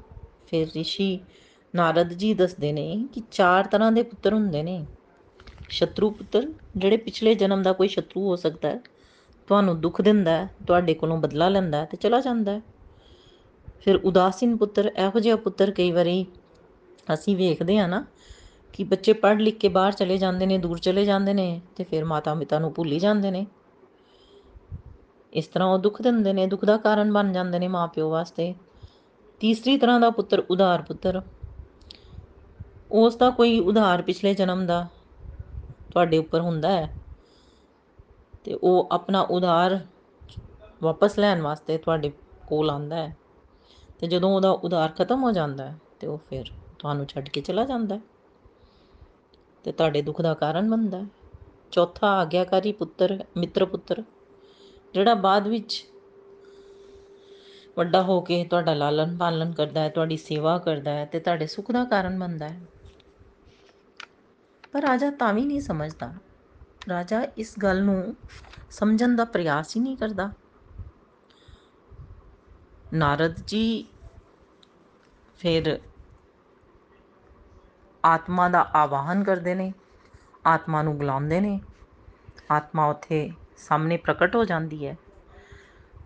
ਫਿਰ 0.48 0.68
ઋષਿ 0.68 1.20
ਨਾਰਦ 1.74 2.14
ਜੀ 2.14 2.34
ਦੱਸਦੇ 2.34 2.72
ਨੇ 2.72 3.08
ਕਿ 3.14 3.22
ਚਾਰ 3.32 3.68
ਤਰ੍ਹਾਂ 3.68 3.92
ਦੇ 3.92 4.04
ਪੁੱਤਰ 4.04 4.34
ਹੁੰਦੇ 4.34 4.64
ਨੇ। 4.64 4.86
ਸ਼ਤਰੂ 5.70 6.10
ਪੁੱਤਰ, 6.10 6.48
ਜਿਹੜੇ 6.78 6.98
ਪਿਛਲੇ 6.98 7.36
ਜਨਮ 7.36 7.62
ਦਾ 7.64 7.74
ਕੋਈ 7.74 7.88
ਸ਼ਤਰੂ 7.88 8.28
ਹੋ 8.28 8.36
ਸਕਦਾ 8.36 8.70
ਹੈ, 8.70 8.80
ਤੁਹਾਨੂੰ 9.48 9.80
ਦੁੱਖ 9.82 10.02
ਦਿੰਦਾ 10.02 10.32
ਹੈ, 10.32 10.50
ਤੁਹਾਡੇ 10.68 10.94
ਕੋਲੋਂ 10.94 11.18
ਬਦਲਾ 11.18 11.50
ਲੈਂਦਾ 11.50 11.78
ਹੈ 11.78 11.86
ਤੇ 11.86 11.98
ਚਲਾ 11.98 12.20
ਜਾਂਦਾ 12.22 12.52
ਹੈ। 12.52 12.62
ਫਿਰ 13.80 13.96
ਉਦਾਸੀਨ 13.96 14.58
ਪੁੱਤਰ 14.58 14.92
ਇਹੋ 14.98 15.20
ਜਿਹਾ 15.20 15.36
ਪੁੱਤਰ 15.36 15.72
ਕਈ 15.72 15.92
ਵਾਰੀ 15.92 16.26
ਅਸੀਂ 17.14 17.36
ਵੇਖਦੇ 17.38 17.78
ਆ 17.78 17.88
ਨਾ 17.88 18.06
ਕਿ 18.74 18.84
ਬੱਚੇ 18.84 19.14
ਪੜ੍ਹ 19.14 19.40
ਲਿਖ 19.40 19.58
ਕੇ 19.58 19.68
ਬਾਹਰ 19.68 19.92
ਚਲੇ 19.92 20.18
ਜਾਂਦੇ 20.18 20.46
ਨੇ, 20.46 20.58
ਦੂਰ 20.58 20.80
ਚਲੇ 20.80 21.06
ਜਾਂਦੇ 21.06 21.34
ਨੇ 21.34 21.62
ਤੇ 21.76 21.84
ਫਿਰ 21.84 22.06
ਮਾਤਾ 22.06 22.36
ਪਿਤਾ 22.36 22.60
ਨੂੰ 22.60 22.74
ਭੁੱਲ 22.74 22.92
ਹੀ 22.92 23.00
ਜਾਂਦੇ 23.00 23.32
ਨੇ। 23.32 23.46
ਇਸ 25.34 25.48
ਤਰ੍ਹਾਂ 25.48 25.70
ਉਹ 25.70 25.80
ਦੁੱਖ 25.80 26.02
ਦਿੰਦੇ 26.02 26.34
ਨੇ, 26.34 26.48
ਦੁੱਖ 26.48 26.66
ਦਾ 26.66 26.78
ਕਾਰਨ 26.78 27.14
ਬਣ 27.14 27.32
ਜਾਂਦੇ 27.32 27.60
ਨੇ 27.60 27.68
ਮਾਪਿਓ 27.68 28.10
ਵਾਸਤੇ। 28.10 28.56
ਤੀਸਰੀ 29.42 29.78
ਤਰ੍ਹਾਂ 29.78 30.00
ਦਾ 30.00 30.10
ਪੁੱਤਰ 30.10 30.44
ਉਧਾਰ 30.50 30.82
ਪੁੱਤਰ। 30.82 31.22
ਉਸ 32.92 33.16
ਦਾ 33.16 33.30
ਕੋਈ 33.30 33.60
ਉਧਾਰ 33.60 34.02
ਪਿਛਲੇ 34.02 34.34
ਜਨਮ 34.34 34.66
ਦਾ 34.66 34.88
ਤੁਹਾਡੇ 35.92 36.18
ਉੱਪਰ 36.18 36.40
ਹੁੰਦਾ 36.40 36.70
ਹੈ 36.70 36.94
ਤੇ 38.44 38.54
ਉਹ 38.54 38.90
ਆਪਣਾ 38.92 39.22
ਉਧਾਰ 39.22 39.80
ਵਾਪਸ 40.84 41.18
ਲੈਣ 41.20 41.42
ਵਾਸਤੇ 41.42 41.78
ਤੁਹਾਡੇ 41.78 42.12
ਕੋਲ 42.48 42.70
ਆਂਦਾ 42.70 42.96
ਹੈ 42.96 43.16
ਤੇ 44.00 44.08
ਜਦੋਂ 44.08 44.30
ਉਹਦਾ 44.36 44.52
ਉਧਾਰ 44.52 44.92
ਖਤਮ 44.92 45.24
ਹੋ 45.24 45.32
ਜਾਂਦਾ 45.32 45.66
ਹੈ 45.66 45.78
ਤੇ 46.00 46.08
ਉਹ 46.08 46.18
ਫਿਰ 46.30 46.52
ਤੁਹਾਨੂੰ 46.80 47.06
ਛੱਡ 47.06 47.30
ਕੇ 47.30 47.42
ਚਲਾ 47.42 47.64
ਜਾਂਦਾ 47.66 47.96
ਹੈ 47.96 48.02
ਤੇ 49.64 49.72
ਤੁਹਾਡੇ 49.72 50.02
ਦੁੱਖ 50.02 50.22
ਦਾ 50.22 50.34
ਕਾਰਨ 50.34 50.70
ਬਣਦਾ 50.70 50.98
ਹੈ। 50.98 51.06
ਚੌਥਾ 51.72 52.08
ਆਗਿਆਕਾਰੀ 52.12 52.72
ਪੁੱਤਰ, 52.72 53.18
ਮਿੱਤਰ 53.38 53.66
ਪੁੱਤਰ, 53.66 54.04
ਜਿਹੜਾ 54.94 55.14
ਬਾਅਦ 55.16 55.48
ਵਿੱਚ 55.48 55.86
ਵੱਡਾ 57.78 58.02
ਹੋ 58.04 58.22
ਕੇ 58.22 58.44
ਤੁਹਾਡਾ 58.44 58.74
ਲਾਲਨ 58.74 59.18
ਪਾਲਨ 59.18 59.54
ਕਰਦਾ 59.54 59.82
ਹੈ, 59.82 59.90
ਤੁਹਾਡੀ 59.90 60.18
ਸੇਵਾ 60.18 60.58
ਕਰਦਾ 60.58 60.92
ਹੈ 60.92 61.06
ਤੇ 61.06 61.20
ਤੁਹਾਡੇ 61.20 61.48
ਸੁੱਖ 61.48 61.72
ਦਾ 61.72 61.84
ਕਾਰਨ 61.86 62.20
ਬਣਦਾ 62.20 62.50
ਹੈ। 62.50 62.62
ਪਰ 64.72 64.82
ਰਾਜਾ 64.82 65.12
ਤਾਂ 65.12 65.34
ਵੀ 65.34 65.46
ਨਹੀਂ 65.46 65.62
ਸਮਝਦਾ। 65.62 66.14
ਰਾਜਾ 66.90 67.22
ਇਸ 67.38 67.60
ਗੱਲ 67.60 67.84
ਨੂੰ 67.84 68.16
ਸਮਝਣ 68.72 69.16
ਦਾ 69.16 69.26
ਪ੍ਰਯਾਸ 69.26 69.76
ਹੀ 69.76 69.82
ਨਹੀਂ 69.82 69.98
ਕਰਦਾ। 69.98 70.32
ਨਾਰਦ 72.94 73.36
ਜੀ 73.48 73.88
ਫਿਰ 75.40 75.80
ਆਤਮਾ 78.06 78.50
ਦਾ 78.50 78.62
ਆਵਾਹਨ 78.74 79.24
ਕਰਦੇ 79.24 79.56
ਨੇ, 79.56 79.74
ਆਤਮਾ 80.48 80.82
ਨੂੰ 80.82 80.98
ਬੁਲਾਉਂਦੇ 80.98 81.42
ਨੇ। 81.42 81.60
ਆਤਮਾ 82.52 82.86
ਉੱਥੇ 82.86 83.32
ਸਾਹਮਣੇ 83.58 83.98
ਪ੍ਰਗਟ 83.98 84.36
ਹੋ 84.36 84.44
ਜਾਂਦੀ 84.46 84.88
ਹੈ। 84.88 84.98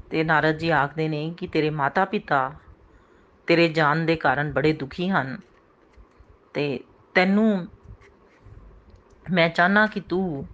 ਤੇ 0.10 0.24
ਨਾਰਦ 0.24 0.58
ਜੀ 0.58 0.70
ਆਖਦੇ 0.70 1.08
ਨੇ 1.08 1.34
ਕਿ 1.38 1.48
ਤੇਰੇ 1.48 1.70
ਮਾਤਾ 1.70 2.06
ਪਿਤਾ 2.06 2.54
ਤੇਰੇ 3.48 3.68
ਜਾਣ 3.70 3.98
ਦੇ 3.98 4.16
ਕਾਰਨ 4.16 4.52
ਬੜੇ 4.54 4.74
ਦੁਖੀ 4.74 5.10
ਹਨ 5.10 5.38
ਤੇ 6.54 6.80
ਤੈਨੂੰ 7.14 7.68
ਮੈਂ 9.32 9.50
ਚਾਹਨਾ 9.50 9.88
ਕਿ 9.88 10.00
ਤੂੰ 10.00 10.48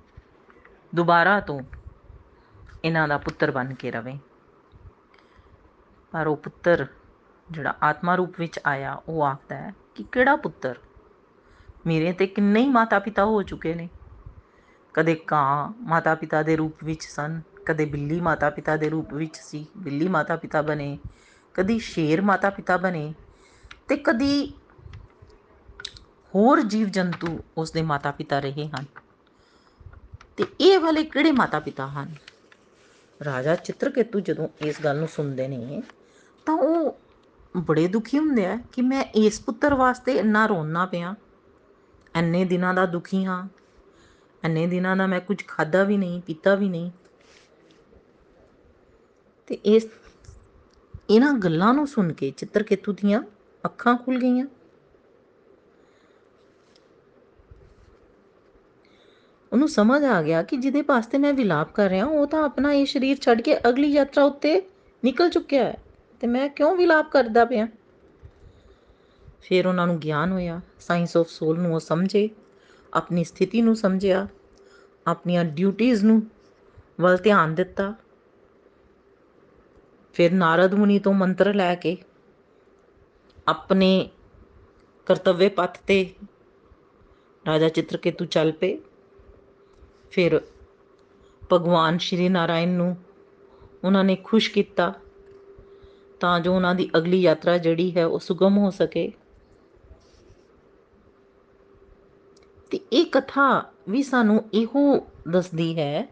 ਦੁਬਾਰਾ 0.96 1.40
ਤੋਂ 1.40 1.62
ਇਹਨਾਂ 2.86 3.08
ਦਾ 3.08 3.18
ਪੁੱਤਰ 3.18 3.52
ਬਣ 3.52 3.74
ਕੇ 3.74 3.92
ਰਵੇਂ। 3.92 4.20
ਪਰ 6.12 6.28
ਉਹ 6.28 6.38
ਪੁੱਤਰ 6.38 6.88
ਜਿਹੜਾ 7.52 7.76
ਆਤਮਾ 7.84 8.16
ਰੂਪ 8.16 8.40
ਵਿੱਚ 8.40 8.60
ਆਇਆ, 8.66 9.02
ਉਹ 9.08 9.24
ਆਖਦਾ 9.24 9.56
ਹੈ 9.56 9.74
ਕਿ 9.96 10.06
ਕਿਹੜਾ 10.12 10.36
ਪੁੱਤਰ? 10.36 10.76
ਮੇਰੇ 11.88 12.14
ਤੇ 12.14 12.28
ਕਿੰਨੇ 12.28 12.60
ਹੀ 12.60 12.68
ਮਾਤਾ 12.68 13.00
ਪਿਤਾ 13.00 13.26
ਹੋ 13.26 13.44
ਚੁੱਕੇ 13.44 13.74
ਨੇ। 13.74 13.90
ਕਦੇ 14.94 15.16
ਕਾਂ 15.16 15.74
ਮਾਤਾ 15.82 16.16
ਪਿਤਾ 16.16 16.44
ਦੇ 16.44 16.56
ਰੂਪ 16.56 16.84
ਵਿੱਚ 16.84 17.04
ਸਨ 17.04 17.42
ਕਦੇ 17.66 17.86
ਬਿੱਲੀ 17.86 18.22
ਮਾਤਾ 18.22 18.50
ਪਿਤਾ 18.50 18.78
ਦੇ 18.78 18.90
ਰੂਪ 18.90 19.14
ਵਿੱਚ 19.14 19.38
ਸੀ, 19.38 19.68
ਬਿੱਲੀ 19.78 20.08
ਮਾਤਾ 20.08 20.36
ਪਿਤਾ 20.36 20.62
ਬਣੇ, 20.62 20.98
ਕਦੀ 21.54 21.80
ਸ਼ੇਰ 21.80 22.22
ਮਾਤਾ 22.22 22.50
ਪਿਤਾ 22.50 22.78
ਬਣੇ 22.78 23.14
ਤੇ 23.88 23.98
ਕਦੀ 23.98 24.54
ਹੋਰ 26.36 26.62
ਜੀਵ 26.62 26.88
ਜੰਤੂ 26.88 27.40
ਉਸ 27.58 27.72
ਦੇ 27.72 27.82
ਮਾਤਾ 27.82 28.12
ਪਿਤਾ 28.12 28.40
ਰਹੇ 28.40 28.68
ਹਨ। 28.68 28.86
ਤੇ 30.38 30.46
ਇਹ 30.62 30.80
ਵਾਲੇ 30.80 31.04
ਕਿਹੜੇ 31.04 31.32
ਮਾਤਾ 31.32 31.60
ਪਿਤਾ 31.60 31.88
ਹਨ? 31.88 32.16
ਰਾਜਾ 33.24 33.56
ਚਿੱਤਰਕੇਤੂ 33.56 34.20
ਜਦੋਂ 34.20 34.48
ਇਸ 34.62 34.82
ਗੱਲ 34.84 35.00
ਨੂੰ 35.00 35.08
ਸੁਣਦੇ 35.08 35.48
ਨੇ, 35.48 35.82
ਤਾਂ 36.46 36.54
ਉਹ 36.54 37.00
ਬੜੇ 37.58 37.88
ਦੁਖੀ 37.88 38.20
ਹੁੰਦੇ 38.20 38.46
ਆ 38.46 38.60
ਕਿ 38.72 38.82
ਮੈਂ 38.82 39.04
ਇਸ 39.04 39.42
ਪੁੱਤਰ 39.42 39.74
ਵਾਸਤੇ 39.74 40.14
ਇੰਨਾ 40.14 40.46
ਰੋਣਾ 40.46 40.86
ਪਿਆ। 40.86 41.16
ਇੰਨੇ 42.16 42.46
ਦਿਨਾਂ 42.46 42.74
ਦਾ 42.74 42.86
ਦੁਖੀ 42.86 43.26
ਹਾਂ, 43.26 43.48
ਇੰਨੇ 44.44 44.68
ਦਿਨਾਂ 44.68 44.96
ਦਾ 44.96 45.08
ਮੈਂ 45.08 45.20
ਕੁਝ 45.20 45.46
ਖਾਦਾ 45.48 45.84
ਵੀ 45.84 45.98
ਨਹੀਂ, 45.98 46.22
ਪੀਤਾ 46.22 46.56
ਵੀ 46.56 46.70
ਨਹੀਂ। 46.70 46.92
ਤੇ 49.52 49.56
ਇਸ, 49.56 49.88
ਇਹਨਾਂ 51.10 51.34
ਗੱਲਾਂ 51.34 51.74
ਨੂੰ 51.74 51.88
ਸੁਣ 51.88 52.14
ਕੇ 52.14 52.34
ਚਿੱਤਰਕੇਤੂ 52.38 52.94
ਦੀਆਂ 52.94 53.22
ਅੱਖਾਂ 53.66 53.98
ਖੁੱਲ 53.98 54.20
ਗਈਆਂ। 54.20 54.46
ਉਹਨੂੰ 59.54 59.70
ਸਮਝ 59.70 60.04
ਆ 60.04 60.22
ਗਿਆ 60.22 60.44
ਕਿ 60.44 60.58
ਜਿਹਦੇ 60.58 60.82
ਵਾਸਤੇ 60.82 61.18
ਮੈਂ 61.18 61.34
ਵਿਲਾਪ 61.34 61.74
ਕਰ 61.74 61.90
ਰਿਹਾ 61.90 62.06
ਉਹ 62.06 62.28
ਤਾਂ 62.28 62.44
ਆਪਣਾ 62.44 62.74
ਇਹ 62.74 62.86
ਸਰੀਰ 62.86 63.18
ਛੱਡ 63.18 63.42
ਕੇ 63.42 63.58
ਅਗਲੀ 63.70 63.88
ਯਾਤਰਾ 63.88 64.24
ਉੱਤੇ 64.24 64.62
ਨਿਕਲ 65.06 65.30
ਚੁੱਕਿਆ 65.30 65.64
ਹੈ। 65.64 65.78
ਤੇ 66.20 66.28
ਮੈਂ 66.28 66.50
ਕਿਉਂ 66.50 66.76
ਵਿਲਾਪ 66.76 67.12
ਕਰਦਾ 67.12 67.46
ਪਿਆ? 67.46 67.68
ਫਿਰ 69.42 69.68
ਉਹਨਾਂ 69.68 69.88
ਨੂੰ 69.88 70.00
ਗਿਆਨ 70.00 70.32
ਹੋਇਆ। 70.32 70.62
ਸਾਇੰਸ 70.80 71.18
ਆਫ 71.18 71.30
ਸੋਲ 71.30 71.60
ਨੂੰ 71.60 71.76
ਉਹ 71.76 71.80
ਸਮਝੇ, 71.80 72.30
ਆਪਣੀ 72.94 73.24
ਸਥਿਤੀ 73.24 73.62
ਨੂੰ 73.62 73.76
ਸਮਝਿਆ, 73.76 74.28
ਆਪਣੀਆਂ 75.08 75.46
ਡਿਊਟੀਆਂ 75.46 75.98
ਨੂੰ 76.04 76.24
ਵੱਲ 77.02 77.18
ਧਿਆਨ 77.18 77.56
ਦਿੱਤਾ। 77.56 77.94
ਫਿਰ 80.14 80.32
ਨਾਰਦ 80.32 80.74
ਮੁਨੀ 80.74 81.00
ਤੋਂ 81.00 81.14
ਮੰਤਰ 81.14 81.54
ਲੈ 81.54 81.76
ਕੇ 81.76 81.98
ਆਪਣੇ 83.48 84.10
ਕਰਤੱਵਯ 85.06 85.50
ਪਥ 85.50 85.78
ਤੇ 85.88 86.14
ਰਾਜਾ 87.48 87.70
ਚਿੱਤਰਕੇਤੂ 87.70 88.26
ਚੱਲ 88.26 88.52
ਪਏ। 88.52 88.78
ਫਿਰ 90.12 90.42
ਭਗਵਾਨ 91.54 91.98
ਸ਼੍ਰੀ 91.98 92.30
ਨਾਰਾਇਣ 92.30 92.70
ਨੂੰ 92.70 92.98
ਉਹਨਾਂ 93.84 94.04
ਨੇ 94.04 94.16
ਖੁਸ਼ 94.16 94.52
ਕੀਤਾ 94.52 94.94
ਤਾਂ 96.20 96.40
ਜੋ 96.40 96.56
ਉਹਨਾਂ 96.56 96.76
ਦੀ 96.76 96.90
ਅਗਲੀ 96.98 97.22
ਯਾਤਰਾ 97.22 97.58
ਜਿਹੜੀ 97.58 97.96
ਹੈ 97.98 98.06
ਉਹ 98.06 98.20
ਸੁਗਮ 98.20 98.58
ਹੋ 98.58 98.70
ਸਕੇ। 98.70 99.12
ਤੇ 102.72 102.80
ਇਹ 102.94 103.06
ਕਥਾ 103.06 103.72
ਵੀ 103.90 104.04
ਸਾਨੂੰ 104.04 104.44
ਇਹੋ 104.54 105.08
ਦੱਸਦੀ 105.30 105.80
ਹੈ 105.80 106.08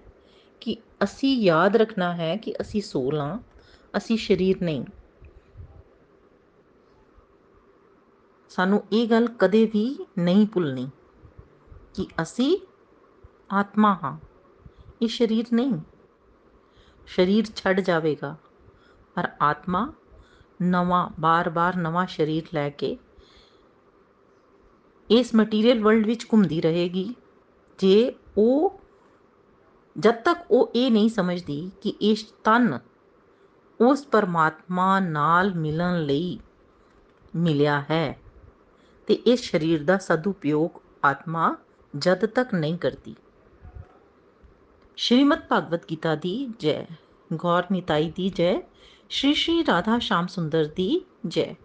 ਕਿ 0.62 0.78
ਅਸੀਂ 1.04 1.38
ਯਾਦ 1.42 1.76
ਰੱਖਣਾ 1.76 2.16
ਹੈ 2.16 2.36
ਕਿ 2.36 2.54
ਅਸੀਂ 2.62 2.82
ਸੋਲ 2.82 3.20
ਹਾਂ 3.20 3.40
ਅਸੀਂ 3.98 4.18
ਸਰੀਰ 4.18 4.64
ਨਹੀਂ। 4.64 4.86
ਸਾਨੂੰ 8.50 8.84
ਇਹ 8.92 9.08
ਗੱਲ 9.10 9.28
ਕਦੇ 9.28 9.66
ਵੀ 9.66 10.06
ਨਹੀਂ 10.18 10.48
ਭੁੱਲਣੀ 10.48 10.90
ਕਿ 11.94 12.08
ਅਸੀਂ 12.22 12.58
ਆਤਮਾ 13.52 13.94
ਹਾਂ। 14.04 14.18
ਇਹ 15.02 15.08
ਸਰੀਰ 15.08 15.46
ਨਹੀਂ। 15.54 15.80
ਸਰੀਰ 17.08 17.46
ਛੱਡ 17.56 17.80
ਜਾਵੇਗਾ, 17.80 18.36
ਪਰ 19.16 19.30
ਆਤਮਾ 19.42 19.94
ਨਵਾਂ, 20.62 21.10
ਬਾਰ-ਬਾਰ 21.20 21.76
ਨਵਾਂ 21.76 22.08
ਸਰੀਰ 22.08 22.44
ਲੈ 22.54 22.70
ਕੇ 22.70 22.98
ਇਸ 25.10 25.36
ਮਟੀਰੀਅਲ 25.36 25.80
ਵਰਲਡ 25.80 26.06
ਵਿੱਚ 26.06 26.26
ਘੁੰਮਦੀ 26.26 26.62
ਰਹੇਗੀ। 26.62 27.16
ਜੇ 27.80 28.16
ਉਹ, 28.38 28.80
ਜਦ 30.00 30.16
ਤੱਕ 30.16 30.52
ਉਹ 30.52 30.72
ਇਹ 30.76 30.92
ਨਹੀਂ 30.92 31.10
ਸਮਝਦੀ 31.10 31.72
ਕਿ 31.82 31.90
ਇਸ 32.02 32.24
ਤਨ 32.44 32.80
ਉਸ 33.82 34.06
ਪਰਮਾਤਮਾ 34.06 35.00
ਨਾਲ 35.00 35.54
ਮਿਲਣ 35.54 36.02
ਲਈ 36.06 36.40
ਮਿਲਿਆ 37.36 37.82
ਹੈ 37.82 38.20
ਤੇ 39.08 39.14
ਇਸ 39.14 39.52
ਸਰੀਰ 39.52 39.84
ਦਾ 39.84 39.98
ਸਦਉਪਯੋਗ 39.98 40.72
ਆਤਮਾ 41.06 41.58
ਜਦ 41.98 42.26
ਤੱਕ 42.26 42.54
ਨਹੀਂ 42.54 42.78
ਕਰਦੀ। 42.78 43.16
ਸ਼੍ਰੀਮਦ 44.98 45.40
ਭਗਵਦ 45.52 45.80
ਗੀਤਾ 45.92 46.16
ਦੀ 46.16 46.50
ਜੈ। 46.60 46.86
ਗੌਰ 47.34 47.64
ਨਿਤਾਈ 47.72 48.12
ਦੀ 48.16 48.30
ਜੈ। 48.30 48.62
ਸ਼੍ਰੀ 49.10 49.34
ਸ਼੍ਰੀ 49.34 49.66
ਰਾਧਾ 49.66 50.00
ਸ਼ਾਮ 50.00 50.28
ਸੁੰਦਰ 50.28 50.66
ਦੀ 50.66 51.06
ਜੈ। 51.28 51.56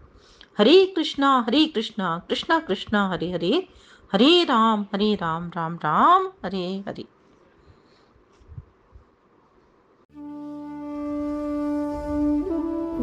ਹਰੇ 0.62 0.87
ਕ੍ਰਿਸ਼ਨਾ 0.87 1.43
ਹਰੇ 1.43 1.67
ਕ੍ਰਿਸ਼ਨਾ 1.67 2.19
ਕ੍ਰਿਸ਼ਨਾ 2.19 2.59
ਕ੍ਰਿਸ਼ਨਾ, 2.59 3.17
ਹਰੇ 3.17 3.33
ਹਰੇ 3.33 3.69
ਹਰੇ 4.17 4.47
ਰਾਮ 4.47 4.83
ਹਰੇ 4.83 5.19
ਰਾਮ 5.21 5.51
ਰਾਮ 5.57 5.79
ਰਾਮ, 5.85 6.29
ਹਰੇ 6.29 6.83
ਹਰੇ। 6.83 7.05